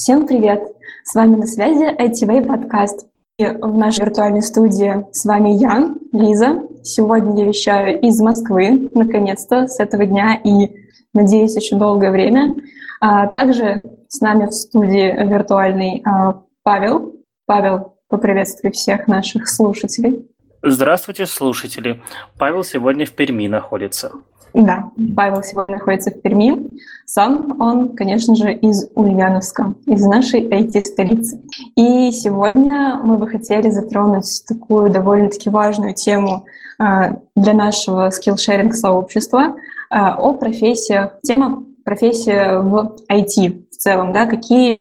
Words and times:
Всем 0.00 0.28
привет! 0.28 0.62
С 1.02 1.16
вами 1.16 1.34
на 1.34 1.46
связи 1.48 1.82
ITV 1.82 2.46
подкаст. 2.46 3.08
И 3.36 3.44
в 3.44 3.76
нашей 3.76 4.04
виртуальной 4.04 4.42
студии 4.42 5.04
с 5.10 5.24
вами 5.24 5.48
я, 5.48 5.92
Лиза. 6.12 6.62
Сегодня 6.84 7.42
я 7.42 7.48
вещаю 7.48 8.00
из 8.00 8.20
Москвы, 8.20 8.90
наконец-то, 8.94 9.66
с 9.66 9.80
этого 9.80 10.06
дня 10.06 10.40
и, 10.44 10.70
надеюсь, 11.12 11.56
еще 11.56 11.74
долгое 11.74 12.12
время. 12.12 12.54
А 13.00 13.26
также 13.26 13.82
с 14.06 14.20
нами 14.20 14.46
в 14.46 14.52
студии 14.52 15.28
виртуальный 15.28 16.00
а, 16.04 16.42
Павел. 16.62 17.16
Павел, 17.46 17.96
поприветствуй 18.06 18.70
всех 18.70 19.08
наших 19.08 19.48
слушателей. 19.48 20.30
Здравствуйте, 20.62 21.26
слушатели. 21.26 22.00
Павел 22.38 22.62
сегодня 22.62 23.04
в 23.04 23.10
Перми 23.10 23.48
находится. 23.48 24.12
Да, 24.58 24.90
Павел 25.14 25.44
сегодня 25.44 25.76
находится 25.76 26.10
в 26.10 26.20
Перми. 26.20 26.68
Сам 27.06 27.60
он, 27.60 27.94
конечно 27.94 28.34
же, 28.34 28.52
из 28.52 28.90
Ульяновска, 28.96 29.74
из 29.86 30.04
нашей 30.04 30.48
IT-столицы. 30.48 31.40
И 31.76 32.10
сегодня 32.10 33.00
мы 33.04 33.18
бы 33.18 33.28
хотели 33.28 33.70
затронуть 33.70 34.42
такую 34.48 34.90
довольно-таки 34.90 35.48
важную 35.48 35.94
тему 35.94 36.44
а, 36.76 37.20
для 37.36 37.52
нашего 37.52 38.10
скиллшеринг-сообщества 38.10 39.54
а, 39.90 40.16
о 40.16 40.34
профессиях. 40.34 41.20
Тема 41.22 41.62
профессия 41.84 42.58
в 42.58 42.96
IT 43.08 43.68
в 43.70 43.76
целом, 43.76 44.12
да, 44.12 44.26
какие 44.26 44.80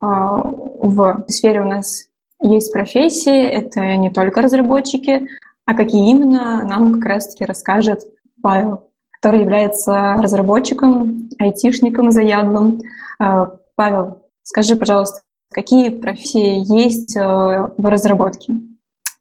а, 0.00 0.36
в 0.40 1.24
сфере 1.26 1.62
у 1.62 1.66
нас 1.66 2.04
есть 2.40 2.72
профессии, 2.72 3.42
это 3.42 3.96
не 3.96 4.10
только 4.10 4.40
разработчики, 4.40 5.26
а 5.66 5.74
какие 5.74 6.10
именно 6.10 6.64
нам 6.64 6.94
как 6.94 7.06
раз-таки 7.06 7.44
расскажет 7.44 8.04
Павел, 8.44 8.90
который 9.10 9.40
является 9.40 10.16
разработчиком, 10.18 11.30
айтишником 11.38 12.12
заядлым. 12.12 12.82
А, 13.18 13.56
Павел, 13.74 14.22
скажи, 14.42 14.76
пожалуйста, 14.76 15.22
какие 15.50 15.88
профессии 15.88 16.62
есть 16.70 17.16
э, 17.16 17.20
в 17.22 17.86
разработке 17.86 18.52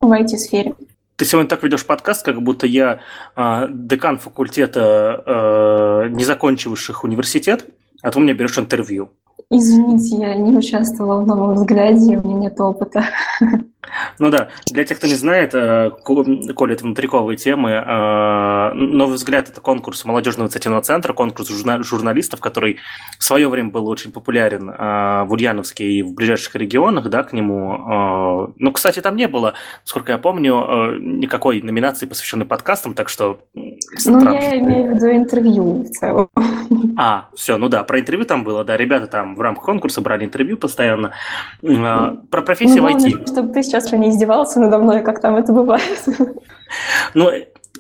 в 0.02 0.12
IT-сфере? 0.12 0.76
Ты 1.16 1.24
сегодня 1.24 1.48
так 1.48 1.64
ведешь 1.64 1.86
подкаст, 1.86 2.26
как 2.26 2.42
будто 2.42 2.68
я 2.68 3.00
э, 3.38 3.68
декан 3.70 4.20
факультета, 4.20 5.24
э, 5.26 6.10
не 6.10 6.26
закончивших 6.26 7.06
университет, 7.06 7.66
а 8.02 8.12
ты 8.12 8.20
у 8.20 8.22
меня 8.22 8.34
берешь 8.34 8.58
интервью. 8.60 9.12
Извините, 9.50 10.18
я 10.18 10.36
не 10.36 10.58
участвовала 10.58 11.22
в 11.22 11.28
новом 11.28 11.54
взгляде, 11.54 12.18
у 12.18 12.28
меня 12.28 12.50
нет 12.50 12.60
опыта. 12.60 13.06
Ну 14.20 14.30
да, 14.30 14.50
для 14.68 14.84
тех, 14.84 14.98
кто 14.98 15.08
не 15.08 15.16
знает, 15.16 15.54
э, 15.54 15.92
коли 16.04 16.74
это 16.74 16.84
внутриковые 16.84 17.38
темы, 17.38 17.72
э, 17.72 18.74
«Новый 18.74 19.16
взгляд»— 19.16 19.50
это 19.50 19.62
конкурс 19.62 20.06
молодежного 20.06 20.48
инициативного 20.48 20.84
центра, 20.84 21.14
конкурс 21.14 21.50
журналистов, 21.50 22.40
который 22.40 22.78
в 23.18 23.24
свое 23.24 23.48
время 23.48 23.70
был 23.70 23.88
очень 23.88 24.12
популярен 24.12 24.70
э, 24.70 25.24
в 25.24 25.32
Ульяновске 25.32 25.86
и 25.86 26.04
в 26.04 26.14
ближайших 26.14 26.56
регионах, 26.56 27.10
да, 27.10 27.24
к 27.24 27.34
нему. 27.34 28.54
Ну, 28.58 28.72
кстати, 28.72 29.00
там 29.00 29.16
не 29.16 29.28
было, 29.28 29.54
сколько 29.84 30.12
я 30.12 30.18
помню, 30.18 30.98
никакой 31.00 31.62
номинации, 31.62 32.06
посвященной 32.06 32.46
подкастам, 32.46 32.94
так 32.94 33.10
что... 33.10 33.40
Ну, 34.06 34.34
я 34.34 34.58
имею 34.60 34.92
в 34.92 34.96
виду 34.96 35.12
интервью 35.12 35.84
в 35.84 35.90
целом. 35.90 36.30
А, 36.96 37.30
все, 37.34 37.58
ну 37.58 37.70
да, 37.70 37.84
про 37.84 38.00
интервью 38.00 38.26
там 38.26 38.44
было, 38.44 38.64
да, 38.64 38.78
ребята 38.78 39.08
там 39.08 39.36
в 39.36 39.42
рамках 39.42 39.66
конкурса 39.66 40.02
брали 40.02 40.26
интервью 40.26 40.58
постоянно. 40.58 41.14
Про 41.62 42.42
профессию 42.42 42.84
ну, 42.84 42.90
в 42.90 42.96
IT. 42.96 43.32
Чтобы 43.32 43.54
ты 43.54 43.64
сейчас 43.64 43.92
не 44.04 44.10
издевался 44.10 44.60
надо 44.60 44.78
мной, 44.78 45.02
как 45.02 45.22
там 45.22 45.36
это 45.36 45.54
бывает. 45.54 46.06
Ну, 47.14 47.30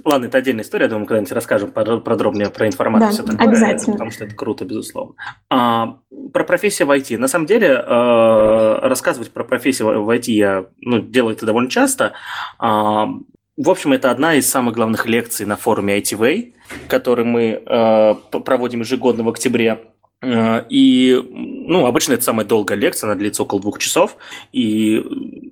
ладно, 0.06 0.26
это 0.26 0.38
отдельная 0.38 0.64
история, 0.64 0.86
я 0.86 0.90
думаю, 0.90 1.08
когда-нибудь 1.08 1.32
расскажем 1.32 1.72
подробнее 1.72 2.50
про 2.50 2.68
информацию. 2.68 3.26
Да, 3.26 3.44
обязательно. 3.44 3.94
Потому 3.94 4.12
что 4.12 4.26
это 4.26 4.36
круто, 4.36 4.66
безусловно. 4.66 5.16
А, 5.50 5.98
про 6.32 6.44
профессию 6.44 6.88
в 6.88 6.92
IT. 6.92 7.18
На 7.18 7.28
самом 7.28 7.46
деле, 7.46 7.70
э, 7.70 8.80
рассказывать 8.82 9.32
про 9.32 9.44
профессию 9.44 10.04
в 10.04 10.10
IT 10.10 10.32
я 10.32 10.66
ну, 10.82 11.00
делаю 11.00 11.36
это 11.36 11.46
довольно 11.46 11.70
часто. 11.70 12.14
А, 12.60 13.08
в 13.56 13.70
общем, 13.70 13.94
это 13.94 14.10
одна 14.10 14.34
из 14.34 14.50
самых 14.50 14.74
главных 14.74 15.06
лекций 15.06 15.45
на 15.45 15.56
форуме 15.56 16.00
ITV, 16.00 16.54
который 16.88 17.23
мы 17.23 17.62
э, 17.66 18.16
проводим 18.39 18.80
ежегодно 18.80 19.23
в 19.23 19.30
октябре. 19.30 19.80
Э, 20.23 20.64
и, 20.70 21.22
ну, 21.67 21.86
обычно 21.86 22.14
это 22.14 22.23
самая 22.23 22.45
долгая 22.45 22.78
лекция, 22.78 23.08
она 23.08 23.16
длится 23.16 23.44
около 23.44 23.61
двух 23.61 23.80
часов. 23.80 24.17
И 24.52 25.04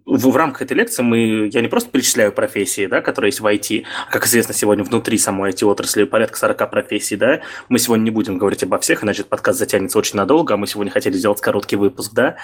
в, 0.05 0.29
в 0.29 0.35
рамках 0.35 0.63
этой 0.63 0.77
лекции 0.77 1.03
мы, 1.03 1.49
я 1.51 1.61
не 1.61 1.67
просто 1.67 1.89
перечисляю 1.89 2.31
профессии, 2.31 2.85
да, 2.87 3.01
которые 3.01 3.29
есть 3.29 3.41
в 3.41 3.45
IT, 3.45 3.83
а, 3.83 4.11
как 4.11 4.25
известно, 4.25 4.53
сегодня 4.53 4.83
внутри 4.83 5.17
самой 5.17 5.51
IT-отрасли 5.51 6.05
порядка 6.05 6.37
40 6.37 6.71
профессий, 6.71 7.17
да. 7.17 7.41
Мы 7.69 7.79
сегодня 7.79 8.03
не 8.03 8.11
будем 8.11 8.37
говорить 8.37 8.63
обо 8.63 8.79
всех, 8.79 9.03
иначе 9.03 9.23
подкаст 9.23 9.59
затянется 9.59 9.99
очень 9.99 10.15
надолго, 10.15 10.53
а 10.53 10.57
мы 10.57 10.67
сегодня 10.67 10.91
хотели 10.91 11.17
сделать 11.17 11.41
короткий 11.41 11.75
выпуск, 11.75 12.13
да. 12.13 12.37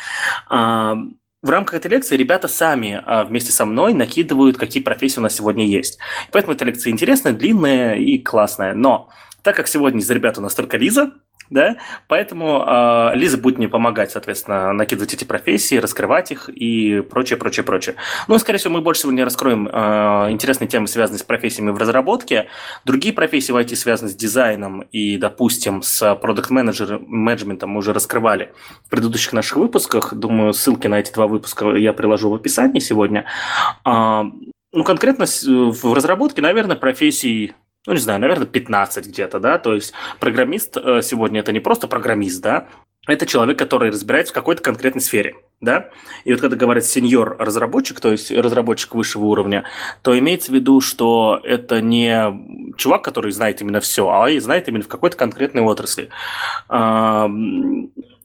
А, 0.49 0.97
в 1.41 1.49
рамках 1.49 1.75
этой 1.75 1.89
лекции 1.91 2.17
ребята 2.17 2.47
сами 2.47 3.01
а, 3.05 3.23
вместе 3.23 3.51
со 3.53 3.65
мной 3.65 3.93
накидывают, 3.93 4.57
какие 4.57 4.83
профессии 4.83 5.19
у 5.19 5.23
нас 5.23 5.35
сегодня 5.35 5.65
есть. 5.65 5.97
Поэтому 6.31 6.55
эта 6.55 6.65
лекция 6.65 6.91
интересная, 6.91 7.31
длинная 7.31 7.95
и 7.95 8.17
классная. 8.17 8.73
Но 8.73 9.09
так 9.43 9.55
как 9.55 9.67
сегодня 9.67 10.01
из 10.01 10.09
ребят 10.09 10.37
у 10.37 10.41
нас 10.41 10.55
только 10.55 10.77
Лиза, 10.77 11.13
да, 11.49 11.77
поэтому 12.07 12.63
э, 12.65 13.11
Лиза 13.15 13.37
будет 13.37 13.57
мне 13.57 13.67
помогать, 13.67 14.11
соответственно, 14.11 14.73
накидывать 14.73 15.13
эти 15.13 15.23
профессии, 15.23 15.75
раскрывать 15.75 16.31
их 16.31 16.49
и 16.49 17.01
прочее, 17.01 17.37
прочее, 17.37 17.63
прочее. 17.63 17.95
Ну, 18.27 18.37
скорее 18.37 18.59
всего, 18.59 18.73
мы 18.73 18.81
больше 18.81 19.01
сегодня 19.01 19.23
раскроем 19.23 19.67
э, 19.67 20.31
интересные 20.31 20.67
темы, 20.67 20.87
связанные 20.87 21.19
с 21.19 21.23
профессиями 21.23 21.71
в 21.71 21.77
разработке. 21.77 22.47
Другие 22.85 23.13
профессии 23.13 23.51
в 23.51 23.57
IT 23.57 23.75
связаны 23.75 24.09
с 24.09 24.15
дизайном 24.15 24.81
и, 24.91 25.17
допустим, 25.17 25.81
с 25.81 26.15
продукт-менеджментом 26.15 27.69
мы 27.69 27.79
уже 27.79 27.93
раскрывали 27.93 28.51
в 28.85 28.89
предыдущих 28.89 29.33
наших 29.33 29.57
выпусках. 29.57 30.13
Думаю, 30.13 30.53
ссылки 30.53 30.87
на 30.87 30.99
эти 30.99 31.13
два 31.13 31.27
выпуска 31.27 31.69
я 31.75 31.93
приложу 31.93 32.29
в 32.29 32.35
описании 32.35 32.79
сегодня. 32.79 33.25
Э, 33.85 34.23
ну, 34.73 34.83
конкретно 34.83 35.25
в 35.25 35.93
разработке, 35.93 36.41
наверное, 36.41 36.75
профессий 36.75 37.53
ну, 37.87 37.93
не 37.93 37.99
знаю, 37.99 38.19
наверное, 38.19 38.45
15 38.45 39.07
где-то, 39.07 39.39
да, 39.39 39.57
то 39.57 39.73
есть 39.73 39.93
программист 40.19 40.77
э, 40.77 41.01
сегодня 41.01 41.39
это 41.39 41.51
не 41.51 41.61
просто 41.61 41.87
программист, 41.87 42.41
да, 42.43 42.67
это 43.07 43.25
человек, 43.25 43.57
который 43.57 43.89
разбирается 43.89 44.33
в 44.33 44.35
какой-то 44.35 44.61
конкретной 44.61 45.01
сфере, 45.01 45.37
да? 45.61 45.89
И 46.25 46.31
вот 46.33 46.41
когда 46.41 46.57
говорят 46.57 46.83
сеньор-разработчик, 46.83 48.01
то 48.01 48.11
есть 48.11 48.29
разработчик 48.31 48.93
высшего 48.95 49.25
уровня, 49.25 49.63
то 50.01 50.17
имеется 50.19 50.51
в 50.51 50.55
виду, 50.55 50.81
что 50.81 51.39
это 51.43 51.81
не 51.81 52.73
чувак, 52.75 53.03
который 53.03 53.31
знает 53.31 53.61
именно 53.61 53.79
все, 53.79 54.09
а 54.09 54.27
знает 54.41 54.67
именно 54.67 54.83
в 54.83 54.89
какой-то 54.89 55.15
конкретной 55.15 55.61
отрасли. 55.61 56.09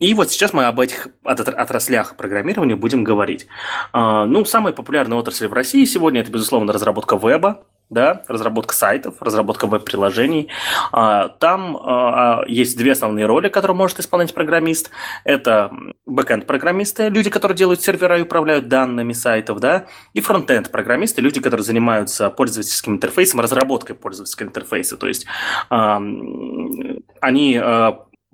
И 0.03 0.15
вот 0.15 0.33
сейчас 0.33 0.53
мы 0.53 0.65
об 0.65 0.81
этих 0.81 1.07
отраслях 1.23 2.17
программирования 2.17 2.75
будем 2.75 3.05
говорить. 3.05 3.47
А, 3.93 4.27
ну, 4.27 4.45
самая 4.45 4.73
популярная 4.73 5.17
отрасль 5.17 5.47
в 5.47 5.53
России 5.53 5.85
сегодня– 5.85 6.21
это, 6.23 6.33
безусловно, 6.33 6.73
разработка 6.73 7.17
веба, 7.17 7.63
да, 7.89 8.25
разработка 8.27 8.75
сайтов, 8.75 9.15
разработка 9.21 9.69
веб-приложений. 9.69 10.49
А, 10.91 11.29
там 11.29 11.77
а, 11.77 12.43
есть 12.49 12.77
две 12.77 12.93
основные 12.93 13.27
роли, 13.27 13.49
которые 13.49 13.77
может 13.77 14.01
исполнять 14.01 14.35
программист. 14.35 14.91
Это 15.23 15.71
бэкэнд-программисты, 16.07 17.09
люди, 17.09 17.31
которые 17.31 17.57
делают 17.57 17.81
сервера 17.81 18.19
и 18.19 18.23
управляют 18.23 18.67
данными 18.67 19.13
сайтов, 19.13 19.61
да, 19.61 19.87
и 20.15 20.21
фронтенд-программисты, 20.21 21.23
люди, 21.23 21.41
которые 21.41 21.63
занимаются 21.63 22.29
пользовательским 22.29 22.95
интерфейсом, 22.95 23.39
разработкой 23.39 23.95
пользовательского 23.95 24.49
интерфейса. 24.49 24.97
То 24.97 25.07
есть 25.07 25.27
они 25.69 27.61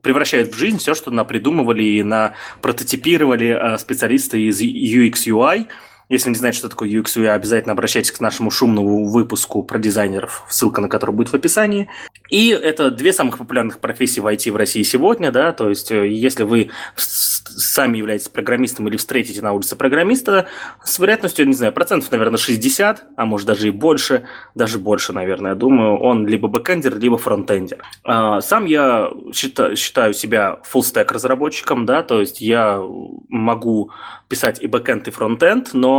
превращают 0.03 0.54
в 0.54 0.59
жизнь 0.59 0.78
все, 0.78 0.94
что 0.94 1.10
напридумывали 1.10 1.82
и 1.82 2.03
на 2.03 2.34
прототипировали 2.62 3.76
специалисты 3.78 4.42
из 4.48 4.60
UX 4.60 5.26
UI– 5.26 5.66
если 6.09 6.31
не 6.31 6.37
знаете, 6.37 6.59
что 6.59 6.69
такое 6.69 6.89
UX 6.89 7.17
UI, 7.17 7.29
обязательно 7.29 7.73
обращайтесь 7.73 8.13
к 8.13 8.21
нашему 8.21 8.51
шумному 8.51 9.07
выпуску 9.09 9.63
про 9.63 9.79
дизайнеров, 9.79 10.45
ссылка 10.49 10.81
на 10.81 10.89
который 10.89 11.15
будет 11.15 11.29
в 11.29 11.35
описании. 11.35 11.89
И 12.31 12.49
это 12.49 12.91
две 12.91 13.13
самых 13.13 13.39
популярных 13.39 13.79
профессии 13.79 14.21
в 14.21 14.27
IT 14.27 14.51
в 14.51 14.57
России 14.57 14.83
сегодня, 14.83 15.31
да, 15.31 15.53
то 15.53 15.69
есть 15.69 15.91
э, 15.91 16.09
если 16.09 16.45
вы 16.45 16.71
сами 16.97 17.99
являетесь 17.99 18.28
программистом 18.28 18.89
или 18.89 18.97
встретите 18.97 19.43
на 19.43 19.53
улице 19.53 19.77
программиста, 19.77 20.47
с 20.84 20.99
вероятностью, 20.99 21.47
не 21.47 21.55
знаю, 21.55 21.72
процентов, 21.72 22.11
наверное, 22.11 22.39
60, 22.39 23.04
а 23.16 23.27
может 23.27 23.47
даже 23.47 23.69
и 23.69 23.71
больше, 23.71 24.25
даже 24.54 24.78
больше, 24.78 25.13
наверное, 25.13 25.53
я 25.53 25.54
думаю, 25.57 25.99
он 25.99 26.27
либо 26.27 26.49
бэкэндер, 26.49 26.99
либо 26.99 27.19
фронтендер. 27.19 27.83
А, 28.04 28.41
сам 28.41 28.65
я 28.65 29.11
считаю, 29.33 29.77
себя 30.15 30.61
full-stack 30.72 31.13
разработчиком, 31.13 31.87
да, 31.87 32.03
то 32.03 32.21
есть 32.21 32.41
я 32.41 32.81
могу 33.28 33.91
писать 34.28 34.63
и 34.63 34.66
бэкэнд, 34.66 35.09
и 35.09 35.11
фронтенд, 35.11 35.71
но 35.72 35.97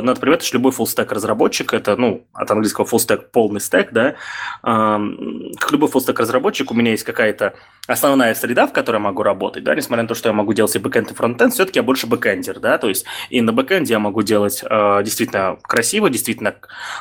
э, 0.00 0.04
надо 0.04 0.20
понимать, 0.20 0.42
что 0.42 0.56
любой 0.56 0.72
full-stack 0.72 1.12
разработчик, 1.12 1.74
это, 1.74 1.96
ну, 1.96 2.24
от 2.32 2.50
английского 2.50 2.84
full-stack 2.84 3.30
полный 3.32 3.60
стек, 3.60 3.92
да, 3.92 4.08
э, 4.10 4.14
как 4.62 5.72
любой 5.72 5.88
full-stack 5.88 6.16
разработчик, 6.18 6.70
у 6.70 6.74
меня 6.74 6.92
есть 6.92 7.04
какая-то 7.04 7.54
основная 7.86 8.34
среда, 8.34 8.66
в 8.66 8.72
которой 8.72 8.96
я 8.96 9.00
могу 9.00 9.22
работать, 9.22 9.64
да, 9.64 9.74
несмотря 9.74 10.02
на 10.02 10.08
то, 10.08 10.14
что 10.14 10.28
я 10.28 10.32
могу 10.32 10.52
делать 10.52 10.74
и 10.74 10.78
бэкэнд, 10.78 11.10
и 11.10 11.14
фронтенд, 11.14 11.52
все-таки 11.52 11.78
я 11.78 11.82
больше 11.82 12.06
бэкэндер, 12.06 12.60
да, 12.60 12.78
то 12.78 12.88
есть 12.88 13.04
и 13.30 13.40
на 13.40 13.52
бэкэнде 13.52 13.92
я 13.92 13.98
могу 13.98 14.22
делать 14.22 14.62
э, 14.62 15.02
действительно 15.04 15.58
красиво, 15.62 16.10
действительно 16.10 16.54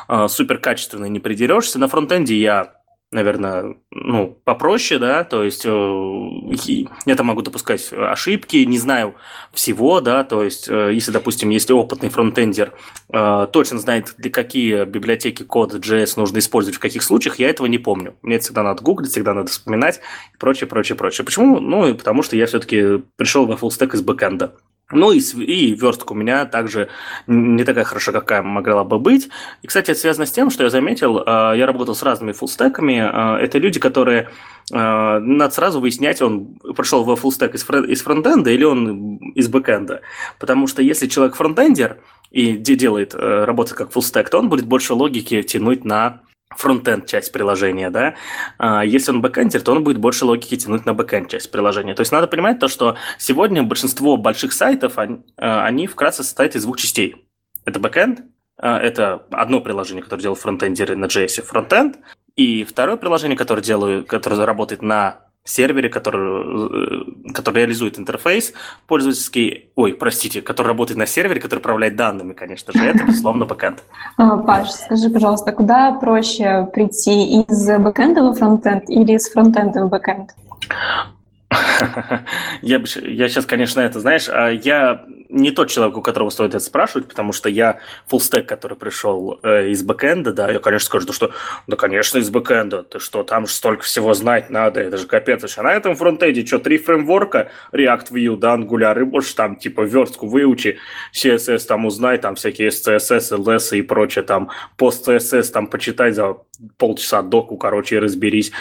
э, 0.08 0.28
супер 0.30 0.58
качественно, 0.58 1.06
не 1.06 1.20
придерешься, 1.20 1.80
на 1.80 1.88
фронтенде 1.88 2.36
я 2.36 2.81
наверное, 3.12 3.76
ну, 3.92 4.38
попроще, 4.46 5.00
да, 5.00 5.26
то 5.26 5.44
есть 5.44 5.66
э, 5.66 6.88
я 7.06 7.16
там 7.16 7.26
могу 7.26 7.42
допускать 7.42 7.92
ошибки, 7.92 8.58
не 8.58 8.78
знаю 8.78 9.16
всего, 9.54 10.00
да, 10.00 10.24
то 10.24 10.44
есть 10.44 10.70
э, 10.70 10.92
если, 10.94 11.12
допустим, 11.12 11.50
если 11.50 11.74
опытный 11.74 12.10
фронтендер 12.10 12.74
э, 13.10 13.48
точно 13.52 13.80
знает, 13.80 14.14
для 14.18 14.32
какие 14.32 14.86
библиотеки 14.86 15.44
код 15.44 15.74
JS 15.74 16.14
нужно 16.16 16.40
использовать 16.40 16.78
в 16.78 16.82
каких 16.82 17.04
случаях, 17.04 17.38
я 17.40 17.50
этого 17.50 17.68
не 17.68 17.78
помню. 17.78 18.16
Мне 18.22 18.36
это 18.38 18.46
всегда 18.46 18.64
надо 18.64 18.82
гуглить, 18.82 19.12
всегда 19.12 19.34
надо 19.34 19.52
вспоминать 19.52 20.00
и 20.34 20.38
прочее, 20.38 20.68
прочее, 20.68 20.96
прочее. 20.96 21.26
Почему? 21.26 21.60
Ну, 21.60 21.94
потому 21.94 22.24
что 22.24 22.38
я 22.38 22.46
все-таки 22.46 23.04
пришел 23.18 23.46
во 23.46 23.56
full-stack 23.56 23.94
из 23.94 24.02
бэкэнда. 24.02 24.56
Ну 24.92 25.12
и, 25.12 25.20
и 25.20 25.74
верстка 25.74 26.14
у 26.14 26.16
меня 26.16 26.46
также 26.46 26.90
не 27.28 27.64
такая 27.64 27.84
хорошая, 27.84 28.14
какая 28.14 28.42
могла 28.42 28.84
бы 28.84 29.00
быть. 29.00 29.30
И, 29.62 29.68
кстати, 29.68 29.92
это 29.92 30.00
связано 30.00 30.26
с 30.26 30.32
тем, 30.32 30.50
что 30.50 30.64
я 30.64 30.70
заметил, 30.70 31.20
э, 31.20 31.54
я 31.58 31.66
работал 31.66 31.96
с 31.96 32.04
разными 32.04 32.32
фуллстеками. 32.32 33.38
Э, 33.38 33.44
это 33.44 33.58
люди, 33.58 33.80
которые 33.80 34.30
э, 34.72 35.20
надо 35.20 35.54
сразу 35.54 35.80
выяснять, 35.80 36.22
он 36.22 36.56
пришел 36.76 37.04
во 37.04 37.16
фуллстек 37.16 37.56
из, 37.56 37.68
из 37.70 38.02
фронтенда 38.02 38.52
или 38.52 38.64
он 38.64 39.18
из 39.36 39.48
бэкенда. 39.48 40.02
Потому 40.40 40.68
что 40.68 40.82
если 40.82 41.08
человек 41.08 41.36
фронтендер 41.36 41.98
и 42.32 42.54
делает, 42.54 43.14
работает 43.14 43.78
как 43.78 43.92
фуллстек, 43.92 44.30
то 44.30 44.40
он 44.40 44.50
будет 44.50 44.66
больше 44.66 44.94
логики 44.94 45.42
тянуть 45.42 45.84
на 45.84 46.22
фронтенд 46.56 47.06
часть 47.06 47.32
приложения, 47.32 47.90
да, 47.90 48.16
а 48.58 48.84
если 48.84 49.12
он 49.12 49.22
бэкэндер, 49.22 49.62
то 49.62 49.72
он 49.72 49.84
будет 49.84 49.98
больше 49.98 50.26
логики 50.26 50.56
тянуть 50.58 50.86
на 50.86 50.94
бэкэнд 50.94 51.30
часть 51.30 51.52
приложения. 51.52 51.94
То 51.96 52.02
есть 52.02 52.12
надо 52.12 52.28
понимать 52.28 52.60
то, 52.60 52.68
что 52.68 52.96
сегодня 53.18 53.64
большинство 53.64 54.18
больших 54.18 54.54
сайтов, 54.54 54.98
они, 54.98 55.22
а, 55.38 55.66
они 55.66 55.88
вкратце 55.88 56.24
состоят 56.24 56.56
из 56.56 56.64
двух 56.64 56.78
частей. 56.78 57.28
Это 57.66 57.80
бэкэнд, 57.80 58.22
а, 58.58 58.80
это 58.80 59.26
одно 59.32 59.62
приложение, 59.62 60.04
которое 60.04 60.22
делают 60.22 60.40
фронтендеры 60.40 60.96
на 60.96 61.06
JS, 61.06 61.42
фронтенд, 61.44 61.98
и 62.36 62.64
второе 62.64 62.98
приложение, 62.98 63.38
которое, 63.38 63.62
делаю, 63.62 64.06
которое 64.06 64.46
работает 64.46 64.82
на 64.82 65.31
сервере, 65.44 65.90
который, 65.90 67.04
э, 67.28 67.32
который 67.34 67.60
реализует 67.60 67.98
интерфейс 67.98 68.54
пользовательский, 68.88 69.70
ой, 69.76 69.94
простите, 69.94 70.42
который 70.42 70.68
работает 70.68 70.98
на 70.98 71.06
сервере, 71.06 71.42
который 71.42 71.60
управляет 71.60 71.96
данными, 71.96 72.34
конечно 72.34 72.74
же, 72.74 72.86
это, 72.86 73.04
безусловно, 73.04 73.46
бэкэнд. 73.46 73.84
А, 74.18 74.38
Паш, 74.38 74.70
скажи, 74.70 75.10
пожалуйста, 75.10 75.52
куда 75.52 75.94
проще 75.94 76.70
прийти 76.74 77.42
из 77.42 77.68
бэкэнда 77.68 78.22
в 78.22 78.36
фронтенд 78.36 78.90
или 78.90 79.14
из 79.14 79.30
фронтенда 79.30 79.86
в 79.86 79.90
бэкэнд? 79.90 80.36
Я, 82.62 82.78
я 82.78 83.28
сейчас, 83.28 83.46
конечно, 83.46 83.82
это, 83.82 84.00
знаешь, 84.00 84.30
а 84.30 84.50
я 84.50 85.04
не 85.32 85.52
тот 85.52 85.70
человек, 85.70 85.98
у 85.98 86.02
которого 86.02 86.30
стоит 86.30 86.50
это 86.50 86.64
спрашивать, 86.64 87.08
потому 87.08 87.32
что 87.32 87.50
я 87.50 87.80
фуллстек, 88.08 88.48
который 88.48 88.78
пришел 88.78 89.40
э, 89.44 89.70
из 89.70 89.82
бэкэнда, 89.84 90.34
да, 90.34 90.52
я, 90.52 90.60
конечно, 90.60 90.86
скажу, 90.86 91.12
что, 91.14 91.32
да, 91.68 91.78
конечно, 91.78 92.18
из 92.18 92.30
бэкэнда, 92.30 92.84
ты 92.84 93.00
что, 93.00 93.24
там 93.24 93.48
же 93.48 93.54
столько 93.54 93.84
всего 93.84 94.14
знать 94.14 94.50
надо, 94.50 94.82
это 94.82 94.98
же 94.98 95.08
капец. 95.08 95.42
А 95.58 95.64
на 95.64 95.74
этом 95.74 95.96
фронтенде 95.96 96.46
что, 96.46 96.60
три 96.60 96.78
фреймворка, 96.78 97.50
React, 97.72 98.12
Vue, 98.12 98.38
да, 98.38 98.56
Angular, 98.56 99.00
и 99.02 99.04
больше 99.04 99.36
там, 99.36 99.56
типа, 99.56 99.82
верстку 99.82 100.28
выучи, 100.28 100.78
CSS 101.14 101.66
там 101.66 101.86
узнай, 101.86 102.18
там 102.18 102.36
всякие 102.36 102.70
SCSS, 102.70 103.38
LS 103.38 103.78
и 103.78 103.82
прочее, 103.82 104.24
там, 104.24 104.50
пост 104.76 105.08
CSS 105.08 105.52
там 105.52 105.68
почитай 105.68 106.12
за 106.12 106.38
полчаса 106.78 107.22
доку, 107.22 107.58
короче, 107.58 107.96
и 107.96 108.00
разберись. 108.00 108.52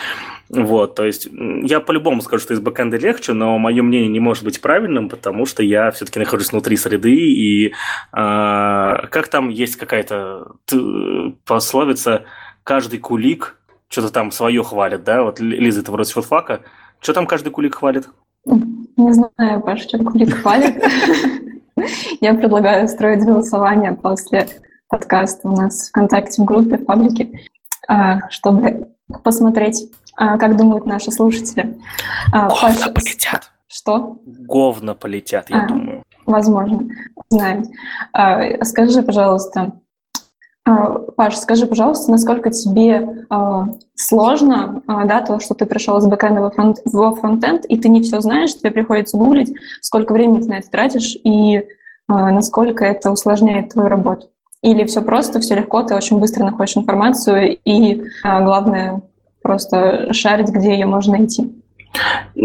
Вот, 0.48 0.96
то 0.96 1.04
есть 1.04 1.28
я 1.62 1.78
по-любому 1.80 2.22
скажу, 2.22 2.42
что 2.42 2.54
из 2.54 2.60
бэкэнда 2.60 2.96
легче, 2.96 3.34
но 3.34 3.56
мое 3.58 3.82
мнение 3.82 4.08
не 4.08 4.18
может 4.18 4.42
быть 4.42 4.60
правильным, 4.60 5.08
потому 5.08 5.46
что 5.46 5.62
я 5.62 5.90
все-таки 5.92 6.18
нахожусь 6.18 6.50
внутри 6.60 6.76
среды, 6.76 7.14
и 7.14 7.68
э, 7.68 7.72
как 8.12 9.28
там 9.28 9.48
есть 9.48 9.76
какая-то 9.76 10.52
пословица 11.46 12.24
«каждый 12.64 12.98
кулик 12.98 13.56
что-то 13.88 14.12
там 14.12 14.30
свое 14.30 14.62
хвалит», 14.62 15.02
да? 15.02 15.22
Вот 15.22 15.40
Лиза, 15.40 15.80
это 15.80 15.90
вроде 15.90 16.10
с 16.10 16.12
филфака. 16.12 16.60
Что 17.00 17.14
там 17.14 17.26
каждый 17.26 17.50
кулик 17.50 17.76
хвалит? 17.76 18.08
Не 18.44 19.12
знаю, 19.12 19.60
Паша, 19.62 19.88
что 19.88 19.98
кулик 19.98 20.34
хвалит. 20.34 20.82
Я 22.20 22.34
предлагаю 22.34 22.84
устроить 22.84 23.24
голосование 23.24 23.92
после 23.94 24.46
подкаста 24.88 25.48
у 25.48 25.56
нас 25.56 25.86
в 25.86 25.88
ВКонтакте 25.88 26.42
в 26.42 26.44
группе, 26.44 26.76
в 26.76 26.84
паблике, 26.84 27.46
а, 27.88 28.28
чтобы 28.28 28.88
посмотреть 29.24 29.90
а, 30.16 30.36
как 30.36 30.56
думают 30.56 30.84
наши 30.84 31.10
слушатели. 31.10 31.78
Говно 32.30 32.56
Паша, 32.60 32.90
полетят. 32.92 33.50
Что? 33.68 34.18
Говно 34.26 34.94
полетят, 34.94 35.48
я 35.48 35.64
а, 35.64 35.68
думаю. 35.68 35.99
Возможно. 36.30 36.88
Знаем. 37.28 37.64
А, 38.12 38.64
скажи, 38.64 39.02
пожалуйста, 39.02 39.72
а, 40.64 40.98
Паш, 41.16 41.36
скажи, 41.36 41.66
пожалуйста, 41.66 42.10
насколько 42.10 42.50
тебе 42.50 43.26
э, 43.28 43.62
сложно, 43.94 44.82
да, 44.86 45.22
то, 45.22 45.40
что 45.40 45.54
ты 45.54 45.66
пришел 45.66 45.98
из 45.98 46.06
бэкэнда 46.06 46.40
во, 46.40 46.50
фронт, 46.50 46.78
во 46.84 47.14
фронтенд, 47.14 47.64
и 47.64 47.78
ты 47.78 47.88
не 47.88 48.02
все 48.02 48.20
знаешь, 48.20 48.54
тебе 48.54 48.70
приходится 48.70 49.16
гуглить, 49.16 49.54
сколько 49.80 50.12
времени 50.12 50.42
ты 50.42 50.48
на 50.48 50.58
это 50.58 50.70
тратишь, 50.70 51.16
и 51.24 51.64
насколько 52.08 52.84
это 52.84 53.10
усложняет 53.10 53.70
твою 53.70 53.88
работу? 53.88 54.28
Или 54.62 54.84
все 54.84 55.00
просто, 55.00 55.40
все 55.40 55.54
легко, 55.54 55.82
ты 55.82 55.94
очень 55.94 56.18
быстро 56.18 56.44
находишь 56.44 56.76
информацию, 56.76 57.58
и 57.64 58.02
главное, 58.22 59.02
просто 59.42 60.12
шарить, 60.12 60.50
где 60.50 60.72
ее 60.72 60.86
можно 60.86 61.16
найти. 61.16 61.60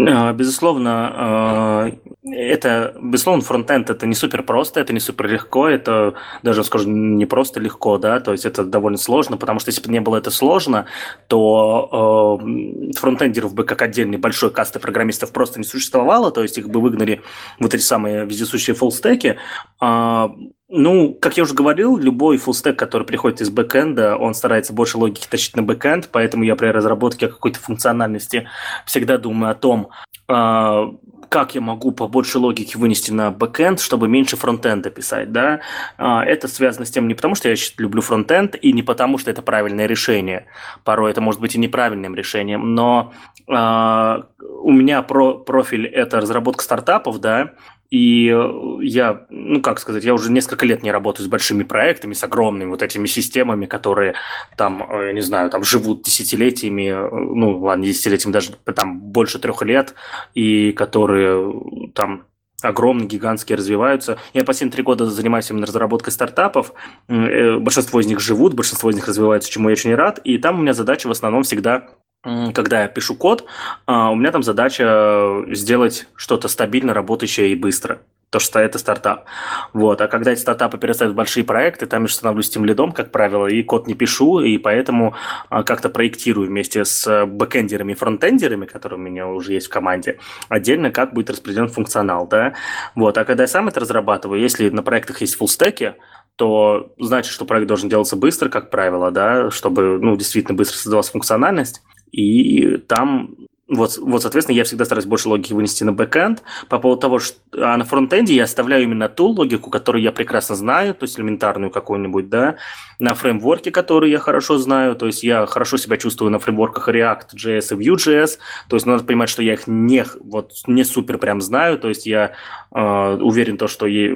А, 0.08 0.34
безусловно, 0.34 1.12
а, 1.14 1.92
это, 2.32 2.96
безусловно, 3.02 3.44
фронтенд 3.44 3.90
это 3.90 4.08
не 4.08 4.16
супер 4.16 4.44
просто, 4.44 4.80
это 4.80 4.94
не 4.94 5.00
супер 5.00 5.28
легко, 5.28 5.68
это 5.68 6.16
даже, 6.44 6.64
скажу, 6.64 6.90
не 6.90 7.26
просто 7.26 7.60
легко, 7.60 7.98
да, 7.98 8.20
то 8.20 8.32
есть 8.32 8.46
это 8.46 8.64
довольно 8.64 8.98
сложно, 8.98 9.38
потому 9.38 9.60
что 9.60 9.70
если 9.70 9.82
бы 9.84 9.92
не 9.92 10.02
было 10.02 10.18
это 10.18 10.32
сложно, 10.32 10.88
то 11.28 12.40
э, 12.42 12.94
фронтендеров 12.98 13.54
бы 13.54 13.64
как 13.64 13.82
отдельный 13.82 14.18
большой 14.18 14.52
касты 14.52 14.80
программистов 14.80 15.32
просто 15.32 15.60
не 15.60 15.66
существовало, 15.66 16.32
то 16.32 16.42
есть 16.42 16.58
их 16.58 16.70
бы 16.70 16.82
выгнали 16.82 17.22
вот 17.60 17.74
эти 17.74 17.84
самые 17.84 18.26
вездесущие 18.26 18.76
фуллстеки, 18.76 19.38
э, 19.82 20.28
ну, 20.68 21.14
как 21.14 21.38
я 21.38 21.44
уже 21.44 21.54
говорил, 21.54 21.96
любой 21.98 22.38
фуллстек, 22.38 22.78
который 22.78 23.06
приходит 23.06 23.40
из 23.42 23.52
бэкэнда, 23.52 24.16
он 24.18 24.34
старается 24.34 24.74
больше 24.74 24.98
логики 24.98 25.28
тащить 25.30 25.56
на 25.56 25.62
бэкэнд, 25.62 26.10
поэтому 26.12 26.44
я 26.44 26.56
при 26.56 26.68
разработке 26.68 27.28
какой-то 27.28 27.60
функциональности 27.60 28.48
всегда 28.86 29.20
думаю 29.20 29.52
о 29.52 29.56
том, 29.56 29.90
а, 30.28 30.92
как 31.36 31.54
я 31.54 31.60
могу 31.60 31.92
побольше 31.92 32.40
логики 32.40 32.78
вынести 32.78 33.12
на 33.12 33.30
бэкэнд, 33.30 33.82
чтобы 33.82 34.08
меньше 34.08 34.38
фронтенда 34.38 34.90
писать, 34.90 35.34
да. 35.34 35.60
А, 35.98 36.24
это 36.24 36.48
связано 36.48 36.86
с 36.86 36.92
тем 36.92 37.10
не 37.10 37.14
потому, 37.14 37.36
что 37.36 37.50
я 37.50 37.56
люблю 37.78 38.02
фронтенд, 38.02 38.56
и 38.56 38.72
не 38.72 38.84
потому, 38.84 39.18
что 39.18 39.32
это 39.32 39.42
правильное 39.42 39.86
решение. 39.86 40.46
Порой 40.86 41.12
это 41.12 41.20
может 41.20 41.42
быть 41.42 41.54
и 41.56 41.60
неправильным 41.60 42.16
решением, 42.16 42.74
но 42.74 43.12
э, 43.50 44.22
у 44.62 44.72
меня 44.72 45.02
про 45.02 45.34
профиль– 45.34 45.86
это 45.94 46.22
разработка 46.22 46.64
стартапов, 46.64 47.20
да, 47.20 47.52
и 47.90 48.30
э, 48.30 48.84
я, 48.84 49.26
ну 49.30 49.62
как 49.62 49.80
сказать, 49.80 50.04
я 50.04 50.14
уже 50.14 50.32
несколько 50.32 50.66
лет 50.66 50.84
не 50.84 50.92
работаю 50.92 51.26
с 51.26 51.30
большими 51.30 51.64
проектами, 51.64 52.14
с 52.14 52.24
огромными 52.24 52.70
вот 52.70 52.82
этими 52.82 53.06
системами, 53.06 53.66
которые 53.66 54.16
там, 54.58 54.86
э, 54.90 55.08
я 55.08 55.14
не 55.14 55.22
знаю, 55.22 55.50
там 55.50 55.64
живут 55.64 56.04
десятилетиями, 56.04 56.90
э, 56.90 57.10
ну 57.12 57.60
ладно, 57.60 57.86
десятилетиями 57.86 58.34
даже 58.34 58.52
там 58.76 59.00
больше 59.00 59.40
трех 59.40 59.62
лет, 59.62 59.94
и 60.34 60.72
которые 60.72 61.92
там 61.94 62.26
огромные, 62.62 63.08
гигантские, 63.08 63.58
развиваются. 63.58 64.18
Я 64.34 64.44
последние 64.44 64.74
три 64.74 64.84
года 64.84 65.06
занимаюсь 65.06 65.50
именно 65.52 65.68
разработкой 65.68 66.12
стартапов. 66.12 66.74
Большинство 67.08 68.00
из 68.00 68.08
них 68.08 68.20
живут, 68.20 68.56
большинство 68.56 68.90
из 68.90 68.96
них 68.96 69.08
развиваются, 69.08 69.52
чему 69.52 69.70
я 69.70 69.74
очень 69.74 69.94
рад. 69.94 70.20
И 70.24 70.38
там 70.40 70.58
у 70.58 70.62
меня 70.62 70.74
задача 70.74 71.08
в 71.08 71.12
основном 71.12 71.44
всегда 71.44 71.90
когда 72.26 72.82
я 72.82 72.88
пишу 72.88 73.16
код, 73.16 73.46
а, 73.86 74.10
у 74.12 74.16
меня 74.16 74.32
там 74.32 74.42
задача 74.42 75.44
сделать 75.50 76.08
что-то 76.16 76.48
стабильно 76.48 76.94
работающее 76.94 77.52
и 77.52 77.56
быстро. 77.56 78.00
То, 78.32 78.40
что 78.40 78.60
это 78.60 78.80
стартап. 78.80 79.26
Вот. 79.72 80.02
А 80.02 80.08
когда 80.08 80.32
эти 80.32 80.40
стартапы 80.40 80.78
перерастают 80.78 81.14
в 81.14 81.16
большие 81.16 81.46
проекты, 81.46 81.86
там 81.86 82.02
я 82.02 82.10
становлюсь 82.10 82.50
тем 82.50 82.66
лидом, 82.66 82.92
как 82.92 83.12
правило, 83.12 83.48
и 83.48 83.64
код 83.64 83.88
не 83.88 83.94
пишу, 83.94 84.40
и 84.40 84.58
поэтому 84.58 85.14
а, 85.50 85.64
как-то 85.64 85.90
проектирую 85.90 86.48
вместе 86.48 86.84
с 86.84 87.26
бэкендерами 87.28 87.94
и 87.94 87.96
фронтендерами, 87.96 88.66
которые 88.66 89.00
у 89.00 89.02
меня 89.02 89.28
уже 89.28 89.54
есть 89.54 89.68
в 89.68 89.70
команде, 89.70 90.18
отдельно, 90.50 90.92
как 90.92 91.14
будет 91.14 91.30
распределен 91.30 91.70
функционал. 91.70 92.28
Да? 92.28 92.56
Вот. 92.96 93.18
А 93.18 93.24
когда 93.24 93.44
я 93.44 93.48
сам 93.48 93.68
это 93.68 93.80
разрабатываю, 93.80 94.42
если 94.42 94.70
на 94.70 94.82
проектах 94.84 95.22
есть 95.22 95.36
фуллстеки, 95.36 95.94
то 96.36 96.94
значит, 97.00 97.32
что 97.32 97.46
проект 97.46 97.68
должен 97.68 97.88
делаться 97.88 98.16
быстро, 98.16 98.50
как 98.50 98.70
правило, 98.70 99.12
да, 99.12 99.52
чтобы 99.52 100.00
ну, 100.02 100.18
действительно 100.18 100.58
быстро 100.58 100.76
создавалась 100.76 101.10
функциональность. 101.10 101.82
И 102.16 102.78
там 102.88 103.36
вот, 103.68 103.98
вот, 103.98 104.22
соответственно, 104.22 104.56
я 104.56 104.64
всегда 104.64 104.86
стараюсь 104.86 105.08
больше 105.08 105.28
логики 105.28 105.52
вынести 105.52 105.84
на 105.84 105.92
бэкэнд. 105.92 106.44
По 106.70 106.78
поводу 106.78 107.02
того, 107.02 107.18
что 107.18 107.40
а 107.58 107.76
на 107.78 107.84
фронтенде 107.84 108.36
я 108.36 108.44
оставляю 108.44 108.84
именно 108.84 109.10
ту 109.10 109.30
логику, 109.30 109.72
которую 109.72 110.04
я 110.04 110.12
прекрасно 110.12 110.56
знаю, 110.56 110.94
то 110.94 111.06
есть 111.06 111.18
элементарную 111.18 111.72
какую-нибудь, 111.72 112.30
да, 112.30 112.58
на 113.00 113.16
фреймворке, 113.16 113.72
который 113.72 114.12
я 114.12 114.20
хорошо 114.20 114.60
знаю, 114.60 114.96
то 114.96 115.08
есть 115.08 115.24
я 115.24 115.48
хорошо 115.48 115.78
себя 115.78 115.98
чувствую 115.98 116.30
на 116.30 116.38
фреймворках 116.38 116.88
React, 116.90 117.34
JS 117.36 117.76
и 117.76 117.90
Vue.js, 117.90 118.38
то 118.70 118.76
есть 118.76 118.86
надо 118.86 119.04
понимать, 119.04 119.30
что 119.30 119.42
я 119.42 119.54
их 119.54 119.66
не, 119.66 120.06
вот, 120.22 120.52
не 120.68 120.84
супер 120.84 121.18
прям 121.18 121.42
знаю, 121.42 121.80
то 121.80 121.90
есть 121.90 122.06
я 122.06 122.34
э, 122.72 123.18
уверен, 123.20 123.58
то, 123.58 123.68
что 123.68 123.88
я, 123.88 124.16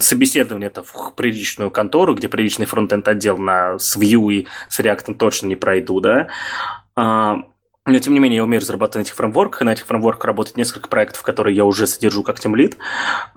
собеседование 0.00 0.68
это 0.68 0.82
в 0.82 1.12
приличную 1.14 1.70
контору, 1.70 2.14
где 2.14 2.28
приличный 2.30 2.64
фронтенд 2.64 3.06
отдел 3.08 3.36
на, 3.36 3.78
с 3.78 3.94
Vue 3.98 4.32
и 4.32 4.46
с 4.70 4.80
React 4.80 5.16
точно 5.16 5.48
не 5.48 5.56
пройду, 5.56 6.00
да, 6.00 6.28
но, 6.96 7.98
тем 7.98 8.14
не 8.14 8.20
менее, 8.20 8.36
я 8.36 8.44
умею 8.44 8.62
разрабатывать 8.62 8.94
на 8.94 9.00
этих 9.02 9.14
фреймворках, 9.14 9.60
и 9.60 9.64
на 9.64 9.72
этих 9.72 9.84
фреймворках 9.84 10.24
работает 10.24 10.56
несколько 10.56 10.88
проектов, 10.88 11.22
которые 11.22 11.54
я 11.54 11.66
уже 11.66 11.86
содержу 11.86 12.22
как 12.22 12.40
тимлид. 12.40 12.78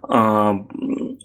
А, 0.04 0.56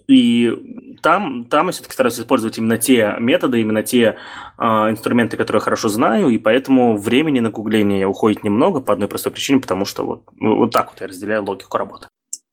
и 0.07 0.97
там, 1.01 1.45
там 1.45 1.67
я 1.67 1.71
все-таки 1.71 1.93
стараюсь 1.93 2.19
использовать 2.19 2.57
именно 2.57 2.77
те 2.77 3.15
методы, 3.19 3.61
именно 3.61 3.81
те 3.81 4.17
а, 4.57 4.91
инструменты, 4.91 5.37
которые 5.37 5.61
я 5.61 5.63
хорошо 5.63 5.87
знаю, 5.87 6.29
и 6.29 6.37
поэтому 6.37 6.97
времени 6.97 7.39
на 7.39 7.49
гугление 7.49 8.07
уходит 8.07 8.43
немного 8.43 8.81
по 8.81 8.91
одной 8.91 9.07
простой 9.07 9.31
причине, 9.31 9.61
потому 9.61 9.85
что 9.85 10.05
вот, 10.05 10.23
вот 10.41 10.71
так 10.71 10.91
вот 10.91 10.99
я 10.99 11.07
разделяю 11.07 11.45
логику 11.45 11.77
работы. 11.77 12.07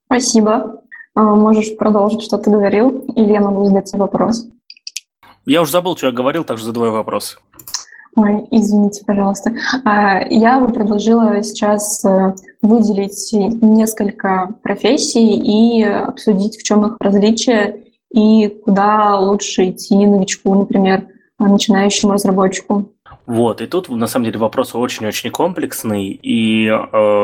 Спасибо. 0.07 0.83
Можешь 1.17 1.77
продолжить, 1.77 2.23
что 2.23 2.39
ты 2.39 2.49
говорил, 2.49 3.07
или 3.17 3.33
я 3.33 3.41
могу 3.41 3.65
задать 3.65 3.91
тебе 3.91 4.03
вопрос? 4.03 4.47
Я 5.45 5.63
уже 5.63 5.73
забыл, 5.73 5.97
что 5.97 6.07
я 6.07 6.13
говорил, 6.13 6.45
так 6.45 6.59
что 6.59 6.67
задавай 6.67 6.91
вопрос. 6.91 7.41
Ой, 8.17 8.47
извините, 8.51 9.05
пожалуйста. 9.07 9.53
А, 9.85 10.21
я 10.29 10.59
бы 10.61 10.73
предложила 10.73 11.43
сейчас 11.43 12.05
э, 12.05 12.35
выделить 12.61 13.31
несколько 13.33 14.55
профессий 14.63 15.37
и 15.37 15.85
обсудить, 15.85 16.59
в 16.59 16.63
чем 16.63 16.87
их 16.87 16.97
различия 16.99 17.85
и 18.13 18.49
куда 18.49 19.17
лучше 19.19 19.71
идти 19.71 19.95
новичку, 20.07 20.55
например, 20.55 21.07
начинающему 21.39 22.13
разработчику. 22.13 22.93
Вот, 23.27 23.61
и 23.61 23.67
тут 23.67 23.89
на 23.89 24.09
самом 24.09 24.27
деле 24.27 24.39
вопрос 24.39 24.75
очень-очень 24.75 25.31
комплексный, 25.31 26.09
и 26.09 26.67
э, 26.67 26.71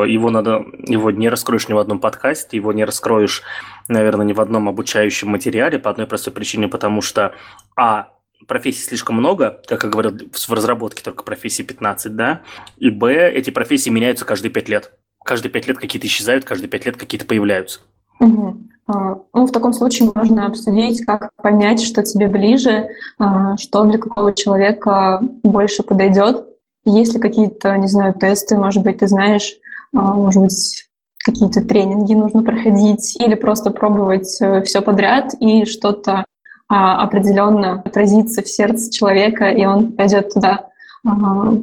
его 0.07 0.29
надо, 0.29 0.63
его 0.85 1.11
не 1.11 1.27
раскроешь 1.27 1.67
ни 1.67 1.73
в 1.73 1.77
одном 1.77 1.99
подкасте, 1.99 2.55
его 2.55 2.71
не 2.71 2.85
раскроешь, 2.85 3.43
наверное, 3.89 4.25
ни 4.25 4.31
в 4.31 4.39
одном 4.39 4.69
обучающем 4.69 5.29
материале 5.29 5.79
по 5.79 5.89
одной 5.89 6.07
простой 6.07 6.33
причине, 6.33 6.69
потому 6.69 7.01
что, 7.01 7.33
а, 7.75 8.07
профессий 8.45 8.83
слишком 8.83 9.15
много, 9.15 9.61
как 9.67 9.83
я 9.83 9.89
говорил, 9.89 10.17
в 10.31 10.53
разработке 10.53 11.03
только 11.03 11.23
профессий 11.23 11.63
15, 11.63 12.15
да, 12.15 12.41
и 12.77 12.89
б, 12.89 13.11
эти 13.29 13.49
профессии 13.49 13.89
меняются 13.89 14.25
каждые 14.25 14.51
5 14.51 14.69
лет. 14.69 14.93
Каждые 15.23 15.51
5 15.51 15.67
лет 15.67 15.77
какие-то 15.77 16.07
исчезают, 16.07 16.45
каждые 16.45 16.69
5 16.69 16.85
лет 16.85 16.97
какие-то 16.97 17.25
появляются. 17.25 17.79
Угу. 18.19 18.57
Ну, 18.87 19.45
в 19.45 19.51
таком 19.51 19.73
случае 19.73 20.11
можно 20.15 20.45
обсудить, 20.45 21.05
как 21.05 21.31
понять, 21.35 21.81
что 21.81 22.03
тебе 22.03 22.27
ближе, 22.27 22.87
а, 23.19 23.57
что 23.57 23.83
для 23.83 23.97
какого 23.97 24.33
человека 24.33 25.19
больше 25.43 25.83
подойдет. 25.83 26.45
Есть 26.85 27.13
ли 27.13 27.19
какие-то, 27.19 27.75
не 27.75 27.87
знаю, 27.87 28.13
тесты, 28.13 28.55
может 28.55 28.83
быть, 28.83 28.99
ты 28.99 29.07
знаешь, 29.07 29.55
а, 29.93 30.13
может 30.13 30.41
быть, 30.41 30.87
какие-то 31.17 31.61
тренинги 31.61 32.13
нужно 32.13 32.43
проходить, 32.43 33.17
или 33.19 33.35
просто 33.35 33.71
пробовать 33.71 34.37
э, 34.39 34.61
все 34.61 34.81
подряд 34.81 35.33
и 35.41 35.65
что-то 35.65 36.13
а, 36.13 36.25
определенно 36.67 37.81
отразится 37.81 38.41
в 38.41 38.47
сердце 38.47 38.91
человека, 38.91 39.49
и 39.49 39.65
он 39.65 39.93
пойдет 39.93 40.33
туда, 40.33 40.67
а, 41.05 41.53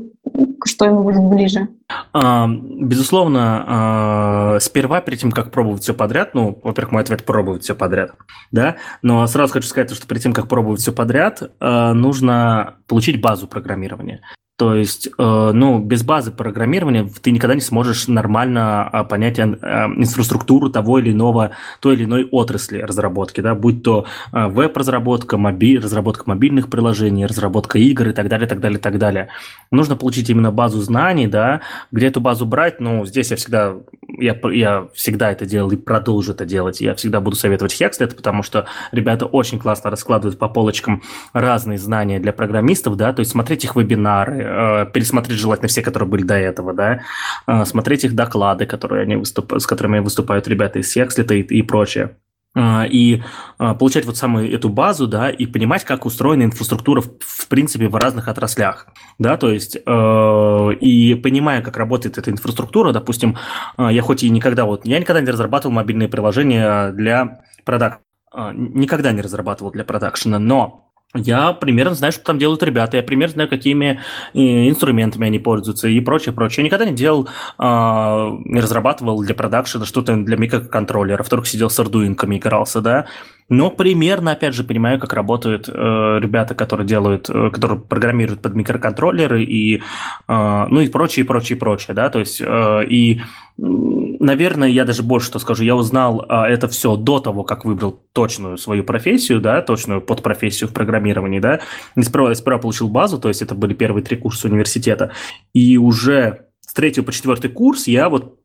что 0.64 0.86
ему 0.86 1.02
будет 1.02 1.22
ближе. 1.22 1.68
А, 2.12 2.48
безусловно, 2.48 4.58
сперва, 4.60 5.00
перед 5.00 5.20
тем, 5.20 5.30
как 5.30 5.50
пробовать 5.50 5.82
все 5.82 5.92
подряд, 5.92 6.34
ну, 6.34 6.58
во-первых, 6.62 6.92
мой 6.92 7.02
ответ– 7.02 7.24
пробовать 7.26 7.62
все 7.62 7.74
подряд, 7.74 8.12
да, 8.50 8.76
но 9.02 9.26
сразу 9.26 9.52
хочу 9.52 9.68
сказать, 9.68 9.94
что 9.94 10.06
перед 10.06 10.22
тем, 10.22 10.32
как 10.32 10.48
пробовать 10.48 10.80
все 10.80 10.92
подряд, 10.92 11.42
нужно 11.60 12.76
получить 12.86 13.20
базу 13.20 13.46
программирования. 13.46 14.22
То 14.56 14.76
есть, 14.76 15.08
э, 15.08 15.50
ну, 15.52 15.80
без 15.80 16.04
базы 16.04 16.30
программирования 16.30 17.10
ты 17.20 17.32
никогда 17.32 17.56
не 17.56 17.60
сможешь 17.60 18.06
нормально 18.06 18.88
а, 18.88 19.02
понять 19.02 19.36
э, 19.40 19.42
инфраструктуру 19.42 20.70
того 20.70 21.00
или 21.00 21.10
иного, 21.10 21.50
той 21.80 21.96
или 21.96 22.04
иной 22.04 22.28
отрасли 22.30 22.78
разработки, 22.78 23.40
да, 23.40 23.56
будь 23.56 23.82
то 23.82 24.06
э, 24.32 24.46
веб-разработка, 24.46 25.38
моби, 25.38 25.76
разработка 25.76 26.22
мобильных 26.26 26.70
приложений, 26.70 27.26
разработка 27.26 27.80
игр 27.80 28.10
и 28.10 28.12
так 28.12 28.28
далее, 28.28 28.46
так 28.46 28.60
далее, 28.60 28.78
так 28.78 28.96
далее. 28.96 29.28
Нужно 29.72 29.96
получить 29.96 30.30
именно 30.30 30.52
базу 30.52 30.80
знаний, 30.80 31.26
да, 31.26 31.60
где 31.90 32.06
эту 32.06 32.20
базу 32.20 32.46
брать, 32.46 32.78
ну, 32.78 33.04
здесь 33.06 33.32
я 33.32 33.36
всегда, 33.36 33.74
я, 34.06 34.38
я 34.52 34.86
всегда 34.94 35.32
это 35.32 35.46
делал 35.46 35.72
и 35.72 35.76
продолжу 35.76 36.30
это 36.30 36.44
делать, 36.44 36.80
я 36.80 36.94
всегда 36.94 37.20
буду 37.20 37.34
советовать 37.34 37.72
Hexlet, 37.72 38.14
потому 38.14 38.44
что 38.44 38.66
ребята 38.92 39.26
очень 39.26 39.58
классно 39.58 39.90
раскладывают 39.90 40.38
по 40.38 40.48
полочкам 40.48 41.02
разные 41.32 41.78
знания 41.78 42.20
для 42.20 42.32
программистов, 42.32 42.96
да, 42.96 43.12
то 43.12 43.18
есть 43.18 43.32
смотреть 43.32 43.64
их 43.64 43.74
вебинары, 43.74 44.43
Э, 44.44 44.86
пересмотреть 44.92 45.38
желательно 45.38 45.68
все, 45.68 45.82
которые 45.82 46.08
были 46.08 46.22
до 46.22 46.34
этого, 46.34 46.72
да, 46.72 47.00
э, 47.46 47.64
смотреть 47.64 48.04
их 48.04 48.14
доклады, 48.14 48.66
которые 48.66 49.02
они 49.02 49.16
выступ... 49.16 49.52
с 49.58 49.66
которыми 49.66 49.98
выступают 50.00 50.46
ребята 50.48 50.78
из 50.78 50.90
Секслита 50.90 51.34
и, 51.34 51.40
и 51.40 51.62
прочее. 51.62 52.16
Э, 52.54 52.86
и 52.86 53.22
получать 53.58 54.04
вот 54.04 54.16
самую 54.16 54.52
эту 54.52 54.68
базу, 54.68 55.06
да, 55.06 55.30
и 55.30 55.46
понимать, 55.46 55.84
как 55.84 56.04
устроена 56.04 56.42
инфраструктура 56.42 57.00
в, 57.00 57.10
в 57.20 57.48
принципе 57.48 57.88
в 57.88 57.96
разных 57.96 58.28
отраслях, 58.28 58.86
да, 59.18 59.36
то 59.36 59.50
есть 59.50 59.76
э, 59.76 60.70
и 60.80 61.14
понимая, 61.14 61.62
как 61.62 61.76
работает 61.76 62.18
эта 62.18 62.30
инфраструктура, 62.30 62.92
допустим, 62.92 63.36
я 63.78 64.02
хоть 64.02 64.22
и 64.22 64.30
никогда 64.30 64.66
вот 64.66 64.86
я 64.86 64.98
никогда 64.98 65.20
не 65.20 65.30
разрабатывал 65.30 65.74
мобильные 65.74 66.08
приложения 66.08 66.92
для 66.92 67.40
продакшена, 67.64 68.02
э, 68.34 68.52
никогда 68.54 69.12
не 69.12 69.22
разрабатывал 69.22 69.72
для 69.72 69.84
продакшена, 69.84 70.38
но 70.38 70.84
я 71.14 71.52
примерно 71.52 71.94
знаю, 71.94 72.12
что 72.12 72.24
там 72.24 72.38
делают 72.38 72.62
ребята, 72.62 72.96
я 72.96 73.02
примерно 73.02 73.34
знаю, 73.34 73.48
какими 73.48 74.00
э, 74.34 74.68
инструментами 74.68 75.26
они 75.26 75.38
пользуются 75.38 75.88
и 75.88 76.00
прочее, 76.00 76.32
прочее. 76.32 76.62
Я 76.62 76.66
никогда 76.66 76.84
не 76.84 76.96
делал, 76.96 77.28
а, 77.56 78.30
не 78.44 78.60
разрабатывал 78.60 79.22
для 79.22 79.34
продакшена 79.34 79.84
что-то 79.84 80.16
для 80.16 80.36
микроконтроллеров, 80.36 81.28
только 81.28 81.46
сидел 81.46 81.70
с 81.70 81.78
ардуинками 81.78 82.38
игрался, 82.38 82.80
да. 82.80 83.06
Но 83.50 83.70
примерно, 83.70 84.32
опять 84.32 84.54
же, 84.54 84.64
понимаю, 84.64 84.98
как 84.98 85.12
работают 85.12 85.68
э, 85.68 85.72
ребята, 85.72 86.54
которые 86.54 86.86
делают, 86.86 87.28
э, 87.28 87.50
которые 87.50 87.78
программируют 87.78 88.40
под 88.40 88.54
микроконтроллеры 88.54 89.44
и, 89.44 89.82
э, 90.28 90.66
ну 90.70 90.80
и 90.80 90.88
прочее, 90.88 91.26
прочее, 91.26 91.58
прочее, 91.58 91.94
да, 91.94 92.08
то 92.08 92.20
есть 92.20 92.40
э, 92.40 92.84
и, 92.88 93.20
наверное, 93.58 94.68
я 94.68 94.86
даже 94.86 95.02
больше 95.02 95.26
что 95.26 95.38
скажу, 95.38 95.62
я 95.62 95.76
узнал 95.76 96.24
э, 96.26 96.34
это 96.46 96.68
все 96.68 96.96
до 96.96 97.20
того, 97.20 97.44
как 97.44 97.66
выбрал 97.66 98.00
точную 98.14 98.56
свою 98.56 98.82
профессию, 98.82 99.42
да, 99.42 99.60
точную 99.60 100.00
подпрофессию 100.00 100.70
в 100.70 100.72
программировании, 100.72 101.40
да, 101.40 101.60
не 101.96 102.02
сперва, 102.02 102.30
я 102.30 102.34
сперва 102.34 102.58
получил 102.58 102.88
базу, 102.88 103.18
то 103.18 103.28
есть 103.28 103.42
это 103.42 103.54
были 103.54 103.74
первые 103.74 104.02
три 104.02 104.16
курса 104.16 104.48
университета, 104.48 105.12
и 105.52 105.76
уже 105.76 106.46
с 106.62 106.72
третьего 106.72 107.04
по 107.04 107.12
четвертый 107.12 107.50
курс 107.50 107.86
я 107.88 108.08
вот 108.08 108.38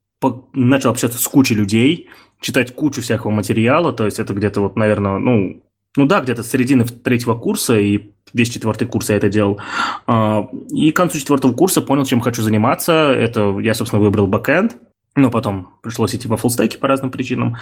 начал 0.54 0.92
общаться 0.92 1.18
с 1.18 1.28
кучей 1.28 1.56
людей, 1.56 2.10
читать 2.42 2.74
кучу 2.74 3.02
всякого 3.02 3.32
материала, 3.32 3.94
то 3.94 4.06
есть 4.06 4.20
это 4.20 4.34
где-то 4.34 4.62
вот, 4.62 4.76
наверное, 4.76 5.18
ну, 5.18 5.62
ну 5.96 6.06
да, 6.06 6.22
где-то 6.22 6.44
с 6.44 6.52
середины 6.52 6.86
третьего 6.86 7.36
курса 7.36 7.78
и 7.80 8.12
весь 8.34 8.50
четвертый 8.50 8.88
курс 8.88 9.10
я 9.10 9.18
это 9.18 9.30
делал. 9.30 9.60
А, 10.08 10.48
и 10.70 10.92
к 10.92 10.96
концу 10.96 11.18
четвертого 11.18 11.54
курса 11.54 11.82
понял, 11.82 12.06
чем 12.06 12.22
хочу 12.22 12.42
заниматься. 12.42 13.12
Это 13.12 13.58
я, 13.60 13.74
собственно, 13.74 14.02
выбрал 14.02 14.28
бэкэнд, 14.28 14.78
но 15.16 15.32
потом 15.32 15.74
пришлось 15.82 16.14
идти 16.16 16.28
во 16.28 16.38
фуллстеке 16.38 16.78
по 16.78 16.88
разным 16.88 17.12
причинам. 17.12 17.58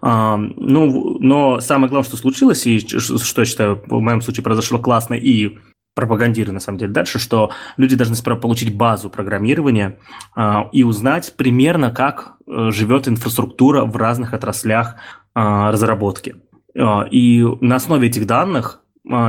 А, 0.00 0.36
ну, 0.36 1.18
но 1.18 1.60
самое 1.60 1.90
главное, 1.90 2.08
что 2.08 2.16
случилось, 2.16 2.66
и 2.66 2.78
что 2.78 3.42
я 3.42 3.44
считаю, 3.44 3.82
в 3.86 4.00
моем 4.00 4.20
случае 4.20 4.44
произошло 4.44 4.78
классно, 4.78 5.14
и 5.14 5.58
пропагандирую 5.94 6.54
на 6.54 6.60
самом 6.60 6.78
деле 6.78 6.92
дальше, 6.92 7.18
что 7.18 7.50
люди 7.76 7.96
должны 7.96 8.16
сперва 8.16 8.38
получить 8.38 8.74
базу 8.74 9.10
программирования 9.10 9.98
э, 10.36 10.54
и 10.72 10.84
узнать 10.84 11.34
примерно, 11.36 11.90
как 11.90 12.34
э, 12.46 12.70
живет 12.70 13.08
инфраструктура 13.08 13.84
в 13.84 13.96
разных 13.96 14.32
отраслях 14.32 14.96
э, 15.34 15.40
разработки. 15.40 16.36
Э, 16.74 17.08
и 17.10 17.44
на 17.60 17.76
основе 17.76 18.08
этих 18.08 18.26
данных 18.26 18.78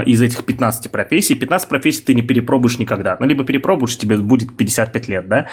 из 0.05 0.21
этих 0.21 0.45
15 0.45 0.91
профессий, 0.91 1.33
15 1.33 1.67
профессий 1.67 2.03
ты 2.03 2.13
не 2.13 2.21
перепробуешь 2.21 2.77
никогда. 2.77 3.17
Ну, 3.19 3.25
либо 3.25 3.43
перепробуешь, 3.43 3.97
тебе 3.97 4.17
будет 4.17 4.55
55 4.55 5.07
лет, 5.07 5.27
да 5.27 5.47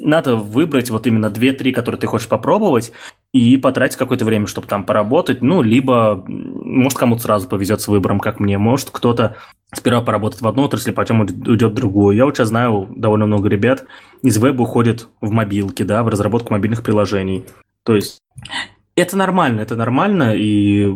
надо 0.00 0.36
выбрать 0.36 0.90
вот 0.90 1.06
именно 1.06 1.26
2-3, 1.26 1.72
которые 1.72 2.00
ты 2.00 2.06
хочешь 2.06 2.28
попробовать, 2.28 2.92
и 3.32 3.56
потратить 3.56 3.96
какое-то 3.96 4.24
время, 4.24 4.46
чтобы 4.46 4.66
там 4.66 4.84
поработать. 4.84 5.40
Ну, 5.40 5.62
либо, 5.62 6.24
может, 6.26 6.98
кому-то 6.98 7.22
сразу 7.22 7.48
повезет 7.48 7.80
с 7.80 7.88
выбором, 7.88 8.18
как 8.18 8.40
мне. 8.40 8.58
Может, 8.58 8.90
кто-то 8.90 9.36
сперва 9.72 10.00
поработает 10.00 10.42
в 10.42 10.48
одной 10.48 10.64
отрасли, 10.64 10.90
потом 10.90 11.20
уйдет 11.20 11.72
в 11.72 11.74
другую. 11.74 12.16
Я 12.16 12.24
вот 12.24 12.36
сейчас 12.36 12.48
знаю 12.48 12.88
довольно 12.94 13.26
много 13.26 13.48
ребят 13.48 13.84
из 14.22 14.36
веба 14.42 14.62
уходят 14.62 15.08
в 15.20 15.30
мобилки, 15.30 15.84
да, 15.84 16.02
в 16.02 16.08
разработку 16.08 16.52
мобильных 16.52 16.82
приложений. 16.82 17.44
То 17.84 17.94
есть 17.94 18.18
это 18.96 19.16
нормально, 19.16 19.60
это 19.60 19.76
нормально, 19.76 20.34
и 20.34 20.92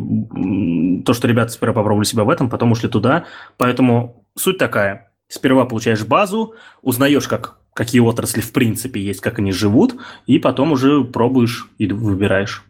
то, 1.05 1.14
что 1.14 1.29
ребята 1.29 1.53
сперва 1.53 1.75
попробовали 1.75 2.05
себя 2.05 2.25
в 2.25 2.31
этом, 2.31 2.50
потом 2.50 2.73
ушли 2.73 2.88
туда. 2.88 3.26
Поэтому 3.57 4.26
суть 4.37 4.59
такая. 4.59 5.12
Сперва 5.29 5.64
получаешь 5.64 6.05
базу, 6.05 6.55
узнаешь, 6.83 7.29
как 7.29 7.59
какие 7.75 8.00
отрасли 8.00 8.40
в 8.40 8.52
принципе 8.52 9.00
есть, 9.00 9.21
как 9.21 9.38
они 9.38 9.52
живут, 9.52 9.97
и 10.26 10.38
потом 10.38 10.73
уже 10.73 11.04
пробуешь 11.04 11.69
и 11.78 11.87
выбираешь. 11.93 12.64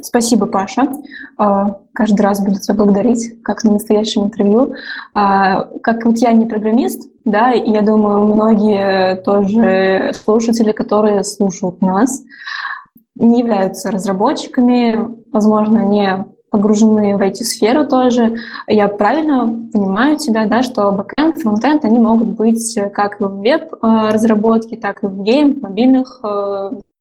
Спасибо, 0.00 0.46
Паша. 0.46 0.92
А, 1.38 1.80
каждый 1.94 2.20
раз 2.20 2.44
буду 2.44 2.60
тебя 2.60 2.74
благодарить, 2.74 3.42
как 3.42 3.64
на 3.64 3.72
настоящем 3.72 4.24
интервью. 4.24 4.74
А, 5.14 5.64
как 5.82 6.04
вот 6.04 6.18
я 6.18 6.32
не 6.32 6.44
программист, 6.44 7.10
да, 7.24 7.52
и 7.52 7.70
я 7.70 7.80
думаю, 7.80 8.26
многие 8.26 9.16
тоже 9.22 10.12
слушатели, 10.12 10.72
которые 10.72 11.24
слушают 11.24 11.80
нас, 11.80 12.22
не 13.16 13.40
являются 13.40 13.90
разработчиками, 13.90 15.16
возможно, 15.32 15.78
не 15.78 16.26
погружены 16.50 17.16
в 17.16 17.20
IT-сферу 17.20 17.86
тоже. 17.86 18.36
Я 18.66 18.88
правильно 18.88 19.68
понимаю 19.72 20.16
тебя, 20.16 20.46
да, 20.46 20.62
что 20.62 20.90
бэкэнд, 20.92 21.38
фронтенд, 21.38 21.84
они 21.84 21.98
могут 21.98 22.28
быть 22.28 22.78
как 22.92 23.20
в 23.20 23.40
веб-разработке, 23.40 24.76
так 24.76 25.02
и 25.02 25.06
в 25.06 25.22
game, 25.22 25.54
в 25.54 25.62
мобильных 25.62 26.20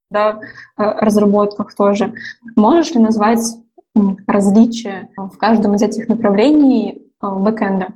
да, 0.09 0.39
разработках 0.75 1.75
тоже. 1.75 2.13
Можешь 2.55 2.93
ли 2.93 3.01
назвать 3.01 3.41
различия 4.27 5.09
в 5.17 5.37
каждом 5.37 5.75
из 5.75 5.81
этих 5.81 6.07
направлений 6.07 7.01
бэкэнда? 7.21 7.87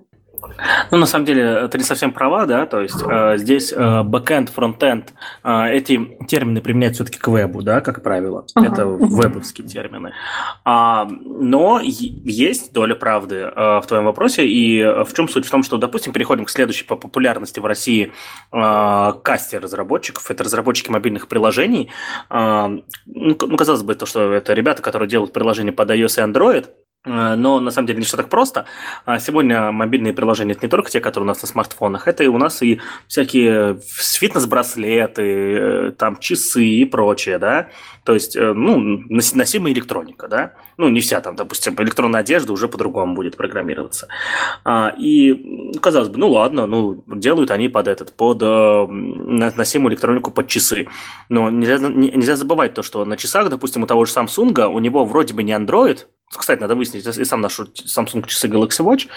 Ну, 0.92 0.98
на 0.98 1.06
самом 1.06 1.26
деле, 1.26 1.68
ты 1.68 1.78
не 1.78 1.84
совсем 1.84 2.12
права, 2.12 2.46
да, 2.46 2.66
то 2.66 2.82
есть 2.82 3.02
э, 3.08 3.38
здесь 3.38 3.74
э, 3.76 4.04
бэкэнд, 4.04 4.50
фронтенд, 4.50 5.14
э, 5.44 5.70
эти 5.72 6.18
термины 6.28 6.62
применяются 6.62 7.04
все-таки 7.04 7.20
к 7.20 7.28
вебу, 7.28 7.62
да, 7.62 7.82
как 7.82 8.04
правило, 8.04 8.46
ага. 8.56 8.68
это 8.68 8.86
вебовские 8.86 9.68
термины. 9.68 10.14
А, 10.66 11.06
но 11.06 11.80
есть 11.82 12.74
доля 12.74 12.96
правды 12.96 13.36
э, 13.36 13.80
в 13.80 13.84
твоем 13.88 14.06
вопросе, 14.06 14.46
и 14.46 14.84
в 14.84 15.14
чем 15.16 15.28
суть? 15.28 15.46
В 15.46 15.52
том, 15.52 15.64
что, 15.64 15.78
допустим, 15.78 16.14
переходим 16.14 16.46
к 16.46 16.50
следующей 16.50 16.86
по 16.86 16.96
популярности 16.96 17.60
в 17.60 17.66
России 17.66 18.12
э, 18.52 19.14
касте 19.24 19.60
разработчиков, 19.60 20.30
это 20.30 20.44
разработчики 20.44 20.90
мобильных 20.90 21.28
приложений. 21.28 21.90
Э, 22.30 22.68
ну, 23.06 23.38
ну, 23.40 23.58
казалось 23.58 23.84
бы, 23.84 23.96
то, 23.96 24.06
что 24.06 24.34
это 24.34 24.54
ребята, 24.54 24.82
которые 24.82 25.10
делают 25.10 25.34
приложения 25.34 25.72
под 25.72 25.90
iOS 25.92 26.20
и 26.20 26.32
Android, 26.32 26.42
Э, 26.62 26.81
но 27.03 27.60
на 27.60 27.72
самом 27.72 27.88
деле 27.88 28.00
не 28.00 28.05
все 28.05 28.15
так 28.15 28.29
просто. 28.29 28.65
А 29.05 29.20
сегодня 29.20 29.72
мобильные 29.72 30.13
приложения 30.13 30.53
это 30.53 30.65
не 30.65 30.70
только 30.70 30.91
те, 30.91 31.00
которые 31.00 31.25
у 31.25 31.27
нас 31.27 31.41
на 31.41 31.48
смартфонах, 31.48 32.08
это 32.08 32.24
и 32.24 32.27
у 32.27 32.38
нас 32.38 32.62
и 32.62 32.79
всякие 33.08 33.79
фитнес-браслеты, 33.81 35.22
э, 35.22 35.91
там 35.98 36.17
часы 36.17 36.63
и 36.63 36.86
прочее, 36.86 37.39
да. 37.39 37.70
То 38.03 38.13
есть, 38.13 38.36
э, 38.36 38.53
ну, 38.53 38.77
носимая 39.10 39.74
электроника, 39.74 40.27
да. 40.27 40.53
Ну, 40.77 40.89
не 40.89 41.00
вся 41.00 41.22
там, 41.22 41.36
допустим, 41.36 41.75
электронная 41.79 42.22
одежда 42.22 42.53
уже 42.53 42.67
по-другому 42.67 43.15
будет 43.15 43.36
программироваться. 43.36 44.08
А, 44.63 44.93
и, 44.96 45.74
казалось 45.81 46.10
бы, 46.10 46.20
ну 46.20 46.29
ладно, 46.29 46.67
ну, 46.67 47.03
делают 47.08 47.50
они 47.50 47.67
под 47.67 47.88
этот, 47.88 48.13
под 48.15 48.41
носимую 48.41 49.91
электронику 49.91 50.29
под 50.31 50.48
часы. 50.48 50.88
Но 51.29 51.50
нельзя, 51.50 51.77
нельзя 51.79 52.36
забывать 52.36 52.75
то, 52.75 52.84
что 52.84 53.05
на 53.05 53.17
часах, 53.17 53.50
допустим, 53.50 53.84
у 53.84 53.88
того 53.88 54.05
же 54.05 54.13
Samsung, 54.13 54.67
у 54.67 54.79
него 54.79 55.05
вроде 55.05 55.34
бы 55.34 55.43
не 55.43 55.53
Android, 55.53 56.05
кстати, 56.38 56.62
надо 56.62 56.76
выяснить, 56.76 57.06
я 57.06 57.26
сам 57.26 57.42
ношу 57.42 57.66
Samsung 57.66 58.26
часы 58.26 58.48
Galaxy 58.48 58.86
Watch, 58.86 59.08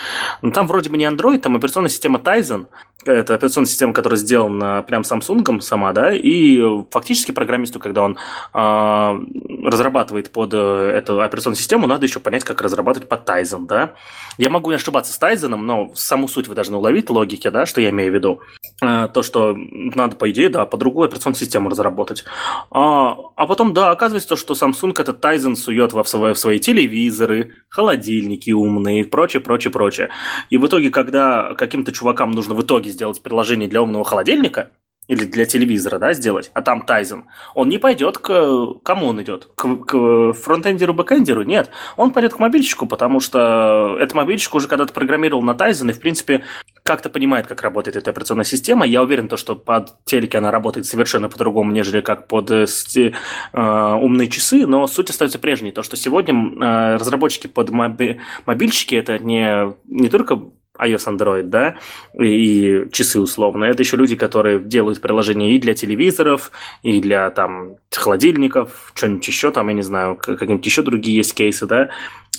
но 0.42 0.50
там 0.50 0.66
вроде 0.66 0.90
бы 0.90 0.96
не 0.96 1.04
Android, 1.04 1.38
там 1.38 1.54
операционная 1.56 1.90
система 1.90 2.18
Tizen, 2.18 2.66
это 3.04 3.34
операционная 3.34 3.68
система, 3.68 3.92
которая 3.92 4.18
сделана 4.18 4.82
прям 4.82 5.02
Samsung 5.02 5.60
сама, 5.60 5.92
да, 5.92 6.12
и 6.12 6.60
фактически 6.90 7.32
программисту, 7.32 7.78
когда 7.78 8.02
он 8.02 8.18
э, 8.52 9.18
разрабатывает 9.64 10.32
под 10.32 10.54
э, 10.54 10.92
эту 10.96 11.20
операционную 11.20 11.58
систему, 11.58 11.86
надо 11.86 12.06
еще 12.06 12.20
понять, 12.20 12.44
как 12.44 12.60
разрабатывать 12.62 13.08
под 13.08 13.28
Tizen, 13.28 13.66
да. 13.66 13.94
Я 14.38 14.50
могу 14.50 14.70
не 14.70 14.76
ошибаться 14.76 15.12
с 15.12 15.20
Tizen, 15.20 15.54
но 15.54 15.92
саму 15.94 16.28
суть 16.28 16.48
вы 16.48 16.54
должны 16.54 16.76
уловить 16.76 17.10
логики, 17.10 17.48
да, 17.48 17.66
что 17.66 17.80
я 17.80 17.90
имею 17.90 18.10
в 18.10 18.14
виду. 18.14 18.40
Э, 18.82 19.08
то, 19.12 19.22
что 19.22 19.54
надо, 19.56 20.16
по 20.16 20.30
идее, 20.30 20.48
да, 20.48 20.66
по 20.66 20.76
другую 20.76 21.06
операционную 21.06 21.38
систему 21.38 21.68
разработать. 21.70 22.24
А, 22.70 23.16
а 23.36 23.46
потом, 23.46 23.72
да, 23.74 23.90
оказывается, 23.90 24.28
то, 24.28 24.36
что 24.36 24.54
Samsung 24.54 25.00
этот 25.00 25.24
Tizen 25.24 25.56
сует 25.56 25.92
в 25.92 26.04
свои, 26.04 26.32
в 26.32 26.38
свои 26.38 26.58
телевизоры, 26.58 27.03
телевизоры, 27.04 27.52
холодильники 27.68 28.50
умные 28.50 29.00
и 29.00 29.04
прочее, 29.04 29.40
прочее, 29.40 29.70
прочее. 29.72 30.10
И 30.50 30.56
в 30.56 30.66
итоге, 30.66 30.90
когда 30.90 31.54
каким-то 31.54 31.92
чувакам 31.92 32.30
нужно 32.30 32.54
в 32.54 32.62
итоге 32.62 32.90
сделать 32.90 33.22
приложение 33.22 33.68
для 33.68 33.82
умного 33.82 34.04
холодильника, 34.04 34.70
или 35.08 35.24
для 35.24 35.44
телевизора, 35.44 35.98
да, 35.98 36.12
сделать, 36.14 36.50
а 36.54 36.62
там 36.62 36.82
Tizen, 36.82 37.24
он 37.54 37.68
не 37.68 37.78
пойдет 37.78 38.18
к... 38.18 38.74
Кому 38.82 39.06
он 39.08 39.22
идет? 39.22 39.48
К, 39.54 39.76
к 39.76 40.32
фронтендеру, 40.32 40.94
бэкендеру? 40.94 41.42
Нет. 41.42 41.70
Он 41.96 42.12
пойдет 42.12 42.34
к 42.34 42.38
мобильщику, 42.38 42.86
потому 42.86 43.20
что 43.20 43.96
этот 43.98 44.14
мобильщик 44.14 44.54
уже 44.54 44.68
когда-то 44.68 44.92
программировал 44.92 45.42
на 45.42 45.54
Tizen 45.54 45.90
и, 45.90 45.92
в 45.92 46.00
принципе, 46.00 46.44
как-то 46.82 47.10
понимает, 47.10 47.46
как 47.46 47.62
работает 47.62 47.96
эта 47.96 48.10
операционная 48.10 48.44
система. 48.44 48.86
Я 48.86 49.02
уверен, 49.02 49.28
то, 49.28 49.36
что 49.36 49.56
под 49.56 50.04
телеке 50.04 50.38
она 50.38 50.50
работает 50.50 50.86
совершенно 50.86 51.28
по-другому, 51.28 51.72
нежели 51.72 52.00
как 52.00 52.28
под 52.28 52.50
э, 52.50 52.66
э, 52.94 53.94
умные 53.94 54.28
часы, 54.28 54.66
но 54.66 54.86
суть 54.86 55.10
остается 55.10 55.38
прежней. 55.38 55.72
То, 55.72 55.82
что 55.82 55.96
сегодня 55.96 56.34
э, 56.34 56.96
разработчики 56.96 57.46
под 57.46 57.70
моби... 57.70 58.20
мобильщики 58.46 58.94
это 58.94 59.18
не, 59.18 59.74
не 59.84 60.08
только 60.08 60.40
iOS, 60.78 61.06
Android, 61.06 61.44
да, 61.44 61.76
и, 62.18 62.86
часы 62.92 63.20
условно. 63.20 63.64
Это 63.64 63.82
еще 63.82 63.96
люди, 63.96 64.16
которые 64.16 64.60
делают 64.60 65.00
приложения 65.00 65.54
и 65.54 65.58
для 65.58 65.74
телевизоров, 65.74 66.50
и 66.82 67.00
для 67.00 67.30
там 67.30 67.76
холодильников, 67.90 68.92
что-нибудь 68.94 69.26
еще 69.26 69.50
там, 69.50 69.68
я 69.68 69.74
не 69.74 69.82
знаю, 69.82 70.16
какие-нибудь 70.16 70.66
еще 70.66 70.82
другие 70.82 71.16
есть 71.16 71.34
кейсы, 71.34 71.66
да. 71.66 71.90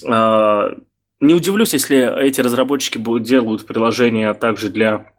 А, 0.06 0.76
не 1.19 1.34
удивлюсь, 1.34 1.74
если 1.74 2.21
эти 2.21 2.41
разработчики 2.41 2.98
делают 3.19 3.65
приложения 3.65 4.34
также 4.34 4.69
для 4.69 5.12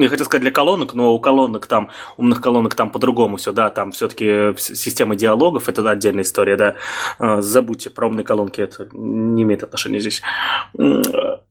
а, 0.00 0.04
я 0.04 0.08
хотел 0.08 0.26
сказать 0.26 0.42
для 0.42 0.50
колонок, 0.50 0.94
но 0.94 1.14
у 1.14 1.20
колонок 1.20 1.66
там, 1.66 1.90
умных 2.16 2.40
колонок 2.40 2.74
там 2.74 2.90
по-другому 2.90 3.36
все, 3.36 3.52
да, 3.52 3.70
там 3.70 3.92
все-таки 3.92 4.54
система 4.58 5.16
диалогов, 5.16 5.68
это 5.68 5.88
отдельная 5.88 6.22
история, 6.22 6.56
да, 6.56 6.74
а, 7.18 7.40
забудьте 7.40 7.90
про 7.90 8.08
умные 8.08 8.24
колонки, 8.24 8.60
это 8.60 8.88
не 8.92 9.42
имеет 9.42 9.62
отношения 9.62 10.00
здесь. 10.00 10.22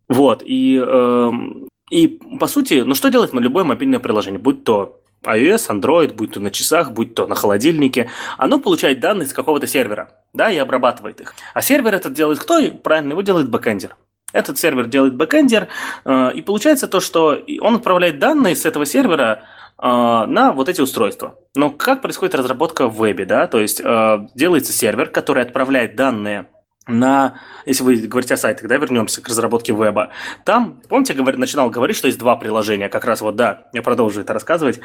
Вот, 0.08 0.42
и, 0.44 0.78
эм, 0.78 1.68
и 1.92 2.08
по 2.40 2.48
сути, 2.48 2.82
ну 2.86 2.96
что 2.96 3.10
делать 3.10 3.34
на 3.34 3.40
любое 3.40 3.64
мобильное 3.64 4.00
приложение, 4.00 4.40
будь 4.40 4.64
то 4.64 5.02
iOS, 5.24 5.70
Android, 5.70 6.14
будь 6.14 6.34
то 6.34 6.40
на 6.40 6.52
часах, 6.52 6.92
будь 6.92 7.14
то 7.14 7.28
на 7.28 7.36
холодильнике, 7.36 8.10
оно 8.38 8.60
получает 8.60 9.00
данные 9.00 9.28
с 9.28 9.34
какого-то 9.34 9.68
сервера, 9.68 10.12
да, 10.34 10.52
и 10.52 10.58
обрабатывает 10.58 11.22
их. 11.22 11.36
А 11.54 11.62
сервер 11.62 11.94
этот 11.94 12.14
делает 12.14 12.40
кто? 12.40 12.60
Правильно, 12.72 13.12
его 13.12 13.22
делает 13.22 13.50
бэкэндер. 13.50 13.96
Этот 14.32 14.60
сервер 14.60 14.88
делает 14.88 15.16
бэкэндер, 15.16 15.68
э, 16.06 16.32
и 16.34 16.42
получается 16.42 16.88
то, 16.88 17.00
что 17.00 17.38
он 17.62 17.76
отправляет 17.76 18.20
данные 18.20 18.56
с 18.56 18.66
этого 18.66 18.86
сервера 18.86 19.44
э, 19.82 19.86
на 19.88 20.52
вот 20.54 20.70
эти 20.70 20.82
устройства. 20.82 21.36
Но 21.56 21.72
как 21.72 22.02
происходит 22.02 22.36
разработка 22.36 22.88
в 22.88 22.98
вебе, 22.98 23.26
да? 23.26 23.48
То 23.48 23.60
есть 23.60 23.82
э, 23.84 24.28
делается 24.36 24.72
сервер, 24.72 25.10
который 25.10 25.44
отправляет 25.44 25.96
данные 25.96 26.48
на, 26.88 27.40
если 27.68 27.84
вы 27.84 27.96
говорите 27.98 28.34
о 28.34 28.38
сайтах, 28.38 28.68
да, 28.68 28.78
вернемся 28.78 29.22
к 29.22 29.28
разработке 29.28 29.74
веба, 29.74 30.10
там, 30.44 30.82
помните, 30.90 31.14
говор, 31.14 31.38
начинал 31.38 31.70
говорить, 31.70 31.96
что 31.96 32.08
есть 32.08 32.18
два 32.18 32.36
приложения, 32.36 32.90
как 32.90 33.06
раз 33.06 33.22
вот, 33.22 33.36
да, 33.36 33.68
я 33.74 33.84
продолжу 33.84 34.22
это 34.22 34.34
рассказывать. 34.34 34.80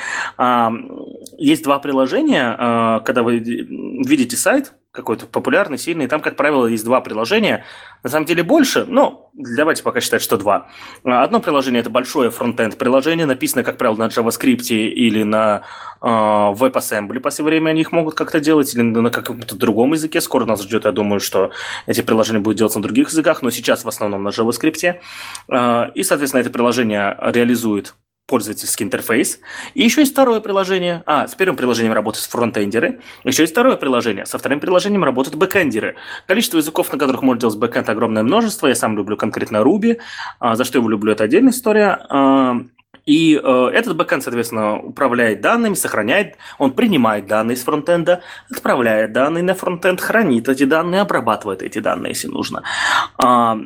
Есть 1.39 1.65
два 1.65 1.79
приложения, 1.79 3.01
когда 3.07 3.23
вы 3.23 3.39
видите 3.39 4.37
сайт, 4.37 4.75
какой-то 4.95 5.27
популярный, 5.27 5.77
сильный. 5.77 6.07
Там, 6.07 6.21
как 6.21 6.37
правило, 6.37 6.67
есть 6.67 6.85
два 6.85 7.01
приложения. 7.01 7.65
На 8.05 8.11
самом 8.11 8.27
деле 8.27 8.45
больше, 8.45 8.85
но 8.87 9.29
давайте 9.35 9.83
пока 9.83 10.01
считать, 10.01 10.23
что 10.23 10.37
два. 10.37 10.69
Одно 11.03 11.41
приложение– 11.41 11.81
это 11.83 11.91
большое 11.91 12.31
фронтенд 12.31 12.79
приложение, 12.79 13.27
написано, 13.27 13.65
как 13.65 13.77
правило, 13.77 13.97
на 13.97 14.07
JavaScript 14.07 14.69
или 14.73 15.25
на 15.25 15.63
э, 16.01 16.07
WebAssembly. 16.07 17.19
По 17.19 17.31
всему 17.31 17.49
времени 17.49 17.71
они 17.71 17.81
их 17.81 17.91
могут 17.91 18.15
как-то 18.15 18.39
делать, 18.39 18.73
или 18.73 18.83
на 18.83 19.11
каком-то 19.11 19.57
другом 19.57 19.95
языке. 19.95 20.21
Скоро 20.21 20.45
нас 20.45 20.63
ждет, 20.63 20.85
я 20.85 20.93
думаю, 20.93 21.19
что 21.19 21.51
эти 21.87 22.01
приложения 22.01 22.39
будут 22.39 22.59
делаться 22.59 22.79
на 22.79 22.85
других 22.85 23.09
языках, 23.09 23.43
но 23.43 23.51
сейчас 23.51 23.85
в 23.85 23.89
основном 23.89 24.23
на 24.23 24.29
JavaScript. 24.29 25.01
Э, 25.49 25.91
и, 25.93 26.05
соответственно, 26.05 26.41
это 26.41 26.51
приложение 26.51 27.19
реализует 27.21 27.95
пользовательский 28.27 28.85
интерфейс. 28.85 29.41
И 29.75 29.83
еще 29.83 30.01
есть 30.01 30.13
второе 30.13 30.41
приложение. 30.41 31.03
А, 31.07 31.29
с 31.29 31.35
первым 31.35 31.57
приложением 31.57 31.93
работают 31.93 32.25
фронтендеры. 32.27 33.01
Еще 33.23 33.43
есть 33.43 33.53
второе 33.53 33.77
приложение. 33.77 34.25
Со 34.25 34.39
вторым 34.39 34.61
приложением 34.61 35.05
работают 35.05 35.37
бэкендеры. 35.37 35.97
Количество 36.27 36.57
языков, 36.57 36.91
на 36.93 36.99
которых 36.99 37.23
можно 37.23 37.41
делать 37.43 37.59
бэкенд, 37.59 37.89
огромное 37.89 38.23
множество. 38.23 38.67
Я 38.67 38.75
сам 38.75 38.97
люблю 38.97 39.17
конкретно 39.17 39.59
Ruby. 39.59 39.99
А, 40.39 40.57
за 40.57 40.65
что 40.65 40.79
я 40.79 40.81
его 40.81 40.89
люблю, 40.89 41.13
это 41.13 41.25
отдельная 41.25 41.53
история. 41.53 41.99
А, 42.09 42.57
и 43.05 43.39
э, 43.43 43.71
этот 43.75 43.97
бэкенд, 43.97 44.23
соответственно, 44.23 44.79
управляет 44.79 45.43
данными, 45.43 45.75
сохраняет, 45.75 46.39
он 46.59 46.73
принимает 46.73 47.27
данные 47.27 47.57
с 47.57 47.63
фронтенда, 47.63 48.23
отправляет 48.51 49.13
данные 49.13 49.43
на 49.43 49.55
фронтенд, 49.55 50.01
хранит 50.01 50.49
эти 50.49 50.65
данные, 50.65 51.03
обрабатывает 51.03 51.63
эти 51.63 51.81
данные, 51.81 52.13
если 52.13 52.29
нужно. 52.29 52.63
Э, 53.23 53.57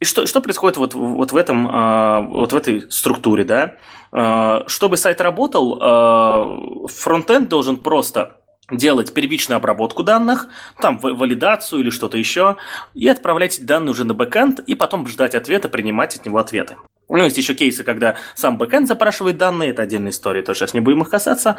и 0.00 0.04
что, 0.04 0.26
что 0.26 0.40
происходит 0.40 0.76
вот, 0.76 0.94
вот 0.94 1.32
в 1.32 1.36
этом, 1.36 1.68
э, 1.68 2.20
вот 2.28 2.52
в 2.52 2.56
этой 2.56 2.90
структуре, 2.90 3.44
да? 3.44 3.74
Э, 4.12 4.62
чтобы 4.68 4.96
сайт 4.96 5.20
работал, 5.20 5.78
э, 5.80 6.86
фронтенд 6.88 7.48
должен 7.48 7.76
просто 7.76 8.37
делать 8.70 9.14
первичную 9.14 9.56
обработку 9.56 10.02
данных, 10.02 10.48
там 10.80 10.98
валидацию 10.98 11.80
или 11.80 11.90
что-то 11.90 12.18
еще, 12.18 12.56
и 12.94 13.08
отправлять 13.08 13.56
эти 13.56 13.64
данные 13.64 13.92
уже 13.92 14.04
на 14.04 14.14
бэкэнд, 14.14 14.60
и 14.60 14.74
потом 14.74 15.06
ждать 15.06 15.34
ответа, 15.34 15.68
принимать 15.68 16.16
от 16.16 16.26
него 16.26 16.38
ответы. 16.38 16.76
Ну, 17.08 17.16
есть 17.24 17.38
еще 17.38 17.54
кейсы, 17.54 17.84
когда 17.84 18.16
сам 18.34 18.58
бэкэнд 18.58 18.86
запрашивает 18.86 19.38
данные, 19.38 19.70
это 19.70 19.82
отдельная 19.82 20.10
история, 20.10 20.42
тоже 20.42 20.60
сейчас 20.60 20.74
не 20.74 20.80
будем 20.80 21.02
их 21.02 21.08
касаться. 21.08 21.56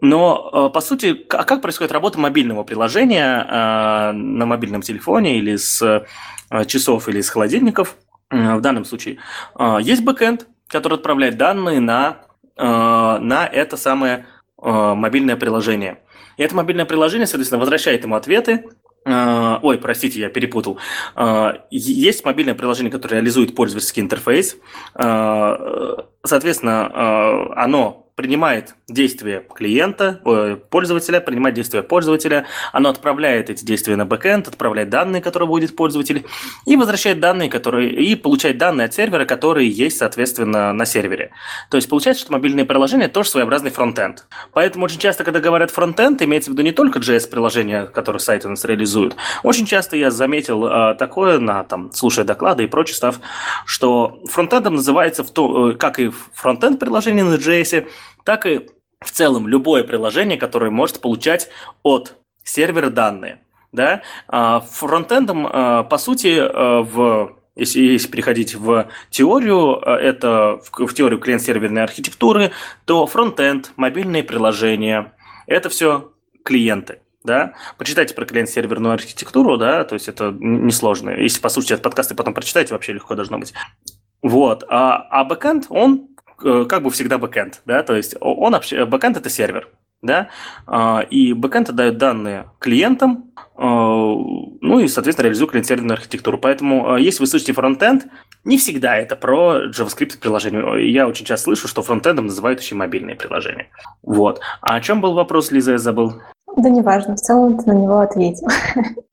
Но, 0.00 0.70
по 0.70 0.80
сути, 0.80 1.26
а 1.28 1.44
как 1.44 1.60
происходит 1.60 1.92
работа 1.92 2.18
мобильного 2.18 2.64
приложения 2.64 3.44
на 4.12 4.46
мобильном 4.46 4.80
телефоне 4.80 5.36
или 5.36 5.56
с 5.56 6.06
часов 6.66 7.08
или 7.08 7.20
с 7.20 7.28
холодильников? 7.28 7.96
В 8.30 8.60
данном 8.60 8.86
случае 8.86 9.18
есть 9.82 10.02
бэкэнд, 10.02 10.46
который 10.70 10.94
отправляет 10.94 11.36
данные 11.36 11.80
на, 11.80 12.18
э, 12.56 12.62
на 12.62 13.46
это 13.46 13.76
самое 13.76 14.26
э, 14.62 14.94
мобильное 14.94 15.36
приложение. 15.36 15.98
И 16.40 16.42
это 16.42 16.56
мобильное 16.56 16.86
приложение, 16.86 17.26
соответственно, 17.26 17.60
возвращает 17.60 18.02
ему 18.02 18.16
ответы, 18.16 18.64
Uh, 19.06 19.58
ой, 19.62 19.78
простите, 19.78 20.20
я 20.20 20.28
перепутал. 20.28 20.78
Uh, 21.16 21.58
есть 21.70 22.22
мобильное 22.26 22.54
приложение, 22.54 22.92
которое 22.92 23.14
реализует 23.14 23.54
пользовательский 23.54 24.02
интерфейс. 24.02 24.58
Uh, 24.94 26.04
соответственно, 26.22 27.54
оно 27.56 28.09
принимает 28.20 28.74
действия 28.86 29.42
клиента, 29.54 30.20
пользователя, 30.68 31.20
принимает 31.20 31.54
действия 31.54 31.82
пользователя, 31.82 32.44
оно 32.70 32.90
отправляет 32.90 33.48
эти 33.48 33.64
действия 33.64 33.96
на 33.96 34.04
бэкэнд, 34.04 34.46
отправляет 34.46 34.90
данные, 34.90 35.22
которые 35.22 35.48
будет 35.48 35.74
пользователь, 35.74 36.26
и 36.66 36.76
возвращает 36.76 37.18
данные, 37.18 37.48
которые, 37.48 37.90
и 37.90 38.14
получает 38.16 38.58
данные 38.58 38.84
от 38.84 38.94
сервера, 38.94 39.24
которые 39.24 39.70
есть, 39.70 39.96
соответственно, 39.96 40.74
на 40.74 40.84
сервере. 40.84 41.30
То 41.70 41.78
есть 41.78 41.88
получается, 41.88 42.24
что 42.24 42.32
мобильное 42.34 42.66
приложение 42.66 43.08
тоже 43.08 43.30
своеобразный 43.30 43.70
фронтенд. 43.70 44.26
Поэтому 44.52 44.84
очень 44.84 44.98
часто, 44.98 45.24
когда 45.24 45.40
говорят 45.40 45.70
фронтенд, 45.70 46.20
имеется 46.20 46.50
в 46.50 46.52
виду 46.52 46.62
не 46.62 46.72
только 46.72 46.98
JS-приложения, 46.98 47.86
которые 47.86 48.20
сайты 48.20 48.48
у 48.48 48.50
нас 48.50 48.66
реализуют. 48.66 49.16
Очень 49.44 49.64
часто 49.64 49.96
я 49.96 50.10
заметил 50.10 50.66
э, 50.66 50.94
такое, 50.96 51.38
на, 51.38 51.64
там, 51.64 51.90
слушая 51.94 52.26
доклады 52.26 52.64
и 52.64 52.66
прочий 52.66 52.92
став, 52.92 53.18
что 53.64 54.20
фронтендом 54.26 54.74
называется, 54.74 55.24
в 55.24 55.30
то, 55.30 55.70
э, 55.70 55.74
как 55.74 55.98
и 55.98 56.10
фронтенд 56.34 56.78
приложение 56.78 57.24
на 57.24 57.36
JS, 57.36 57.86
так 58.24 58.46
и 58.46 58.68
в 59.00 59.10
целом 59.10 59.48
любое 59.48 59.84
приложение, 59.84 60.38
которое 60.38 60.70
может 60.70 61.00
получать 61.00 61.48
от 61.82 62.16
сервера 62.44 62.90
данные. 62.90 63.40
Да? 63.72 64.02
А, 64.28 64.60
фронтендом, 64.60 65.46
а, 65.50 65.84
по 65.84 65.98
сути, 65.98 66.38
а, 66.38 66.82
в 66.82 67.36
если, 67.56 67.80
если 67.80 68.08
переходить 68.08 68.54
в 68.54 68.88
теорию, 69.10 69.76
это 69.80 70.60
в, 70.70 70.86
в 70.86 70.94
теорию 70.94 71.18
клиент-серверной 71.18 71.82
архитектуры, 71.82 72.52
то 72.86 73.06
фронтенд, 73.06 73.72
мобильные 73.76 74.22
приложения, 74.22 75.12
это 75.46 75.68
все 75.68 76.12
клиенты. 76.44 77.00
Да? 77.22 77.54
Почитайте 77.76 78.14
про 78.14 78.24
клиент-серверную 78.24 78.94
архитектуру, 78.94 79.58
да, 79.58 79.84
то 79.84 79.94
есть 79.94 80.08
это 80.08 80.34
несложно. 80.38 81.10
Если 81.10 81.40
послушайте 81.40 81.74
этот 81.74 81.84
подкаст 81.84 82.12
и 82.12 82.14
потом 82.14 82.32
прочитайте, 82.32 82.72
вообще 82.72 82.94
легко 82.94 83.14
должно 83.14 83.38
быть. 83.38 83.52
Вот. 84.22 84.64
А, 84.68 85.06
а 85.10 85.24
бэкэнд, 85.24 85.66
он 85.68 86.08
как 86.40 86.82
бы 86.82 86.90
всегда 86.90 87.18
бэкэнд, 87.18 87.62
да, 87.66 87.82
то 87.82 87.94
есть 87.94 88.16
он 88.20 88.52
вообще, 88.52 88.84
бэкэнд 88.84 89.16
это 89.16 89.30
сервер, 89.30 89.68
да, 90.02 90.28
а, 90.66 91.00
и 91.10 91.32
бэкэнд 91.32 91.70
отдает 91.70 91.98
данные 91.98 92.46
клиентам, 92.58 93.32
э, 93.56 93.62
ну 93.62 94.80
и, 94.80 94.88
соответственно, 94.88 95.24
реализует 95.26 95.50
клиент-серверную 95.50 95.94
архитектуру. 95.94 96.38
Поэтому, 96.38 96.96
э, 96.96 97.02
если 97.02 97.20
вы 97.20 97.26
слышите 97.26 97.52
фронтенд, 97.52 98.06
не 98.44 98.56
всегда 98.56 98.96
это 98.96 99.16
про 99.16 99.66
JavaScript 99.68 100.18
приложение. 100.18 100.90
Я 100.90 101.06
очень 101.06 101.26
часто 101.26 101.44
слышу, 101.44 101.68
что 101.68 101.82
фронтендом 101.82 102.26
называют 102.26 102.60
еще 102.60 102.74
мобильные 102.74 103.16
приложения. 103.16 103.68
Вот. 104.02 104.40
А 104.62 104.76
о 104.76 104.80
чем 104.80 105.02
был 105.02 105.12
вопрос, 105.12 105.50
Лиза, 105.50 105.72
я 105.72 105.78
забыл? 105.78 106.14
Да 106.56 106.70
неважно, 106.70 107.16
в 107.16 107.20
целом 107.20 107.58
ты 107.58 107.66
на 107.66 107.76
него 107.76 107.98
ответил. 107.98 108.48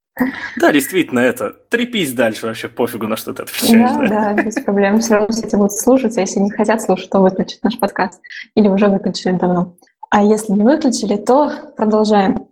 Да, 0.58 0.72
действительно, 0.72 1.20
это 1.20 1.52
трепись 1.70 2.14
дальше, 2.14 2.48
вообще 2.48 2.68
пофигу, 2.68 3.08
на 3.08 3.18
что 3.18 3.34
ты 3.34 3.44
отвечаешь. 3.44 3.92
Да, 3.92 4.08
да, 4.08 4.34
да 4.34 4.44
без 4.44 4.56
проблем. 4.56 5.00
Все 5.00 5.16
равно 5.16 5.30
все 5.30 5.58
будут 5.58 5.74
слушать, 5.74 6.18
а 6.18 6.22
если 6.22 6.40
не 6.40 6.52
хотят 6.52 6.82
слушать, 6.82 7.10
то 7.10 7.20
выключат 7.20 7.64
наш 7.64 7.78
подкаст. 7.80 8.22
Или 8.56 8.68
уже 8.68 8.88
выключили 8.88 9.34
давно. 9.34 9.76
А 10.10 10.24
если 10.24 10.54
не 10.54 10.64
выключили, 10.64 11.18
то 11.18 11.52
продолжаем. 11.76 12.48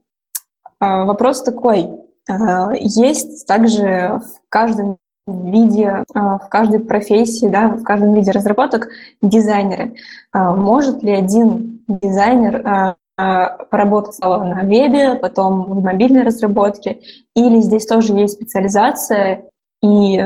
А, 0.80 1.06
вопрос 1.06 1.44
такой. 1.44 1.90
А, 2.30 2.72
есть 2.74 3.48
также 3.48 4.20
в 4.20 4.50
каждом 4.50 4.98
виде, 5.28 6.04
а, 6.14 6.38
в 6.38 6.50
каждой 6.50 6.80
профессии, 6.80 7.48
да, 7.48 7.70
в 7.70 7.84
каждом 7.84 8.14
виде 8.14 8.32
разработок 8.32 8.90
дизайнеры. 9.22 9.96
Может 10.34 11.02
ли 11.02 11.14
один 11.14 11.84
дизайнер 11.88 12.98
а, 13.18 13.50
поработать 13.66 14.20
на 14.20 14.64
вебе, 14.64 15.16
потом 15.16 15.64
в 15.64 15.84
мобильной 15.84 16.24
разработке, 16.24 17.00
или 17.36 17.62
здесь 17.62 17.86
тоже 17.86 18.14
есть 18.14 18.34
специализация, 18.34 19.50
и 19.82 20.22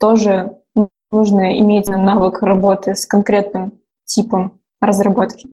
тоже 0.00 0.58
нужно 1.10 1.58
иметь 1.58 1.88
навык 1.88 2.42
работы 2.42 2.94
с 2.94 3.06
конкретным 3.06 3.72
типом 4.04 4.60
разработки. 4.80 5.48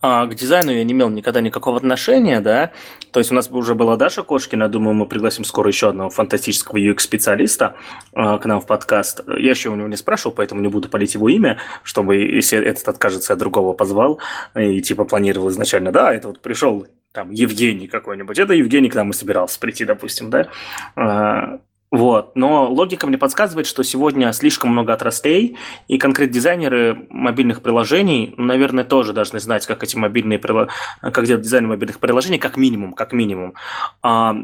А, 0.00 0.26
к 0.26 0.34
дизайну 0.34 0.70
я 0.72 0.84
не 0.84 0.92
имел 0.92 1.08
никогда 1.10 1.40
никакого 1.40 1.76
отношения, 1.76 2.40
да. 2.40 2.72
То 3.12 3.20
есть 3.20 3.30
у 3.30 3.34
нас 3.34 3.50
уже 3.50 3.74
была 3.74 3.96
Даша 3.96 4.22
Кошкина, 4.22 4.68
думаю, 4.68 4.94
мы 4.94 5.06
пригласим 5.06 5.44
скоро 5.44 5.68
еще 5.68 5.88
одного 5.88 6.10
фантастического 6.10 6.76
UX-специалиста 6.76 7.76
а, 8.12 8.38
к 8.38 8.46
нам 8.46 8.60
в 8.60 8.66
подкаст. 8.66 9.22
Я 9.26 9.50
еще 9.50 9.70
у 9.70 9.76
него 9.76 9.88
не 9.88 9.96
спрашивал, 9.96 10.34
поэтому 10.34 10.60
не 10.60 10.68
буду 10.68 10.88
палить 10.88 11.14
его 11.14 11.28
имя, 11.28 11.58
чтобы, 11.82 12.16
если 12.16 12.58
этот 12.58 12.88
откажется, 12.88 13.32
я 13.32 13.36
другого 13.36 13.72
позвал 13.72 14.20
и 14.54 14.80
типа 14.80 15.04
планировал 15.04 15.50
изначально, 15.50 15.92
да, 15.92 16.12
это 16.12 16.28
вот 16.28 16.40
пришел 16.40 16.86
там 17.12 17.30
Евгений 17.30 17.88
какой-нибудь, 17.88 18.38
это 18.38 18.52
Евгений 18.52 18.90
к 18.90 18.94
нам 18.94 19.10
и 19.10 19.12
собирался 19.14 19.58
прийти, 19.58 19.84
допустим, 19.84 20.30
да. 20.30 21.60
Вот. 21.90 22.34
Но 22.34 22.70
логика 22.70 23.06
мне 23.06 23.16
подсказывает, 23.16 23.66
что 23.66 23.82
сегодня 23.82 24.32
слишком 24.32 24.70
много 24.70 24.92
отраслей, 24.92 25.56
и 25.88 25.98
конкретно 25.98 26.34
дизайнеры 26.34 27.06
мобильных 27.10 27.62
приложений, 27.62 28.34
наверное, 28.36 28.84
тоже 28.84 29.12
должны 29.12 29.38
знать, 29.38 29.66
как 29.66 29.82
эти 29.84 29.96
мобильные 29.96 30.38
как 30.38 31.24
делать 31.24 31.42
дизайн 31.42 31.68
мобильных 31.68 32.00
приложений, 32.00 32.38
как 32.38 32.56
минимум, 32.56 32.92
как 32.92 33.12
минимум. 33.12 33.54
А, 34.02 34.34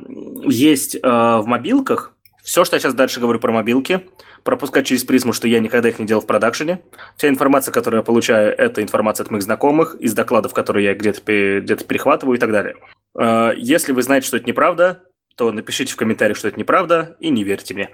есть 0.44 0.96
а, 1.02 1.40
в 1.40 1.46
мобилках 1.46 2.12
все, 2.42 2.64
что 2.64 2.74
я 2.74 2.80
сейчас 2.80 2.94
дальше 2.94 3.20
говорю 3.20 3.38
про 3.38 3.52
мобилки, 3.52 4.08
пропускать 4.42 4.86
через 4.86 5.04
призму, 5.04 5.32
что 5.32 5.46
я 5.46 5.60
никогда 5.60 5.88
их 5.88 5.98
не 6.00 6.06
делал 6.06 6.22
в 6.22 6.26
продакшене. 6.26 6.80
Вся 7.16 7.28
информация, 7.28 7.72
которую 7.72 8.00
я 8.00 8.04
получаю, 8.04 8.52
это 8.56 8.82
информация 8.82 9.24
от 9.24 9.30
моих 9.30 9.44
знакомых, 9.44 9.94
из 10.00 10.12
докладов, 10.14 10.52
которые 10.52 10.86
я 10.86 10.94
где-то 10.94 11.20
где 11.60 11.76
перехватываю 11.76 12.36
и 12.36 12.40
так 12.40 12.50
далее. 12.50 12.76
А, 13.16 13.52
если 13.52 13.92
вы 13.92 14.02
знаете, 14.02 14.26
что 14.26 14.36
это 14.36 14.46
неправда, 14.46 15.04
то 15.36 15.50
напишите 15.52 15.92
в 15.92 15.96
комментариях, 15.96 16.36
что 16.36 16.48
это 16.48 16.58
неправда, 16.58 17.16
и 17.20 17.30
не 17.30 17.44
верьте 17.44 17.74
мне. 17.74 17.90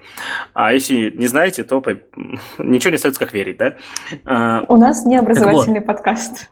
А 0.54 0.72
если 0.72 1.10
не 1.10 1.26
знаете, 1.26 1.64
то 1.64 1.82
ничего 2.58 2.90
не 2.90 2.96
остается, 2.96 3.20
как 3.20 3.32
верить, 3.32 3.56
да? 3.58 3.76
А, 4.24 4.64
У 4.68 4.76
нас 4.76 5.04
не 5.04 5.16
образовательный 5.16 5.80
вот. 5.80 5.86
подкаст. 5.86 6.48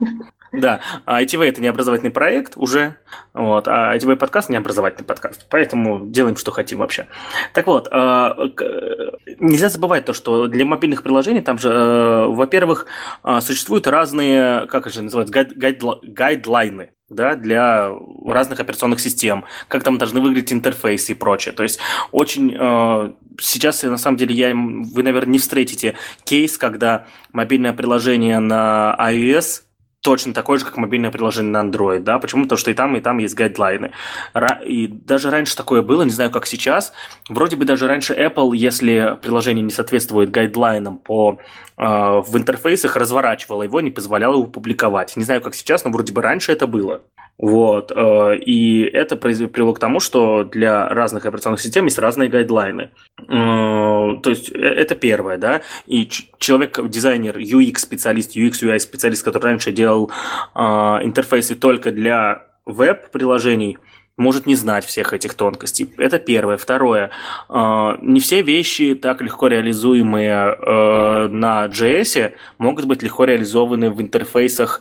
Да, 0.53 0.81
а 1.05 1.23
ITV– 1.23 1.45
это 1.49 1.61
не 1.61 1.69
образовательный 1.69 2.11
проект 2.11 2.53
уже, 2.57 2.97
вот, 3.35 3.69
а 3.69 3.97
ITV 3.97 4.17
подкаст– 4.17 4.49
не 4.51 4.57
образовательный 4.57 5.05
подкаст, 5.05 5.47
поэтому 5.51 6.07
делаем, 6.07 6.37
что 6.37 6.51
хотим 6.51 6.79
вообще. 6.79 7.07
Так 7.53 7.67
вот, 7.67 7.89
а, 7.91 8.37
нельзя 9.39 9.69
забывать 9.69 10.05
то, 10.05 10.13
что 10.13 10.47
для 10.47 10.65
мобильных 10.65 11.03
приложений 11.03 11.43
там 11.43 11.59
же, 11.59 11.69
э, 11.69 12.27
во-первых, 12.27 12.87
а, 13.23 13.41
существуют 13.41 13.87
разные, 13.87 14.67
как 14.67 14.87
это 14.87 15.03
называется, 15.03 15.33
гайд, 15.33 15.83
гайдлайны, 16.03 16.91
да, 17.09 17.37
для 17.37 17.93
разных 18.27 18.61
операционных 18.61 19.01
систем, 19.01 19.45
как 19.69 19.85
там 19.85 19.99
должны 19.99 20.21
выглядеть 20.21 20.53
интерфейсы 20.53 21.13
и 21.13 21.15
прочее. 21.15 21.55
То 21.55 21.63
есть 21.63 21.79
очень 22.11 22.57
э, 22.59 23.13
сейчас, 23.41 23.83
на 23.83 23.99
самом 23.99 24.17
деле, 24.17 24.35
я, 24.35 24.55
вы, 24.55 25.03
наверное, 25.03 25.33
не 25.33 25.39
встретите 25.39 25.95
кейс, 26.25 26.59
когда 26.59 27.07
мобильное 27.33 27.73
приложение 27.73 28.41
на 28.41 28.97
iOS 28.99 29.63
точно 30.07 30.33
такое 30.33 30.61
же, 30.61 30.65
как 30.65 30.77
мобильное 30.77 31.11
приложение 31.11 31.51
на 31.51 31.69
Android, 31.69 31.99
да, 31.99 32.21
почему? 32.21 32.45
Потому 32.45 32.59
что 32.59 32.71
и 32.71 32.75
там, 32.75 32.95
и 32.95 33.01
там 33.01 33.19
есть 33.19 33.35
гайдлайны. 33.35 33.91
И 34.65 34.87
даже 34.87 35.31
раньше 35.31 35.57
такое 35.57 35.83
было, 35.83 36.03
не 36.03 36.13
знаю, 36.13 36.31
как 36.31 36.47
сейчас. 36.47 36.93
Вроде 37.29 37.57
бы 37.57 37.65
даже 37.65 37.89
раньше 37.89 38.15
Apple, 38.15 38.55
если 38.55 39.19
приложение 39.21 39.65
не 39.65 39.73
соответствует 39.73 40.31
гайдлайнам 40.31 40.99
по, 40.99 41.41
э, 41.77 41.83
в 41.85 42.37
интерфейсах, 42.37 42.95
разворачивало 42.95 43.65
его, 43.65 43.81
не 43.81 43.91
позволяло 43.91 44.35
его 44.35 44.45
публиковать. 44.45 45.17
Не 45.17 45.25
знаю, 45.25 45.41
как 45.41 45.57
сейчас, 45.57 45.85
но 45.85 45.91
вроде 45.91 46.13
бы 46.13 46.23
раньше 46.23 46.53
это 46.53 46.69
было. 46.69 47.03
Вот. 47.39 47.93
Э, 47.95 48.37
и 48.37 48.83
это 48.83 49.17
привело 49.17 49.75
к 49.75 49.79
тому, 49.79 50.01
что 50.01 50.45
для 50.45 50.89
разных 50.89 51.27
операционных 51.27 51.61
систем 51.61 51.85
есть 51.85 51.99
разные 51.99 52.29
гайдлайны. 52.29 52.91
Э, 53.21 54.17
то 54.23 54.31
есть 54.31 54.51
э, 54.51 54.59
это 54.59 54.95
первое, 54.95 55.37
да. 55.37 55.63
И 55.87 56.09
человек, 56.39 56.79
дизайнер, 56.89 57.37
UX-специалист, 57.37 58.37
UX-UI-специалист, 58.37 59.23
который 59.23 59.45
раньше 59.45 59.73
делал 59.73 59.96
интерфейсы 60.05 61.55
только 61.55 61.91
для 61.91 62.47
веб-приложений, 62.65 63.79
может 64.19 64.47
не 64.47 64.55
знать 64.55 64.85
всех 64.85 65.13
этих 65.13 65.35
тонкостей. 65.35 65.93
Это 65.99 66.19
первое. 66.19 66.57
Второе. 66.57 67.11
Не 67.51 68.19
все 68.21 68.41
вещи, 68.43 68.95
так 68.95 69.21
легко 69.21 69.49
реализуемые 69.49 70.57
на 71.29 71.67
JS, 71.67 72.33
могут 72.59 72.87
быть 72.87 73.03
легко 73.03 73.25
реализованы 73.25 73.91
в 73.91 74.01
интерфейсах 74.01 74.81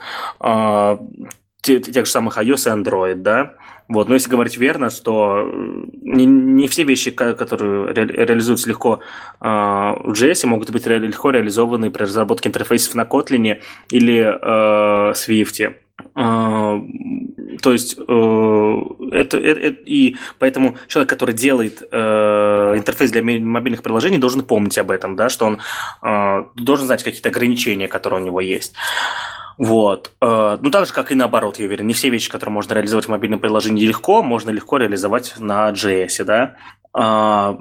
тех 1.62 2.06
же 2.06 2.12
самых 2.12 2.38
iOS 2.38 2.68
и 2.68 2.72
Android, 2.82 3.16
да. 3.16 3.56
Вот, 3.88 4.08
но 4.10 4.16
если 4.16 4.30
говорить 4.30 4.58
верно, 4.58 4.90
что 4.90 5.48
не, 6.02 6.26
не 6.26 6.68
все 6.68 6.84
вещи, 6.84 7.12
которые 7.12 7.94
ре, 7.94 8.06
реализуются 8.06 8.68
легко 8.68 9.00
э, 9.40 9.46
в 9.46 10.12
JS, 10.12 10.48
могут 10.48 10.72
быть 10.72 10.88
ре, 10.88 10.98
легко 10.98 11.30
реализованы 11.30 11.92
при 11.92 12.04
разработке 12.04 12.50
интерфейсов 12.50 12.96
на 12.96 13.04
Kotlin 13.04 13.62
или 13.92 14.24
э, 14.24 15.12
Swift. 15.14 15.76
Э, 16.16 16.82
то 17.62 17.72
есть 17.72 17.98
э, 17.98 18.82
это, 19.12 19.38
это, 19.38 19.60
это 19.60 19.82
и 19.86 20.16
поэтому 20.40 20.78
человек, 20.88 21.10
который 21.10 21.36
делает 21.36 21.84
э, 21.92 22.74
интерфейс 22.78 23.12
для 23.12 23.24
мобильных 23.24 23.84
приложений, 23.84 24.18
должен 24.18 24.44
помнить 24.44 24.78
об 24.80 24.90
этом, 24.90 25.16
да, 25.16 25.30
что 25.30 25.46
он 25.46 25.60
э, 26.02 26.44
должен 26.56 26.88
знать 26.88 27.04
какие-то 27.04 27.30
ограничения, 27.30 27.88
которые 27.88 28.24
у 28.24 28.26
него 28.26 28.42
есть. 28.42 28.74
Вот. 29.58 30.12
Э, 30.22 30.58
ну, 30.62 30.70
так 30.72 30.88
же, 30.88 30.94
как 30.94 31.12
и 31.12 31.16
наоборот, 31.16 31.60
я 31.60 31.66
уверен. 31.66 31.88
Не 31.88 31.94
все 31.94 32.10
вещи, 32.10 32.30
которые 32.30 32.54
можно 32.54 32.74
реализовать 32.74 33.06
в 33.06 33.10
мобильном 33.10 33.40
приложении 33.40 33.86
легко, 33.86 34.24
можно 34.24 34.50
легко 34.50 34.78
реализовать 34.78 35.36
на 35.40 35.70
JS, 35.72 36.24
да. 36.24 36.56
А, 36.98 37.58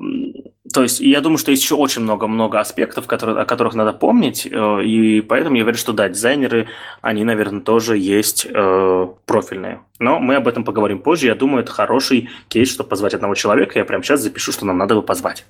то 0.73 0.83
есть 0.83 1.01
я 1.01 1.21
думаю, 1.21 1.39
что 1.39 1.51
есть 1.51 1.63
еще 1.63 1.75
очень 1.75 2.03
много-много 2.03 2.61
аспектов, 2.61 3.09
которые, 3.09 3.41
о 3.41 3.45
которых 3.45 3.75
надо 3.75 3.93
помнить, 3.93 4.47
э, 4.47 4.85
и 4.85 5.21
поэтому 5.23 5.57
я 5.57 5.65
уверен, 5.65 5.79
что 5.79 5.93
да, 5.93 6.09
дизайнеры, 6.09 6.69
они, 7.03 7.25
наверное, 7.25 7.61
тоже 7.61 7.99
есть 7.99 8.47
э, 8.49 9.07
профильные. 9.27 9.81
Но 9.99 10.21
мы 10.21 10.37
об 10.37 10.47
этом 10.47 10.65
поговорим 10.65 11.01
позже. 11.01 11.27
Я 11.27 11.35
думаю, 11.35 11.63
это 11.65 11.73
хороший 11.73 12.29
кейс, 12.49 12.71
чтобы 12.71 12.89
позвать 12.89 13.15
одного 13.15 13.35
человека. 13.35 13.79
Я 13.79 13.85
прямо 13.85 14.05
сейчас 14.05 14.21
запишу, 14.21 14.53
что 14.53 14.67
нам 14.67 14.79
надо 14.79 14.95
его 14.95 15.03
позвать. 15.03 15.45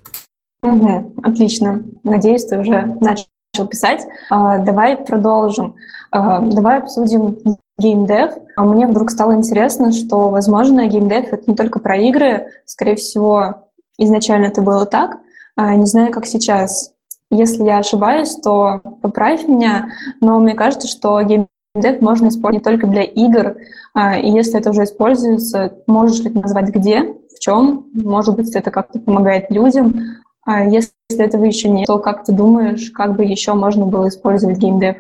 Угу, 0.62 1.16
отлично. 1.22 1.84
Надеюсь, 2.04 2.46
ты 2.46 2.58
уже 2.58 2.96
начал 3.00 3.26
писать. 3.62 4.06
А, 4.30 4.58
давай 4.58 4.96
продолжим. 4.96 5.76
А, 6.10 6.40
давай 6.40 6.78
обсудим 6.78 7.38
геймдев. 7.78 8.32
А 8.56 8.64
мне 8.64 8.86
вдруг 8.86 9.10
стало 9.10 9.34
интересно, 9.34 9.92
что, 9.92 10.28
возможно, 10.28 10.86
геймдев— 10.86 11.28
это 11.32 11.44
не 11.46 11.54
только 11.54 11.78
про 11.78 11.96
игры. 11.96 12.48
Скорее 12.66 12.96
всего, 12.96 13.68
изначально 13.98 14.46
это 14.46 14.62
было 14.62 14.84
так. 14.86 15.18
А, 15.56 15.74
не 15.74 15.86
знаю, 15.86 16.12
как 16.12 16.26
сейчас. 16.26 16.92
Если 17.30 17.62
я 17.62 17.78
ошибаюсь, 17.78 18.34
то 18.36 18.80
поправь 19.00 19.46
меня, 19.48 19.90
но 20.20 20.38
мне 20.40 20.54
кажется, 20.54 20.88
что 20.88 21.20
геймдев 21.22 22.00
можно 22.00 22.28
использовать 22.28 22.54
не 22.54 22.60
только 22.60 22.86
для 22.86 23.02
игр, 23.02 23.56
и 24.22 24.30
если 24.30 24.60
это 24.60 24.70
уже 24.70 24.84
используется, 24.84 25.72
можешь 25.86 26.20
ли 26.20 26.30
ты 26.30 26.38
назвать 26.38 26.68
где, 26.68 27.14
в 27.34 27.40
чем, 27.40 27.86
может 27.94 28.36
быть, 28.36 28.54
это 28.54 28.70
как-то 28.70 29.00
помогает 29.00 29.50
людям. 29.50 30.18
А 30.46 30.64
если 30.64 30.92
этого 31.10 31.44
еще 31.44 31.68
нет, 31.68 31.86
то 31.86 31.98
как 31.98 32.24
ты 32.24 32.32
думаешь, 32.32 32.90
как 32.90 33.16
бы 33.16 33.24
еще 33.24 33.54
можно 33.54 33.86
было 33.86 34.08
использовать 34.08 34.58
геймдев? 34.58 34.96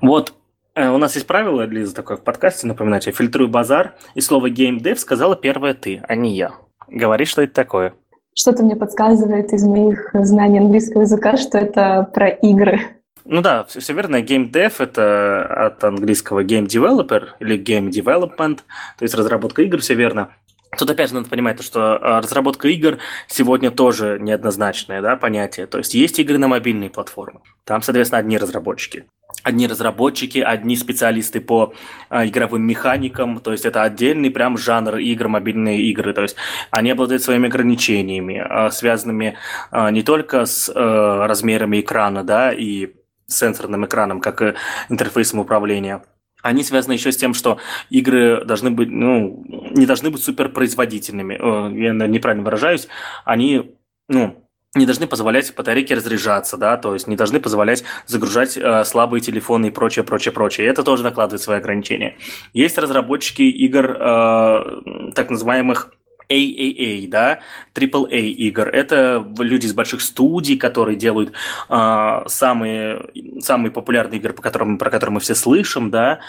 Вот 0.00 0.34
э, 0.74 0.88
у 0.88 0.98
нас 0.98 1.14
есть 1.14 1.26
правило, 1.26 1.62
Лиза, 1.62 1.94
такое 1.94 2.16
в 2.16 2.22
подкасте, 2.22 2.66
напоминаю 2.66 3.00
тебе, 3.00 3.12
фильтруй 3.12 3.48
базар, 3.48 3.94
и 4.14 4.20
слово 4.20 4.50
геймдев 4.50 4.98
сказала 4.98 5.36
первая 5.36 5.74
ты, 5.74 6.02
а 6.08 6.16
не 6.16 6.34
я. 6.34 6.52
Говори, 6.88 7.24
что 7.24 7.42
это 7.42 7.54
такое. 7.54 7.94
Что-то 8.36 8.64
мне 8.64 8.74
подсказывает 8.74 9.52
из 9.52 9.64
моих 9.64 10.10
знаний 10.12 10.58
английского 10.58 11.02
языка, 11.02 11.36
что 11.36 11.56
это 11.56 12.10
про 12.12 12.28
игры. 12.28 12.80
Ну 13.24 13.40
да, 13.40 13.64
все, 13.64 13.80
все 13.80 13.94
верно. 13.94 14.16
Game 14.22 14.50
Dev– 14.50 14.74
это 14.78 15.46
от 15.46 15.82
английского 15.84 16.44
Game 16.44 16.66
Developer 16.66 17.28
или 17.40 17.58
Game 17.58 17.88
Development, 17.88 18.56
то 18.98 19.02
есть 19.02 19.14
разработка 19.14 19.62
игр, 19.62 19.80
все 19.80 19.94
верно. 19.94 20.30
Тут 20.78 20.90
опять 20.90 21.08
же 21.08 21.14
надо 21.14 21.28
понимать, 21.28 21.62
что 21.62 21.96
а, 21.96 22.20
разработка 22.20 22.68
игр 22.68 22.98
сегодня 23.26 23.70
тоже 23.70 24.18
неоднозначное 24.20 25.00
да, 25.02 25.16
понятие. 25.16 25.66
То 25.66 25.78
есть 25.78 25.94
есть 25.94 26.18
игры 26.18 26.38
на 26.38 26.48
мобильные 26.48 26.90
платформы. 26.90 27.40
Там, 27.64 27.82
соответственно, 27.82 28.20
одни 28.20 28.38
разработчики. 28.38 29.04
Одни 29.42 29.66
разработчики, 29.66 30.38
одни 30.38 30.76
специалисты 30.76 31.40
по 31.40 31.74
а, 32.08 32.26
игровым 32.26 32.62
механикам, 32.62 33.40
то 33.40 33.52
есть 33.52 33.66
это 33.66 33.82
отдельный 33.82 34.30
прям 34.30 34.56
жанр 34.56 34.96
игр, 34.96 35.28
мобильные 35.28 35.82
игры, 35.82 36.14
то 36.14 36.22
есть 36.22 36.36
они 36.70 36.90
обладают 36.90 37.22
своими 37.22 37.48
ограничениями, 37.48 38.38
а, 38.38 38.70
связанными 38.70 39.36
а, 39.70 39.90
не 39.90 40.02
только 40.02 40.46
с 40.46 40.70
а, 40.74 41.26
размерами 41.26 41.80
экрана, 41.80 42.22
да, 42.22 42.52
и 42.52 42.94
сенсорным 43.26 43.84
экраном, 43.84 44.20
как 44.20 44.42
и 44.42 44.54
интерфейсом 44.88 45.40
управления, 45.40 46.02
они 46.44 46.62
связаны 46.62 46.92
еще 46.92 47.10
с 47.10 47.16
тем, 47.16 47.32
что 47.32 47.58
игры 47.88 48.44
должны 48.44 48.70
быть, 48.70 48.90
ну, 48.90 49.44
не 49.70 49.86
должны 49.86 50.10
быть 50.10 50.22
суперпроизводительными. 50.22 51.34
Я 51.82 51.92
неправильно 52.06 52.44
выражаюсь. 52.44 52.86
Они, 53.24 53.74
ну, 54.08 54.44
не 54.74 54.84
должны 54.84 55.06
позволять 55.06 55.54
батарейке 55.54 55.94
разряжаться, 55.94 56.58
да, 56.58 56.76
то 56.76 56.92
есть 56.92 57.06
не 57.06 57.16
должны 57.16 57.40
позволять 57.40 57.84
загружать 58.06 58.58
э, 58.58 58.84
слабые 58.84 59.22
телефоны 59.22 59.66
и 59.66 59.70
прочее, 59.70 60.04
прочее, 60.04 60.32
прочее. 60.32 60.66
Это 60.66 60.82
тоже 60.82 61.02
накладывает 61.02 61.40
свои 61.40 61.58
ограничения. 61.58 62.16
Есть 62.52 62.76
разработчики 62.76 63.42
игр 63.42 63.96
э, 63.98 65.12
так 65.14 65.30
называемых 65.30 65.94
AAA, 66.34 67.08
да, 67.08 67.40
AAA 67.74 68.20
игр. 68.20 68.68
Это 68.68 69.26
люди 69.38 69.66
из 69.66 69.72
больших 69.72 70.00
студий, 70.00 70.56
которые 70.56 70.96
делают 70.96 71.32
э, 71.68 72.22
самые, 72.26 73.06
самые 73.40 73.72
популярные 73.72 74.18
игры, 74.18 74.32
по 74.32 74.42
которым, 74.42 74.78
про 74.78 74.90
которые 74.90 75.14
мы 75.14 75.20
все 75.20 75.34
слышим, 75.34 75.90
да, 75.90 76.20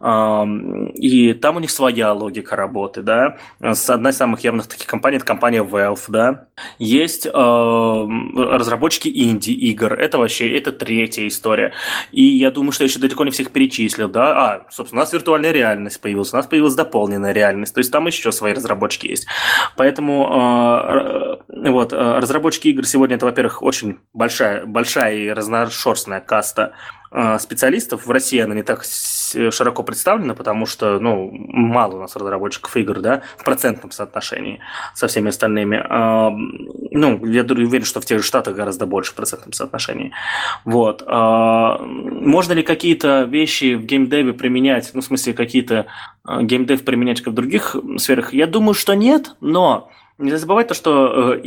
э, 0.00 0.44
и 0.94 1.32
там 1.34 1.56
у 1.56 1.60
них 1.60 1.70
своя 1.70 2.12
логика 2.12 2.56
работы, 2.56 3.02
да. 3.02 3.36
Одна 3.60 4.10
из 4.10 4.16
самых 4.16 4.40
явных 4.44 4.66
таких 4.66 4.86
компаний– 4.86 5.16
это 5.18 5.26
компания 5.26 5.62
Valve, 5.62 6.04
да. 6.08 6.46
Есть 6.78 7.26
э, 7.26 7.30
разработчики 7.32 9.08
инди-игр, 9.08 9.92
это 9.94 10.18
вообще, 10.18 10.56
это 10.56 10.72
третья 10.72 11.26
история. 11.26 11.72
И 12.12 12.22
я 12.22 12.50
думаю, 12.50 12.72
что 12.72 12.84
я 12.84 12.88
еще 12.88 12.98
далеко 12.98 13.24
не 13.24 13.30
всех 13.30 13.50
перечислил, 13.50 14.08
да. 14.08 14.24
А, 14.34 14.66
собственно, 14.70 15.02
у 15.02 15.04
нас 15.04 15.12
виртуальная 15.12 15.52
реальность 15.52 16.00
появилась, 16.00 16.32
у 16.32 16.36
нас 16.36 16.46
появилась 16.46 16.74
дополненная 16.74 17.32
реальность, 17.32 17.74
то 17.74 17.78
есть 17.78 17.90
там 17.90 18.06
еще 18.06 18.32
свои 18.32 18.52
разработчики 18.52 19.06
есть. 19.06 19.26
Поэтому 19.76 20.28
а, 20.30 21.38
вот, 21.48 21.92
а, 21.92 22.20
разработчики 22.20 22.68
игр 22.68 22.86
сегодня 22.86 23.16
это, 23.16 23.26
во-первых, 23.26 23.62
очень 23.62 23.98
большая, 24.12 24.66
большая 24.66 25.14
и 25.14 25.28
разношерстная 25.30 26.20
каста 26.20 26.72
специалистов. 27.38 28.06
В 28.06 28.10
России 28.10 28.40
она 28.40 28.54
не 28.54 28.62
так 28.62 28.84
широко 28.84 29.82
представлена, 29.82 30.34
потому 30.34 30.66
что 30.66 30.98
ну, 30.98 31.30
мало 31.32 31.96
у 31.96 32.00
нас 32.00 32.16
разработчиков 32.16 32.76
игр 32.76 33.00
да, 33.00 33.22
в 33.36 33.44
процентном 33.44 33.90
соотношении 33.90 34.60
со 34.94 35.06
всеми 35.06 35.28
остальными. 35.28 35.84
Ну, 36.90 37.26
я 37.26 37.42
уверен, 37.42 37.84
что 37.84 38.00
в 38.00 38.04
тех 38.04 38.20
же 38.20 38.24
Штатах 38.26 38.56
гораздо 38.56 38.86
больше 38.86 39.12
в 39.12 39.14
процентном 39.14 39.52
соотношении. 39.52 40.12
Вот. 40.64 41.04
Можно 41.06 42.52
ли 42.52 42.62
какие-то 42.62 43.22
вещи 43.22 43.74
в 43.74 43.84
геймдеве 43.84 44.32
применять, 44.32 44.90
ну, 44.94 45.00
в 45.00 45.04
смысле, 45.04 45.34
какие-то 45.34 45.86
геймдев 46.26 46.84
применять 46.84 47.20
как 47.20 47.32
в 47.32 47.36
других 47.36 47.76
сферах? 47.98 48.32
Я 48.32 48.46
думаю, 48.46 48.74
что 48.74 48.94
нет, 48.94 49.36
но 49.40 49.90
Нельзя 50.16 50.38
забывать 50.38 50.68
то, 50.68 50.74
что 50.74 51.40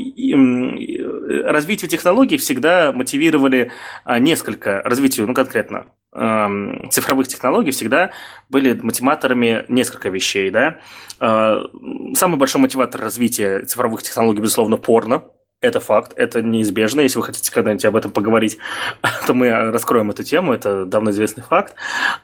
э, 1.28 1.42
развитие 1.42 1.90
технологий 1.90 2.38
всегда 2.38 2.92
мотивировали 2.92 3.72
а, 4.04 4.20
несколько 4.20 4.82
развитию, 4.84 5.28
ну 5.28 5.34
конкретно 5.34 5.88
эм, 6.14 6.90
цифровых 6.92 7.28
технологий 7.28 7.72
всегда 7.72 8.12
были 8.50 8.74
мотиваторами 8.74 9.66
несколько 9.68 10.10
вещей, 10.10 10.50
да. 10.50 10.78
Э, 11.20 11.62
самый 12.14 12.38
большой 12.38 12.62
мотиватор 12.62 13.02
развития 13.02 13.62
цифровых 13.62 14.04
технологий, 14.04 14.42
безусловно, 14.42 14.78
порно, 14.78 15.24
это 15.60 15.80
факт, 15.80 16.14
это 16.16 16.42
неизбежно. 16.44 17.02
Если 17.02 17.18
вы 17.18 17.26
хотите 17.26 17.52
когда-нибудь 17.52 17.86
об 17.86 17.96
этом 17.96 18.12
поговорить, 18.12 18.58
то 19.28 19.34
мы 19.34 19.50
раскроем 19.50 20.12
эту 20.12 20.24
тему, 20.24 20.54
это 20.54 20.86
давно 20.86 21.12
известный 21.12 21.44
факт. 21.44 21.76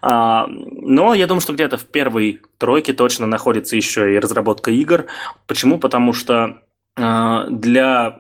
А, 0.02 0.46
но 0.48 1.14
я 1.14 1.26
думаю, 1.26 1.42
что 1.42 1.54
где-то 1.54 1.78
в 1.78 1.86
первой 1.86 2.42
тройке 2.60 2.94
точно 2.94 3.26
находится 3.26 3.76
еще 3.76 4.14
и 4.14 4.20
разработка 4.20 4.70
игр. 4.72 5.06
Почему? 5.48 5.80
Потому 5.80 6.14
что 6.14 6.34
а, 6.44 6.58
для 6.96 8.20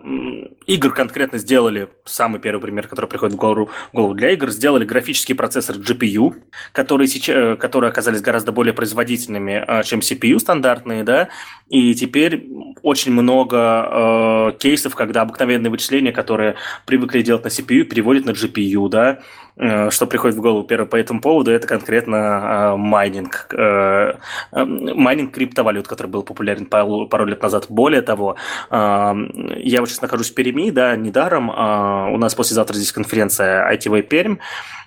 игр 0.65 0.93
конкретно 0.93 1.37
сделали, 1.37 1.89
самый 2.05 2.41
первый 2.41 2.59
пример, 2.59 2.87
который 2.87 3.05
приходит 3.05 3.35
в 3.35 3.37
голову, 3.37 3.69
в 3.91 3.95
голову 3.95 4.15
для 4.15 4.31
игр, 4.31 4.49
сделали 4.49 4.83
графический 4.83 5.35
процессор 5.35 5.75
GPU, 5.75 6.35
которые, 6.71 7.07
сейчас, 7.07 7.35
э, 7.35 7.55
которые 7.55 7.89
оказались 7.89 8.21
гораздо 8.21 8.51
более 8.51 8.73
производительными, 8.73 9.63
а, 9.67 9.83
чем 9.83 9.99
CPU 9.99 10.39
стандартные, 10.39 11.03
да, 11.03 11.29
и 11.69 11.93
теперь 11.93 12.47
очень 12.83 13.13
много 13.13 13.57
э, 13.57 14.51
кейсов, 14.59 14.93
когда 14.93 15.21
обыкновенные 15.21 15.71
вычисления, 15.71 16.11
которые 16.11 16.55
привыкли 16.85 17.21
делать 17.21 17.45
на 17.45 17.47
CPU, 17.47 17.85
переводят 17.85 18.25
на 18.25 18.31
GPU, 18.31 18.89
да, 18.89 19.19
э, 19.55 19.89
что 19.89 20.05
приходит 20.05 20.37
в 20.37 20.41
голову 20.41 20.67
первое 20.67 20.85
по 20.85 20.97
этому 20.97 21.21
поводу, 21.21 21.51
это 21.51 21.65
конкретно 21.65 22.15
э, 22.15 22.75
майнинг, 22.75 23.47
э, 23.53 24.15
э, 24.51 24.65
майнинг 24.65 25.33
криптовалют, 25.33 25.87
который 25.87 26.07
был 26.07 26.23
популярен 26.23 26.65
пару, 26.65 27.07
пару 27.07 27.25
лет 27.25 27.41
назад. 27.41 27.67
Более 27.69 28.01
того, 28.01 28.35
э, 28.69 28.75
я 28.75 29.79
вот 29.79 29.89
сейчас 29.89 30.01
нахожусь 30.01 30.31
в 30.31 30.35
Перми, 30.35 30.69
да, 30.69 30.97
недаром, 30.97 31.49
э, 31.49 32.13
у 32.13 32.17
нас 32.17 32.35
послезавтра 32.35 32.75
здесь 32.75 32.91
конференция 32.91 33.73
ITV 33.73 34.01
Пермь, 34.01 34.37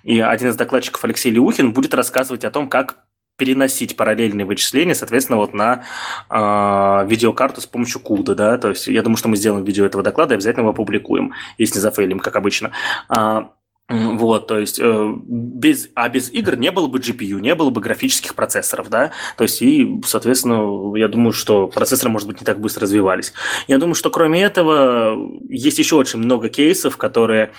и 0.04 0.20
один 0.20 0.50
из 0.50 0.56
докладчиков 0.56 1.02
Алексей 1.02 1.32
Леухин 1.32 1.72
будет 1.72 1.94
рассказывать 1.94 2.44
о 2.44 2.50
том, 2.50 2.68
как 2.68 3.06
переносить 3.36 3.96
параллельные 3.96 4.46
вычисления, 4.46 4.94
соответственно, 4.94 5.38
вот 5.38 5.54
на 5.54 5.84
э, 6.30 7.06
видеокарту 7.08 7.60
с 7.60 7.66
помощью 7.66 8.00
CUDA, 8.00 8.34
да, 8.34 8.58
то 8.58 8.70
есть 8.70 8.86
я 8.86 9.02
думаю, 9.02 9.16
что 9.16 9.28
мы 9.28 9.36
сделаем 9.36 9.64
видео 9.64 9.84
этого 9.84 10.02
доклада 10.02 10.34
и 10.34 10.36
обязательно 10.36 10.62
его 10.62 10.70
опубликуем, 10.70 11.32
если 11.58 11.76
не 11.76 11.80
зафейлим, 11.80 12.18
как 12.18 12.36
обычно. 12.36 12.72
А, 13.08 13.50
вот, 13.88 14.48
то 14.48 14.58
есть 14.58 14.80
э, 14.82 15.14
без, 15.28 15.90
а 15.94 16.08
без 16.08 16.32
игр 16.32 16.56
не 16.56 16.72
было 16.72 16.88
бы 16.88 16.98
GPU, 16.98 17.40
не 17.40 17.54
было 17.54 17.70
бы 17.70 17.80
графических 17.80 18.34
процессоров, 18.34 18.88
да, 18.88 19.12
то 19.36 19.44
есть 19.44 19.62
и, 19.62 20.00
соответственно, 20.04 20.96
я 20.96 21.06
думаю, 21.06 21.32
что 21.32 21.68
процессоры, 21.68 22.10
может 22.10 22.26
быть, 22.26 22.40
не 22.40 22.44
так 22.44 22.58
быстро 22.58 22.82
развивались. 22.82 23.32
Я 23.68 23.78
думаю, 23.78 23.94
что 23.94 24.10
кроме 24.10 24.42
этого 24.42 25.16
есть 25.48 25.78
еще 25.78 25.94
очень 25.94 26.18
много 26.18 26.48
кейсов, 26.48 26.96
которые 26.96 27.52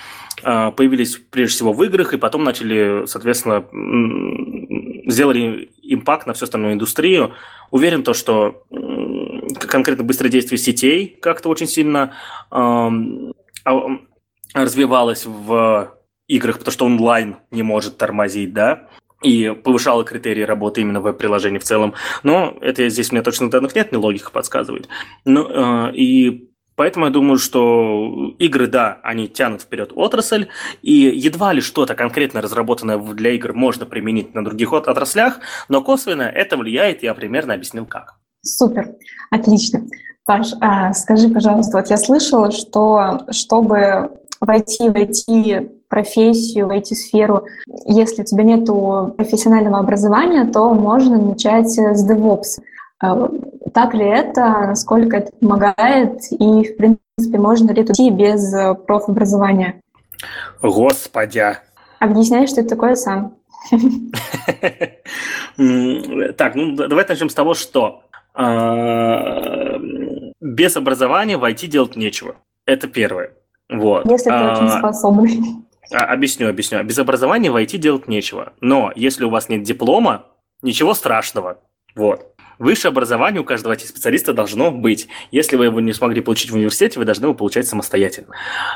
э, 0.43 0.71
появились 0.71 1.15
прежде 1.15 1.55
всего 1.55 1.71
в 1.71 1.81
играх 1.83 2.13
и 2.13 2.17
потом 2.17 2.43
начали, 2.43 3.05
соответственно, 3.05 3.63
сделали 5.07 5.71
импакт 5.81 6.27
на 6.27 6.33
всю 6.33 6.45
остальную 6.45 6.73
индустрию. 6.73 7.33
Уверен 7.71 8.03
то, 8.03 8.13
что 8.13 8.63
конкретно 9.67 10.03
быстродействие 10.03 10.57
сетей 10.57 11.17
как-то 11.21 11.49
очень 11.49 11.67
сильно 11.67 12.13
э, 12.51 12.89
развивалось 14.53 15.25
в 15.25 15.93
играх, 16.27 16.59
потому 16.59 16.73
что 16.73 16.85
онлайн 16.85 17.37
не 17.51 17.63
может 17.63 17.97
тормозить, 17.97 18.53
да. 18.53 18.87
и 19.23 19.49
повышало 19.63 20.03
критерии 20.03 20.43
работы 20.43 20.81
именно 20.81 21.01
веб-приложений 21.01 21.59
в 21.59 21.63
целом. 21.63 21.93
Но 22.23 22.57
это 22.61 22.87
здесь 22.89 23.11
у 23.11 23.15
меня 23.15 23.23
точно 23.23 23.49
данных 23.49 23.75
нет, 23.75 23.91
мне 23.91 23.99
логика 23.99 24.31
подсказывает. 24.31 24.87
Ну, 25.25 25.47
э, 25.49 25.93
и 25.93 26.49
Поэтому 26.77 27.07
я 27.07 27.11
думаю, 27.11 27.39
что 27.39 28.35
игры, 28.37 28.67
да, 28.67 28.99
они 29.01 29.27
тянут 29.27 29.63
вперед 29.63 29.91
отрасль, 29.95 30.47
и 30.83 30.91
едва 30.91 31.51
ли 31.51 31.59
что-то 31.59 31.95
конкретно 31.95 32.39
разработанное 32.39 32.99
для 32.99 33.31
игр 33.31 33.53
можно 33.53 33.87
применить 33.87 34.35
на 34.35 34.45
других 34.45 34.71
отраслях, 34.71 35.39
но 35.69 35.81
косвенно 35.81 36.21
это 36.21 36.55
влияет, 36.55 37.01
я 37.01 37.15
примерно 37.15 37.55
объяснил 37.55 37.87
как. 37.87 38.13
Супер, 38.43 38.91
отлично. 39.31 39.87
Паш, 40.25 40.51
а, 40.61 40.93
скажи, 40.93 41.29
пожалуйста, 41.29 41.77
вот 41.77 41.89
я 41.89 41.97
слышала, 41.97 42.51
что 42.51 43.21
чтобы 43.31 44.11
войти 44.39 44.89
в 44.89 44.93
IT-профессию, 44.93 46.67
в 46.67 46.71
IT-сферу, 46.71 47.47
если 47.87 48.21
у 48.21 48.25
тебя 48.25 48.43
нет 48.43 48.67
профессионального 49.17 49.79
образования, 49.79 50.45
то 50.45 50.71
можно 50.75 51.17
начать 51.17 51.71
с 51.71 52.07
DevOps. 52.07 52.61
А, 52.99 53.29
так 53.73 53.93
ли 53.93 54.05
это, 54.05 54.67
насколько 54.67 55.17
это 55.17 55.31
помогает, 55.39 56.19
и, 56.31 56.63
в 56.63 56.77
принципе, 56.77 57.37
можно 57.37 57.71
ли 57.71 57.83
идти 57.83 58.09
без 58.09 58.53
профобразования? 58.85 59.81
Господи! 60.61 61.57
Объясняй, 61.99 62.47
что 62.47 62.61
это 62.61 62.69
такое 62.69 62.95
сам. 62.95 63.35
Так, 65.57 66.55
ну 66.55 66.75
давай 66.75 67.05
начнем 67.07 67.29
с 67.29 67.33
того, 67.33 67.53
что 67.53 68.03
а, 68.33 69.77
без 70.39 70.77
образования 70.77 71.37
в 71.37 71.43
IT 71.43 71.67
делать 71.67 71.95
нечего. 71.95 72.35
Это 72.65 72.87
первое. 72.87 73.31
Вот. 73.69 74.05
Если 74.05 74.29
ты 74.29 74.35
очень 74.35 74.67
а, 74.67 74.79
способный. 74.79 75.39
Объясню, 75.91 76.49
объясню. 76.49 76.83
Без 76.83 76.99
образования 76.99 77.49
в 77.49 77.55
IT 77.55 77.77
делать 77.77 78.07
нечего. 78.07 78.53
Но 78.61 78.91
если 78.95 79.25
у 79.25 79.29
вас 79.29 79.49
нет 79.49 79.63
диплома, 79.63 80.25
ничего 80.61 80.93
страшного. 80.93 81.59
Вот. 81.95 82.36
Высшее 82.59 82.89
образование 82.89 83.41
у 83.41 83.45
каждого 83.45 83.73
IT-специалиста 83.73 84.33
должно 84.33 84.71
быть. 84.71 85.07
Если 85.31 85.55
вы 85.55 85.65
его 85.65 85.79
не 85.79 85.93
смогли 85.93 86.21
получить 86.21 86.51
в 86.51 86.55
университете, 86.55 86.99
вы 86.99 87.05
должны 87.05 87.25
его 87.25 87.33
получать 87.33 87.67
самостоятельно. 87.67 88.33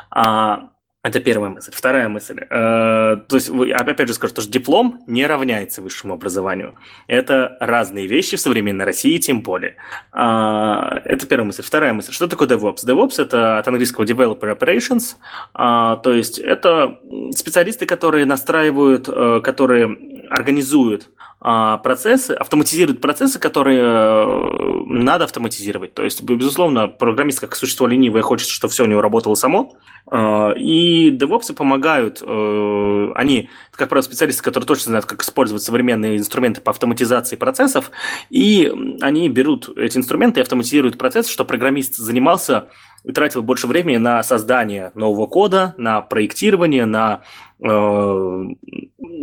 А, 0.09 0.69
это 1.03 1.19
первая 1.19 1.49
мысль. 1.49 1.71
Вторая 1.73 2.07
мысль. 2.09 2.41
Э, 2.41 3.17
то 3.27 3.35
есть, 3.35 3.49
вы, 3.49 3.71
опять 3.71 4.07
же 4.07 4.13
скажу, 4.13 4.33
что 4.33 4.47
диплом 4.47 5.03
не 5.07 5.25
равняется 5.25 5.81
высшему 5.81 6.13
образованию. 6.13 6.75
Это 7.07 7.57
разные 7.59 8.05
вещи 8.05 8.37
в 8.37 8.39
современной 8.39 8.85
России, 8.85 9.17
тем 9.17 9.41
более. 9.41 9.77
Э, 10.13 10.99
это 11.03 11.25
первая 11.25 11.47
мысль. 11.47 11.63
Вторая 11.63 11.93
мысль. 11.93 12.11
Что 12.11 12.27
такое 12.27 12.47
DevOps? 12.47 12.85
DevOps– 12.85 13.15
это 13.17 13.57
от 13.57 13.67
английского 13.67 14.05
Developer 14.05 14.55
Operations. 14.55 15.15
Э, 15.55 15.97
то 16.03 16.13
есть, 16.13 16.37
это 16.37 16.99
специалисты, 17.35 17.87
которые 17.87 18.27
настраивают, 18.27 19.09
э, 19.09 19.41
которые 19.43 19.97
организуют 20.29 21.09
процессы, 21.41 22.31
автоматизирует 22.31 23.01
процессы, 23.01 23.39
которые 23.39 23.81
э, 23.81 24.83
надо 24.85 25.25
автоматизировать. 25.25 25.93
То 25.95 26.03
есть, 26.03 26.21
безусловно, 26.21 26.87
программист 26.87 27.39
как 27.39 27.55
существо 27.55 27.87
ленивое 27.87 28.21
хочет, 28.21 28.47
чтобы 28.47 28.71
все 28.71 28.83
у 28.83 28.87
него 28.87 29.01
работало 29.01 29.33
само. 29.33 29.73
А, 30.05 30.51
и 30.51 31.09
DevOps 31.09 31.53
помогают, 31.55 32.21
э, 32.21 33.11
они, 33.15 33.49
как 33.71 33.89
правило, 33.89 34.03
специалисты, 34.03 34.43
которые 34.43 34.67
точно 34.67 34.89
знают, 34.89 35.05
как 35.05 35.23
использовать 35.23 35.63
современные 35.63 36.17
инструменты 36.17 36.61
по 36.61 36.71
автоматизации 36.71 37.35
процессов, 37.35 37.91
и 38.29 38.71
они 39.01 39.29
берут 39.29 39.69
эти 39.77 39.97
инструменты 39.97 40.39
и 40.39 40.43
автоматизируют 40.43 40.97
процесс, 40.97 41.27
чтобы 41.27 41.47
программист 41.47 41.95
занимался 41.95 42.67
и 43.03 43.11
тратил 43.11 43.41
больше 43.41 43.67
времени 43.67 43.97
на 43.97 44.21
создание 44.21 44.91
нового 44.93 45.25
кода, 45.27 45.73
на 45.77 46.01
проектирование, 46.01 46.85
на, 46.85 47.21
э, 47.59 47.65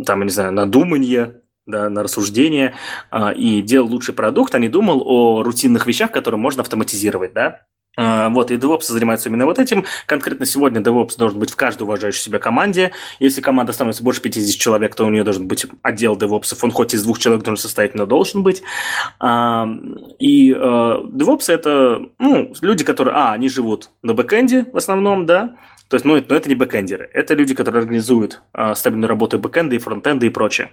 там, 0.05 0.23
не 0.23 0.31
знаю, 0.31 0.51
на 0.51 0.65
думание, 0.65 1.41
да, 1.69 1.89
на 1.89 2.03
рассуждение 2.03 2.73
э, 3.11 3.33
и 3.35 3.61
делал 3.61 3.87
лучший 3.87 4.13
продукт, 4.13 4.53
а 4.55 4.59
не 4.59 4.69
думал 4.69 5.03
о 5.05 5.43
рутинных 5.43 5.87
вещах, 5.87 6.11
которые 6.11 6.39
можно 6.39 6.61
автоматизировать, 6.61 7.33
да. 7.33 7.61
Э, 7.97 8.29
вот, 8.29 8.51
и 8.51 8.55
DevOps 8.55 8.83
занимается 8.83 9.29
именно 9.29 9.45
вот 9.45 9.59
этим. 9.59 9.85
Конкретно 10.05 10.45
сегодня 10.45 10.81
DevOps 10.81 11.17
должен 11.17 11.39
быть 11.39 11.51
в 11.51 11.55
каждой 11.55 11.83
уважающей 11.83 12.21
себя 12.21 12.39
команде. 12.39 12.91
Если 13.19 13.41
команда 13.41 13.73
становится 13.73 14.03
больше 14.03 14.21
50 14.21 14.59
человек, 14.59 14.95
то 14.95 15.05
у 15.05 15.09
нее 15.09 15.23
должен 15.23 15.47
быть 15.47 15.65
отдел 15.81 16.15
DevOps. 16.15 16.57
Он 16.61 16.71
хоть 16.71 16.93
из 16.93 17.03
двух 17.03 17.19
человек 17.19 17.43
должен 17.43 17.61
состоять, 17.61 17.95
но 17.95 18.05
должен 18.05 18.43
быть. 18.43 18.61
Э, 19.21 19.65
и 20.19 20.51
э, 20.51 20.55
DevOps– 20.55 21.45
это 21.47 22.01
ну, 22.19 22.53
люди, 22.61 22.83
которые, 22.83 23.15
а, 23.15 23.33
они 23.33 23.49
живут 23.49 23.89
на 24.01 24.13
бэкэнде 24.13 24.67
в 24.71 24.77
основном, 24.77 25.25
да, 25.25 25.55
то 25.89 25.95
есть, 25.95 26.05
ну, 26.05 26.15
это, 26.15 26.27
ну, 26.29 26.35
это 26.35 26.47
не 26.47 26.53
бэкэндеры. 26.55 27.09
Это 27.13 27.33
люди, 27.33 27.55
которые 27.55 27.81
организуют 27.81 28.41
э, 28.53 28.75
стабильную 28.75 29.09
работу 29.09 29.39
бэкэнда 29.39 29.75
и 29.75 29.79
фронтенда 29.79 30.27
и 30.27 30.29
прочее. 30.29 30.71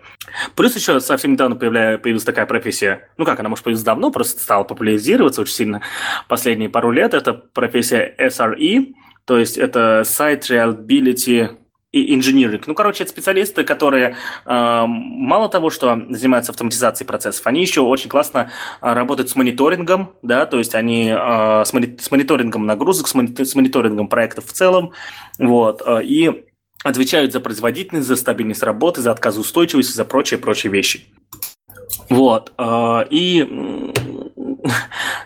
Плюс 0.55 0.77
еще 0.77 1.01
совсем 1.01 1.33
недавно 1.33 1.57
появля... 1.57 1.97
появилась 1.97 2.25
такая 2.25 2.45
профессия, 2.45 3.09
ну 3.17 3.25
как, 3.25 3.41
она, 3.41 3.49
может, 3.49 3.65
появилась 3.65 3.85
давно, 3.85 4.11
просто 4.11 4.43
стала 4.43 4.65
популяризироваться 4.65 5.41
очень 5.41 5.55
сильно 5.55 5.83
последние 6.29 6.69
пару 6.69 6.91
лет. 6.91 7.15
Это 7.15 7.33
профессия 7.33 8.15
SRE, 8.19 8.93
то 9.25 9.39
есть 9.39 9.57
это 9.57 10.03
Site 10.05 10.43
Reliability 10.51 11.57
и. 12.03 12.67
Ну, 12.67 12.75
короче, 12.75 13.05
это 13.05 13.13
специалисты, 13.13 13.65
которые 13.65 14.17
э, 14.45 14.85
мало 14.87 15.49
того, 15.49 15.71
что 15.71 16.01
занимаются 16.11 16.53
автоматизацией 16.53 17.07
процессов, 17.07 17.47
они 17.47 17.61
еще 17.61 17.81
очень 17.81 18.09
классно 18.11 18.51
э, 18.81 18.93
работают 18.93 19.31
с 19.31 19.37
мониторингом, 19.37 20.13
да, 20.23 20.47
то 20.47 20.59
есть 20.59 20.75
они 20.75 21.09
э, 21.09 21.65
с, 21.65 21.73
мони- 21.73 22.01
с 22.01 22.11
мониторингом 22.11 22.67
нагрузок, 22.67 23.09
с, 23.09 23.13
с 23.13 23.55
мониторингом 23.55 24.09
проектов 24.09 24.47
в 24.47 24.53
целом, 24.53 24.93
вот, 25.39 25.83
э, 25.87 26.03
и 26.05 26.45
отвечают 26.85 27.33
за 27.33 27.41
производительность, 27.41 28.07
за 28.07 28.17
стабильность 28.17 28.63
работы, 28.63 29.01
за 29.01 29.11
отказоустойчивость, 29.13 29.95
за 29.95 30.05
прочие-прочие 30.05 30.73
вещи. 30.73 31.05
Вот, 32.09 32.53
э, 32.59 33.07
и 33.11 33.93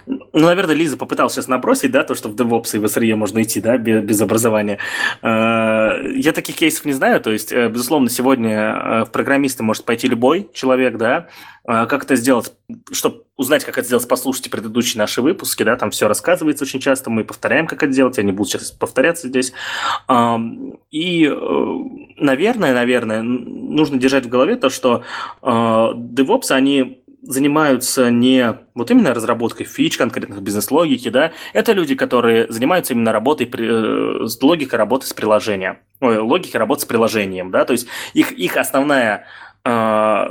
ну, 0.32 0.46
наверное, 0.46 0.74
Лиза 0.74 0.96
попыталась 0.96 1.34
сейчас 1.34 1.48
набросить, 1.48 1.90
да, 1.90 2.04
то, 2.04 2.14
что 2.14 2.28
в 2.28 2.34
DevOps 2.34 2.76
и 2.76 2.78
в 2.78 2.84
SRE 2.84 3.14
можно 3.16 3.42
идти, 3.42 3.60
да, 3.60 3.76
без, 3.76 4.02
без 4.04 4.20
образования. 4.20 4.78
Э, 5.22 6.00
я 6.14 6.32
таких 6.32 6.56
кейсов 6.56 6.84
не 6.84 6.92
знаю, 6.92 7.20
то 7.20 7.30
есть, 7.30 7.52
э, 7.52 7.68
безусловно, 7.68 8.08
сегодня 8.08 8.50
э, 8.50 9.04
в 9.04 9.10
программисты 9.10 9.62
может 9.62 9.84
пойти 9.84 10.08
любой 10.08 10.48
человек, 10.52 10.96
да, 10.96 11.28
как 11.66 12.04
это 12.04 12.16
сделать, 12.16 12.52
чтобы 12.90 13.24
узнать, 13.36 13.64
как 13.64 13.76
это 13.76 13.86
сделать, 13.86 14.08
послушайте 14.08 14.50
предыдущие 14.50 14.98
наши 14.98 15.20
выпуски, 15.20 15.62
да, 15.62 15.76
там 15.76 15.90
все 15.90 16.08
рассказывается 16.08 16.64
очень 16.64 16.80
часто, 16.80 17.10
мы 17.10 17.22
повторяем, 17.22 17.66
как 17.66 17.82
это 17.82 17.92
делать, 17.92 18.16
я 18.16 18.24
не 18.24 18.32
буду 18.32 18.48
сейчас 18.48 18.72
повторяться 18.72 19.28
здесь. 19.28 19.52
И, 20.90 21.28
наверное, 22.16 22.74
наверное, 22.74 23.22
нужно 23.22 23.98
держать 23.98 24.24
в 24.24 24.30
голове 24.30 24.56
то, 24.56 24.70
что 24.70 25.04
DevOps, 25.42 26.50
они 26.50 26.99
занимаются 27.30 28.10
не 28.10 28.58
вот 28.74 28.90
именно 28.90 29.14
разработкой 29.14 29.64
фич, 29.64 29.96
конкретных 29.96 30.42
бизнес-логики, 30.42 31.08
да, 31.10 31.32
это 31.52 31.72
люди, 31.72 31.94
которые 31.94 32.50
занимаются 32.50 32.92
именно 32.92 33.12
работой, 33.12 33.48
э, 33.52 34.26
с 34.26 34.42
логикой 34.42 34.78
работы 34.78 35.06
с 35.06 35.12
приложением, 35.12 35.78
ой, 36.00 36.18
логикой 36.18 36.56
работы 36.56 36.82
с 36.82 36.84
приложением, 36.86 37.50
да, 37.52 37.64
то 37.64 37.72
есть 37.72 37.86
их, 38.14 38.32
их 38.32 38.56
основная 38.56 39.26
э, 39.64 40.26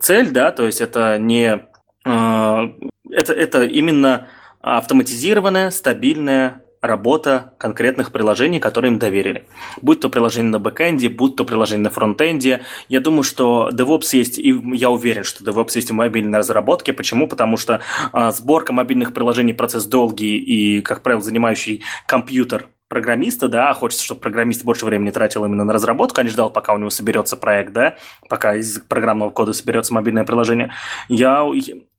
цель, 0.00 0.30
да, 0.30 0.52
то 0.52 0.64
есть 0.64 0.80
это 0.80 1.18
не, 1.18 1.66
э, 2.04 2.68
это, 3.10 3.32
это 3.32 3.64
именно 3.64 4.28
автоматизированная, 4.60 5.70
стабильная 5.70 6.62
работа 6.86 7.54
конкретных 7.58 8.12
приложений, 8.12 8.60
которые 8.60 8.92
им 8.92 8.98
доверили. 8.98 9.46
Будь 9.82 10.00
то 10.00 10.08
приложение 10.08 10.50
на 10.50 10.58
бэкэнде, 10.58 11.08
будь 11.08 11.36
то 11.36 11.44
приложение 11.44 11.84
на 11.84 11.90
фронтенде. 11.90 12.62
Я 12.88 13.00
думаю, 13.00 13.22
что 13.22 13.70
DevOps 13.72 14.08
есть, 14.12 14.38
и 14.38 14.60
я 14.74 14.90
уверен, 14.90 15.24
что 15.24 15.44
DevOps 15.44 15.72
есть 15.74 15.90
в 15.90 15.94
мобильной 15.94 16.38
разработке. 16.38 16.92
Почему? 16.92 17.28
Потому 17.28 17.56
что 17.56 17.80
а, 18.12 18.30
сборка 18.32 18.72
мобильных 18.72 19.12
приложений 19.12 19.54
процесс 19.54 19.84
долгий 19.84 20.36
и, 20.36 20.80
как 20.80 21.02
правило, 21.02 21.22
занимающий 21.22 21.82
компьютер 22.06 22.68
программиста, 22.88 23.48
да, 23.48 23.72
хочется, 23.74 24.04
чтобы 24.04 24.20
программист 24.20 24.64
больше 24.64 24.86
времени 24.86 25.10
тратил 25.10 25.44
именно 25.44 25.64
на 25.64 25.72
разработку, 25.72 26.20
а 26.20 26.24
не 26.24 26.30
ждал, 26.30 26.50
пока 26.50 26.72
у 26.72 26.78
него 26.78 26.90
соберется 26.90 27.36
проект, 27.36 27.72
да, 27.72 27.96
пока 28.28 28.54
из 28.54 28.78
программного 28.78 29.30
кода 29.30 29.52
соберется 29.52 29.92
мобильное 29.92 30.24
приложение. 30.24 30.72
Я 31.08 31.44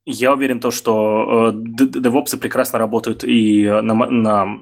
я 0.09 0.33
уверен, 0.33 0.61
то, 0.61 0.71
что 0.71 1.51
DevOps 1.53 2.37
прекрасно 2.37 2.79
работают 2.79 3.25
и 3.25 3.65
на, 3.65 3.93
на, 3.93 4.59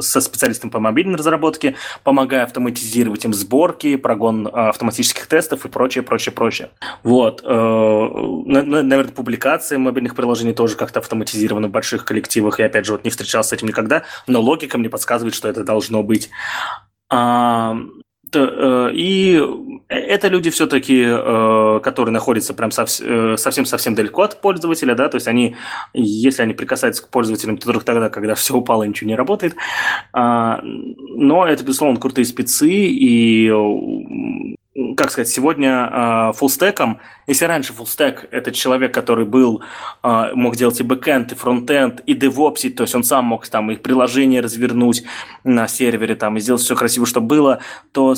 со 0.00 0.20
специалистом 0.20 0.70
по 0.70 0.80
мобильной 0.80 1.16
разработке, 1.16 1.76
помогая 2.02 2.42
автоматизировать 2.42 3.24
им 3.24 3.32
сборки, 3.32 3.94
прогон 3.94 4.48
автоматических 4.52 5.28
тестов 5.28 5.64
и 5.64 5.68
прочее, 5.68 6.02
прочее, 6.02 6.32
прочее. 6.32 6.70
Вот. 7.04 7.42
Э, 7.44 8.08
наверное, 8.46 9.12
публикация 9.12 9.78
мобильных 9.78 10.16
приложений 10.16 10.54
тоже 10.54 10.74
как-то 10.74 10.98
автоматизирована 10.98 11.68
в 11.68 11.70
больших 11.70 12.04
коллективах. 12.04 12.58
Я, 12.58 12.66
опять 12.66 12.84
же, 12.84 12.92
вот 12.92 13.04
не 13.04 13.10
встречался 13.10 13.50
с 13.50 13.52
этим 13.52 13.68
никогда, 13.68 14.02
но 14.26 14.40
логика 14.40 14.76
мне 14.76 14.88
подсказывает, 14.88 15.34
что 15.36 15.48
это 15.48 15.62
должно 15.62 16.02
быть. 16.02 16.30
Э, 18.40 18.90
и 18.92 19.40
это 19.88 20.28
люди 20.28 20.50
все-таки, 20.50 21.04
э, 21.06 21.80
которые 21.82 22.12
находятся 22.12 22.54
прям 22.54 22.70
э, 22.70 23.36
совсем-совсем 23.36 23.94
далеко 23.94 24.22
от 24.22 24.40
пользователя, 24.40 24.94
да, 24.94 25.08
то 25.08 25.16
есть 25.16 25.28
они, 25.28 25.56
если 25.92 26.42
они 26.42 26.54
прикасаются 26.54 27.02
к 27.02 27.08
пользователям, 27.08 27.58
то 27.58 27.66
только 27.66 27.84
тогда, 27.84 28.08
когда 28.08 28.34
все 28.36 28.54
упало 28.54 28.84
ничего 28.84 29.08
не 29.08 29.16
работает. 29.16 29.54
А, 30.12 30.60
но 30.62 31.46
это, 31.46 31.64
безусловно, 31.64 32.00
крутые 32.00 32.24
спецы, 32.24 32.70
и 32.70 33.50
как 34.96 35.10
сказать, 35.10 35.28
сегодня 35.28 36.32
фуллстеком, 36.34 37.00
если 37.26 37.44
раньше 37.44 37.72
фуллстек– 37.72 38.26
это 38.32 38.50
человек, 38.50 38.92
который 38.92 39.24
был, 39.24 39.62
мог 40.02 40.56
делать 40.56 40.80
и 40.80 40.82
бэкэнд, 40.82 41.32
и 41.32 41.34
фронтенд, 41.36 42.00
и 42.00 42.14
девопсить, 42.14 42.74
то 42.76 42.82
есть 42.82 42.94
он 42.94 43.04
сам 43.04 43.26
мог 43.26 43.46
там 43.46 43.70
их 43.70 43.82
приложение 43.82 44.40
развернуть 44.40 45.04
на 45.44 45.68
сервере, 45.68 46.16
там, 46.16 46.36
и 46.36 46.40
сделать 46.40 46.62
все 46.62 46.74
красиво, 46.74 47.06
чтобы 47.06 47.28
было, 47.28 47.60
то 47.92 48.14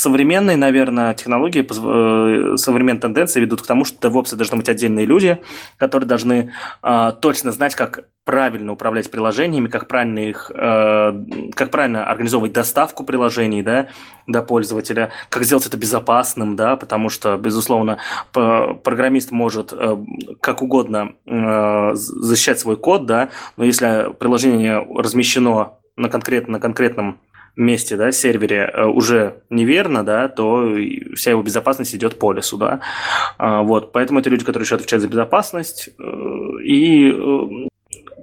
современные, 0.00 0.56
наверное, 0.56 1.14
технологии, 1.14 1.62
э, 1.62 2.56
современные 2.56 3.00
тенденции 3.00 3.40
ведут 3.40 3.62
к 3.62 3.66
тому, 3.66 3.84
что 3.84 4.08
DevOps 4.08 4.34
должны 4.34 4.56
быть 4.56 4.68
отдельные 4.68 5.04
люди, 5.04 5.38
которые 5.76 6.08
должны 6.08 6.52
э, 6.82 7.12
точно 7.20 7.52
знать, 7.52 7.74
как 7.74 8.04
правильно 8.24 8.72
управлять 8.72 9.10
приложениями, 9.10 9.68
как 9.68 9.88
правильно 9.88 10.20
их, 10.20 10.50
э, 10.54 11.12
как 11.54 11.70
правильно 11.70 12.04
организовывать 12.06 12.52
доставку 12.52 13.04
приложений, 13.04 13.62
да, 13.62 13.88
до 14.26 14.42
пользователя, 14.42 15.10
как 15.28 15.44
сделать 15.44 15.66
это 15.66 15.76
безопасным, 15.76 16.56
да, 16.56 16.76
потому 16.76 17.10
что, 17.10 17.36
безусловно, 17.36 17.98
программист 18.32 19.32
может 19.32 19.72
э, 19.72 19.96
как 20.40 20.62
угодно 20.62 21.12
защищать 21.92 22.58
свой 22.58 22.76
код, 22.76 23.04
да, 23.04 23.28
но 23.56 23.64
если 23.64 24.12
приложение 24.18 24.86
размещено 24.96 25.74
на, 25.96 26.08
конкрет, 26.08 26.48
на 26.48 26.58
конкретном 26.58 27.20
месте, 27.56 27.96
да, 27.96 28.12
сервере 28.12 28.70
э, 28.72 28.84
уже 28.86 29.42
неверно, 29.50 30.04
да, 30.04 30.28
то 30.28 30.74
вся 31.14 31.30
его 31.30 31.42
безопасность 31.42 31.94
идет 31.94 32.18
по 32.18 32.32
лесу, 32.32 32.56
да. 32.56 32.80
А, 33.38 33.62
вот, 33.62 33.92
поэтому 33.92 34.20
это 34.20 34.30
люди, 34.30 34.44
которые 34.44 34.64
еще 34.64 34.76
отвечают 34.76 35.02
за 35.02 35.08
безопасность. 35.08 35.90
Э, 35.98 36.62
и, 36.64 37.10
э, 37.10 37.68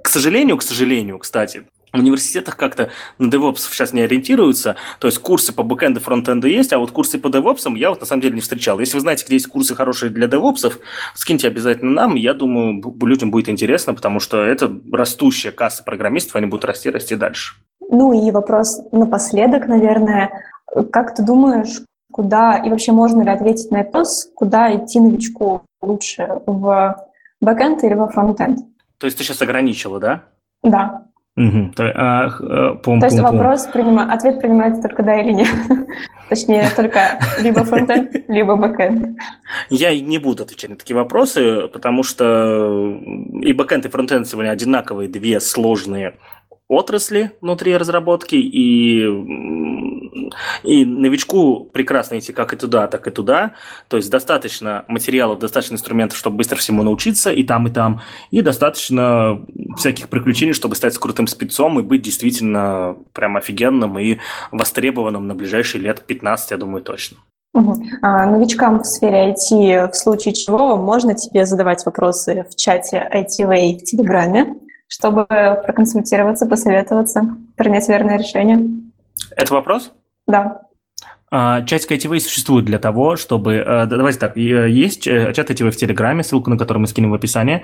к 0.02 0.08
сожалению, 0.08 0.56
к 0.56 0.62
сожалению, 0.62 1.18
кстати, 1.18 1.64
в 1.92 1.98
университетах 1.98 2.56
как-то 2.56 2.90
на 3.18 3.28
DevOps 3.28 3.68
сейчас 3.70 3.92
не 3.92 4.02
ориентируются, 4.02 4.76
то 4.98 5.06
есть 5.06 5.18
курсы 5.18 5.52
по 5.52 5.62
бэкэнду, 5.62 6.00
фронтенду 6.00 6.46
есть, 6.46 6.72
а 6.72 6.78
вот 6.78 6.90
курсы 6.90 7.18
по 7.18 7.28
DevOps 7.28 7.76
я 7.76 7.90
вот 7.90 8.00
на 8.00 8.06
самом 8.06 8.22
деле 8.22 8.34
не 8.34 8.40
встречал. 8.40 8.78
Если 8.80 8.94
вы 8.94 9.00
знаете, 9.00 9.24
где 9.24 9.36
есть 9.36 9.46
курсы 9.46 9.74
хорошие 9.74 10.10
для 10.10 10.26
DevOps, 10.26 10.78
скиньте 11.14 11.48
обязательно 11.48 11.92
нам, 11.92 12.14
я 12.14 12.34
думаю, 12.34 12.82
людям 13.02 13.30
будет 13.30 13.48
интересно, 13.48 13.94
потому 13.94 14.20
что 14.20 14.42
это 14.42 14.70
растущая 14.92 15.50
касса 15.50 15.82
программистов, 15.82 16.36
они 16.36 16.46
будут 16.46 16.64
расти, 16.64 16.90
расти 16.90 17.16
дальше. 17.16 17.54
Ну 17.90 18.12
и 18.12 18.30
вопрос 18.30 18.82
напоследок, 18.92 19.66
наверное, 19.66 20.30
как 20.92 21.14
ты 21.14 21.24
думаешь, 21.24 21.82
куда, 22.12 22.56
и 22.58 22.70
вообще 22.70 22.92
можно 22.92 23.22
ли 23.22 23.30
ответить 23.30 23.70
на 23.70 23.78
вопрос, 23.78 24.30
куда 24.34 24.74
идти 24.74 25.00
новичку 25.00 25.62
лучше, 25.80 26.40
в 26.46 26.96
бэкэнд 27.40 27.84
или 27.84 27.94
во 27.94 28.08
фронтенд? 28.08 28.58
То 28.98 29.06
есть 29.06 29.16
ты 29.16 29.24
сейчас 29.24 29.40
ограничила, 29.42 30.00
да? 30.00 30.24
Да. 30.62 31.04
Угу. 31.36 31.72
То, 31.76 31.92
а, 31.94 32.74
пум, 32.82 32.98
То 32.98 33.06
есть 33.06 33.16
пум, 33.16 33.26
вопрос, 33.26 33.66
принима... 33.66 34.12
ответ 34.12 34.40
принимается 34.40 34.82
только 34.82 35.04
да 35.04 35.20
или 35.20 35.32
нет. 35.32 35.48
Точнее, 36.28 36.68
только 36.74 37.20
либо 37.40 37.64
фронтенд, 37.64 38.10
либо 38.28 38.56
бэкэнд. 38.56 39.16
Я 39.70 39.98
не 39.98 40.18
буду 40.18 40.42
отвечать 40.42 40.70
на 40.70 40.76
такие 40.76 40.96
вопросы, 40.96 41.68
потому 41.68 42.02
что 42.02 42.98
и 43.40 43.52
бэкэнд, 43.52 43.86
и 43.86 43.88
фронтенд 43.88 44.26
сегодня 44.26 44.50
одинаковые, 44.50 45.08
две 45.08 45.38
сложные 45.38 46.16
отрасли 46.68 47.32
внутри 47.40 47.76
разработки, 47.76 48.36
и, 48.36 49.00
и 50.62 50.84
новичку 50.84 51.64
прекрасно 51.72 52.18
идти 52.18 52.32
как 52.32 52.52
и 52.52 52.56
туда, 52.56 52.86
так 52.86 53.06
и 53.06 53.10
туда. 53.10 53.54
То 53.88 53.96
есть 53.96 54.10
достаточно 54.10 54.84
материалов, 54.86 55.38
достаточно 55.38 55.74
инструментов, 55.74 56.18
чтобы 56.18 56.36
быстро 56.36 56.56
всему 56.56 56.82
научиться 56.82 57.32
и 57.32 57.42
там, 57.42 57.66
и 57.66 57.70
там, 57.70 58.02
и 58.30 58.42
достаточно 58.42 59.40
всяких 59.76 60.08
приключений, 60.08 60.52
чтобы 60.52 60.76
стать 60.76 60.96
крутым 60.98 61.26
спецом 61.26 61.80
и 61.80 61.82
быть 61.82 62.02
действительно 62.02 62.96
прям 63.14 63.36
офигенным 63.36 63.98
и 63.98 64.18
востребованным 64.52 65.26
на 65.26 65.34
ближайшие 65.34 65.82
лет 65.82 66.02
15, 66.06 66.50
я 66.50 66.56
думаю, 66.58 66.82
точно. 66.82 67.16
А, 68.02 68.26
новичкам 68.26 68.80
в 68.80 68.84
сфере 68.84 69.32
IT 69.32 69.90
в 69.90 69.96
случае 69.96 70.34
чего 70.34 70.76
можно 70.76 71.14
тебе 71.14 71.46
задавать 71.46 71.84
вопросы 71.86 72.46
в 72.50 72.54
чате 72.54 73.08
ITV 73.12 73.78
в 73.78 73.84
Телеграме 73.84 74.54
чтобы 74.88 75.26
проконсультироваться, 75.26 76.46
посоветоваться, 76.46 77.36
принять 77.56 77.88
верное 77.88 78.18
решение. 78.18 78.80
Это 79.36 79.54
вопрос? 79.54 79.92
Да. 80.26 80.62
А, 81.30 81.62
чатик 81.62 81.92
ITV 81.92 82.20
существует 82.20 82.64
для 82.64 82.78
того, 82.78 83.16
чтобы... 83.16 83.56
Э, 83.56 83.86
давайте 83.86 84.18
так, 84.18 84.36
есть 84.36 85.06
э, 85.06 85.32
чат 85.34 85.50
ITV 85.50 85.70
в 85.70 85.76
Телеграме, 85.76 86.22
ссылку 86.22 86.48
на 86.50 86.56
который 86.56 86.78
мы 86.78 86.86
скинем 86.86 87.10
в 87.10 87.14
описании, 87.14 87.62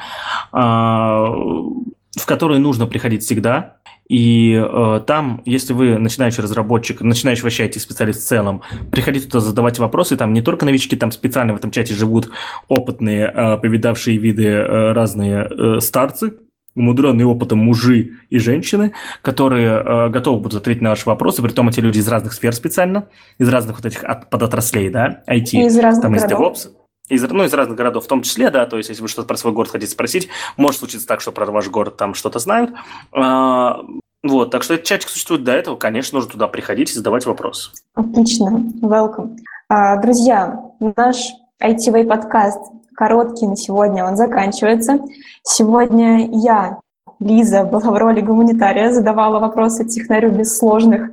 а, 0.53 1.25
в 1.31 2.27
который 2.27 2.59
нужно 2.59 2.87
приходить 2.87 3.23
всегда. 3.23 3.77
И 4.09 4.53
э, 4.53 5.01
там, 5.07 5.41
если 5.47 5.73
вы 5.73 5.99
начинающий 5.99 6.43
разработчик, 6.43 7.01
начинающий 7.01 7.43
вообще 7.43 7.67
IT-специалист 7.67 8.21
в 8.21 8.27
целом, 8.27 8.61
приходите 8.93 9.27
туда 9.27 9.41
задавать 9.41 9.79
вопросы, 9.79 10.19
там 10.19 10.35
не 10.35 10.43
только 10.43 10.67
новички, 10.67 10.95
там 10.95 11.11
специально 11.11 11.55
в 11.55 11.57
этом 11.57 11.71
чате 11.71 11.95
живут 11.95 12.31
опытные, 12.69 13.33
э, 13.35 13.57
повидавшие 13.57 14.19
виды 14.19 14.47
э, 14.47 14.93
разные 14.93 15.49
э, 15.49 15.81
старцы, 15.81 16.35
умудренные 16.77 17.27
опытом 17.27 17.59
мужи 17.59 18.13
и 18.31 18.39
женщины, 18.39 18.93
которые 19.23 19.69
э, 19.69 20.09
готовы 20.09 20.41
будут 20.41 20.63
ответить 20.63 20.83
на 20.83 20.91
наши 20.91 21.07
вопросы, 21.07 21.43
при 21.43 21.51
том 21.51 21.69
эти 21.69 21.81
люди 21.81 21.99
из 21.99 22.09
разных 22.09 22.33
сфер 22.33 22.53
специально, 22.53 23.09
из 23.39 23.49
разных 23.49 23.77
вот 23.77 23.87
этих 23.87 24.05
от, 24.05 24.31
подотраслей, 24.31 24.91
да, 24.91 25.23
IT, 25.29 25.67
из 25.67 25.79
разных 25.79 26.03
там 26.03 26.13
городов. 26.13 26.57
из 26.57 26.67
DevOps, 26.67 26.73
из, 27.09 27.23
ну, 27.31 27.45
из 27.45 27.53
разных 27.53 27.77
городов 27.77 28.05
в 28.05 28.09
том 28.09 28.23
числе, 28.23 28.51
да, 28.51 28.67
то 28.67 28.77
есть 28.77 28.89
если 28.89 29.03
вы 29.03 29.09
что-то 29.09 29.29
про 29.29 29.37
свой 29.37 29.53
город 29.53 29.71
хотите 29.71 29.93
спросить, 29.93 30.29
может 30.57 30.81
случиться 30.81 31.07
так, 31.07 31.21
что 31.21 31.33
про 31.33 31.47
ваш 31.47 31.69
город 31.69 31.97
там 31.97 32.15
что-то 32.15 32.39
знают. 32.39 32.73
А, 33.13 33.81
вот, 34.23 34.51
так 34.51 34.63
что 34.63 34.75
этот 34.75 34.87
чатик 34.87 35.09
существует 35.09 35.45
до 35.45 35.53
этого, 35.53 35.77
конечно, 35.77 36.17
нужно 36.17 36.33
туда 36.33 36.49
приходить 36.49 36.91
и 36.91 36.95
задавать 36.95 37.27
вопросы. 37.27 37.71
Отлично, 37.95 38.65
welcome. 38.81 39.37
А, 39.69 40.01
друзья, 40.01 40.61
наш 40.97 41.17
ITV 41.63 42.07
подкаст 42.07 42.73
короткий 42.95 43.47
на 43.47 43.57
сегодня, 43.57 44.05
он 44.05 44.17
заканчивается. 44.17 44.99
Сегодня 45.43 46.29
я, 46.31 46.79
Лиза, 47.21 47.65
была 47.65 47.91
в 47.91 47.97
роли 47.97 48.21
гуманитария, 48.21 48.91
задавала 48.93 49.39
вопросы 49.39 49.85
технарю 49.85 50.31
без 50.31 50.57
сложных. 50.57 51.11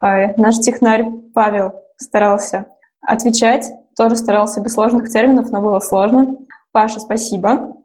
А, 0.00 0.32
наш 0.36 0.58
технарь 0.58 1.06
Павел 1.34 1.72
старался 1.96 2.66
отвечать, 3.02 3.70
тоже 3.96 4.16
старался 4.16 4.60
без 4.60 4.74
сложных 4.74 5.10
терминов, 5.10 5.50
но 5.50 5.60
было 5.60 5.80
сложно. 5.80 6.36
Паша, 6.72 7.00
спасибо. 7.00 7.76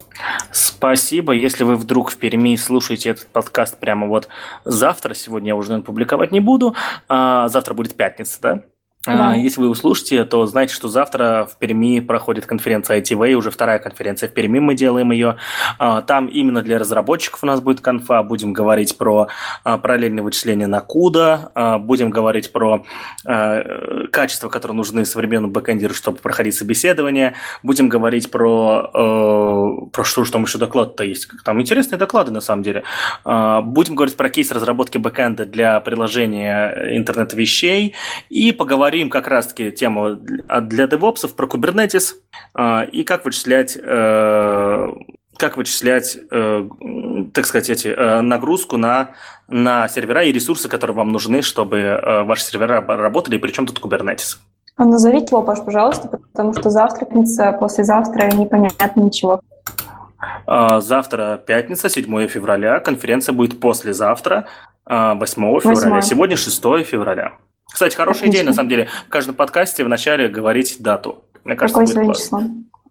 Спасибо. 0.51 1.33
Если 1.33 1.63
вы 1.63 1.75
вдруг 1.75 2.11
в 2.11 2.17
Перми 2.17 2.55
слушаете 2.55 3.09
этот 3.09 3.27
подкаст 3.27 3.77
прямо 3.77 4.07
вот 4.07 4.27
завтра, 4.63 5.13
сегодня 5.15 5.49
я 5.49 5.55
уже, 5.55 5.69
наверное, 5.69 5.85
публиковать 5.85 6.31
не 6.31 6.39
буду, 6.39 6.75
а 7.09 7.47
завтра 7.47 7.73
будет 7.73 7.95
пятница, 7.95 8.39
да? 8.41 8.61
Да. 9.05 9.31
А, 9.31 9.35
если 9.35 9.61
вы 9.61 9.69
услышите, 9.69 10.23
то 10.25 10.45
знайте, 10.45 10.73
что 10.73 10.87
завтра 10.87 11.47
в 11.51 11.57
Перми 11.57 11.99
проходит 11.99 12.45
конференция 12.45 13.01
ITV, 13.01 13.33
уже 13.33 13.51
вторая 13.51 13.79
конференция 13.79 14.29
в 14.29 14.33
Перми, 14.33 14.59
мы 14.59 14.75
делаем 14.75 15.11
ее. 15.11 15.37
А, 15.77 16.01
там 16.01 16.27
именно 16.27 16.61
для 16.61 16.79
разработчиков 16.79 17.43
у 17.43 17.45
нас 17.45 17.61
будет 17.61 17.81
конфа, 17.81 18.23
будем 18.23 18.53
говорить 18.53 18.97
про 18.97 19.27
а, 19.63 19.77
параллельное 19.77 20.23
вычисление 20.23 20.67
на 20.67 20.79
CUDA, 20.79 21.79
будем 21.79 22.09
говорить 22.09 22.51
про 22.51 22.85
качества, 23.23 24.49
которые 24.49 24.75
нужны 24.75 25.05
современному 25.05 25.51
бэкэндеру, 25.53 25.93
чтобы 25.93 26.17
проходить 26.17 26.55
собеседование, 26.55 27.35
будем 27.63 27.89
говорить 27.89 28.31
про, 28.31 29.89
про 29.91 30.03
что 30.03 30.23
же 30.23 30.31
там 30.31 30.43
еще 30.43 30.57
доклад-то 30.57 31.03
есть, 31.03 31.27
там 31.43 31.61
интересные 31.61 31.97
доклады 31.97 32.31
на 32.31 32.41
самом 32.41 32.63
деле. 32.63 32.83
Будем 33.23 33.95
говорить 33.95 34.15
про 34.15 34.29
кейс 34.29 34.51
разработки 34.51 34.97
бэкэнда 34.97 35.45
для 35.45 35.79
приложения 35.79 36.95
интернета 36.95 37.35
вещей 37.35 37.95
и 38.29 38.51
поговорим 38.51 38.94
поговорим 38.95 39.09
как 39.09 39.27
раз-таки 39.27 39.71
тему 39.71 40.15
для 40.15 40.85
DevOps 40.85 41.27
про 41.35 41.47
Kubernetes 41.47 42.13
а, 42.53 42.83
и 42.83 43.03
как 43.03 43.25
вычислять 43.25 43.77
э, 43.81 44.87
как 45.37 45.57
вычислять, 45.57 46.17
э, 46.31 46.69
так 47.33 47.45
сказать, 47.45 47.69
эти, 47.69 47.89
э, 47.89 48.21
нагрузку 48.21 48.77
на, 48.77 49.09
на 49.49 49.89
сервера 49.89 50.23
и 50.23 50.31
ресурсы, 50.31 50.69
которые 50.69 50.95
вам 50.95 51.11
нужны, 51.11 51.41
чтобы 51.41 51.99
ваши 52.25 52.43
сервера 52.43 52.81
работали, 52.81 53.37
причем 53.37 53.65
тут 53.65 53.81
Kubernetes. 53.81 54.37
А 54.77 54.85
назовите 54.85 55.27
его, 55.31 55.41
Паш, 55.43 55.59
пожалуйста, 55.65 56.07
потому 56.07 56.53
что 56.53 56.69
завтра, 56.69 57.05
пятница, 57.05 57.51
послезавтра 57.51 58.31
непонятно 58.31 59.01
ничего. 59.01 59.41
А, 60.47 60.79
завтра 60.79 61.41
пятница, 61.45 61.89
7 61.89 62.27
февраля, 62.27 62.79
конференция 62.79 63.33
будет 63.33 63.59
послезавтра, 63.59 64.45
8 64.85 65.59
февраля. 65.59 65.95
8. 65.95 66.01
Сегодня 66.01 66.37
6 66.37 66.85
февраля. 66.85 67.33
Кстати, 67.75 67.93
хорошая 67.93 68.29
Отлично. 68.29 68.35
идея, 68.37 68.45
на 68.45 68.53
самом 68.53 68.69
деле, 68.69 68.87
в 69.05 69.09
каждом 69.09 69.35
подкасте 69.35 69.83
вначале 69.83 70.29
говорить 70.29 70.77
дату. 70.79 71.25
Мне 71.43 71.57
кажется, 71.57 71.83
Какое 71.83 72.05
будет 72.05 72.15
число? 72.15 72.41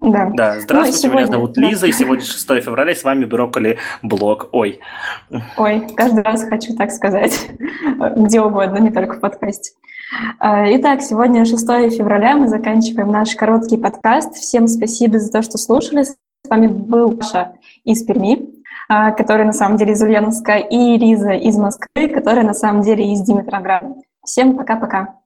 Да. 0.03 0.31
да. 0.35 0.61
Здравствуйте, 0.61 1.09
ну, 1.09 1.15
сегодня, 1.15 1.21
меня 1.21 1.33
зовут 1.33 1.57
Лиза, 1.57 1.81
да. 1.81 1.87
и 1.87 1.93
сегодня 1.93 2.23
6 2.23 2.47
февраля, 2.63 2.93
и 2.93 2.95
с 2.95 3.03
вами 3.03 3.25
Брокколи 3.25 3.79
Блог. 4.03 4.51
Ой. 4.53 4.81
Ой, 5.57 5.87
каждый 5.97 6.23
раз 6.23 6.45
хочу 6.45 6.77
так 6.77 6.91
сказать. 6.91 7.49
Где 8.17 8.43
угодно, 8.43 8.77
не 8.77 8.91
только 8.91 9.15
в 9.15 9.21
подкасте. 9.21 9.73
А, 10.39 10.67
итак, 10.77 11.01
сегодня 11.01 11.47
6 11.47 11.67
февраля, 11.97 12.37
мы 12.37 12.49
заканчиваем 12.49 13.11
наш 13.11 13.35
короткий 13.37 13.79
подкаст. 13.79 14.35
Всем 14.35 14.69
спасибо 14.69 15.19
за 15.19 15.33
то, 15.33 15.41
что 15.41 15.57
слушали. 15.57 16.03
С 16.03 16.15
вами 16.47 16.67
был 16.67 17.17
Паша 17.17 17.55
из 17.85 18.05
Перми, 18.05 18.51
а, 18.91 19.13
который 19.13 19.47
на 19.47 19.55
самом 19.55 19.79
деле 19.79 19.95
из 19.95 20.03
Ульяновска, 20.03 20.59
и 20.59 20.99
Лиза 20.99 21.31
из 21.31 21.57
Москвы, 21.57 22.09
которая 22.09 22.45
на 22.45 22.53
самом 22.53 22.83
деле 22.83 23.11
из 23.15 23.23
Димитрограда. 23.23 23.95
Всем 24.25 24.57
пока-пока. 24.57 25.21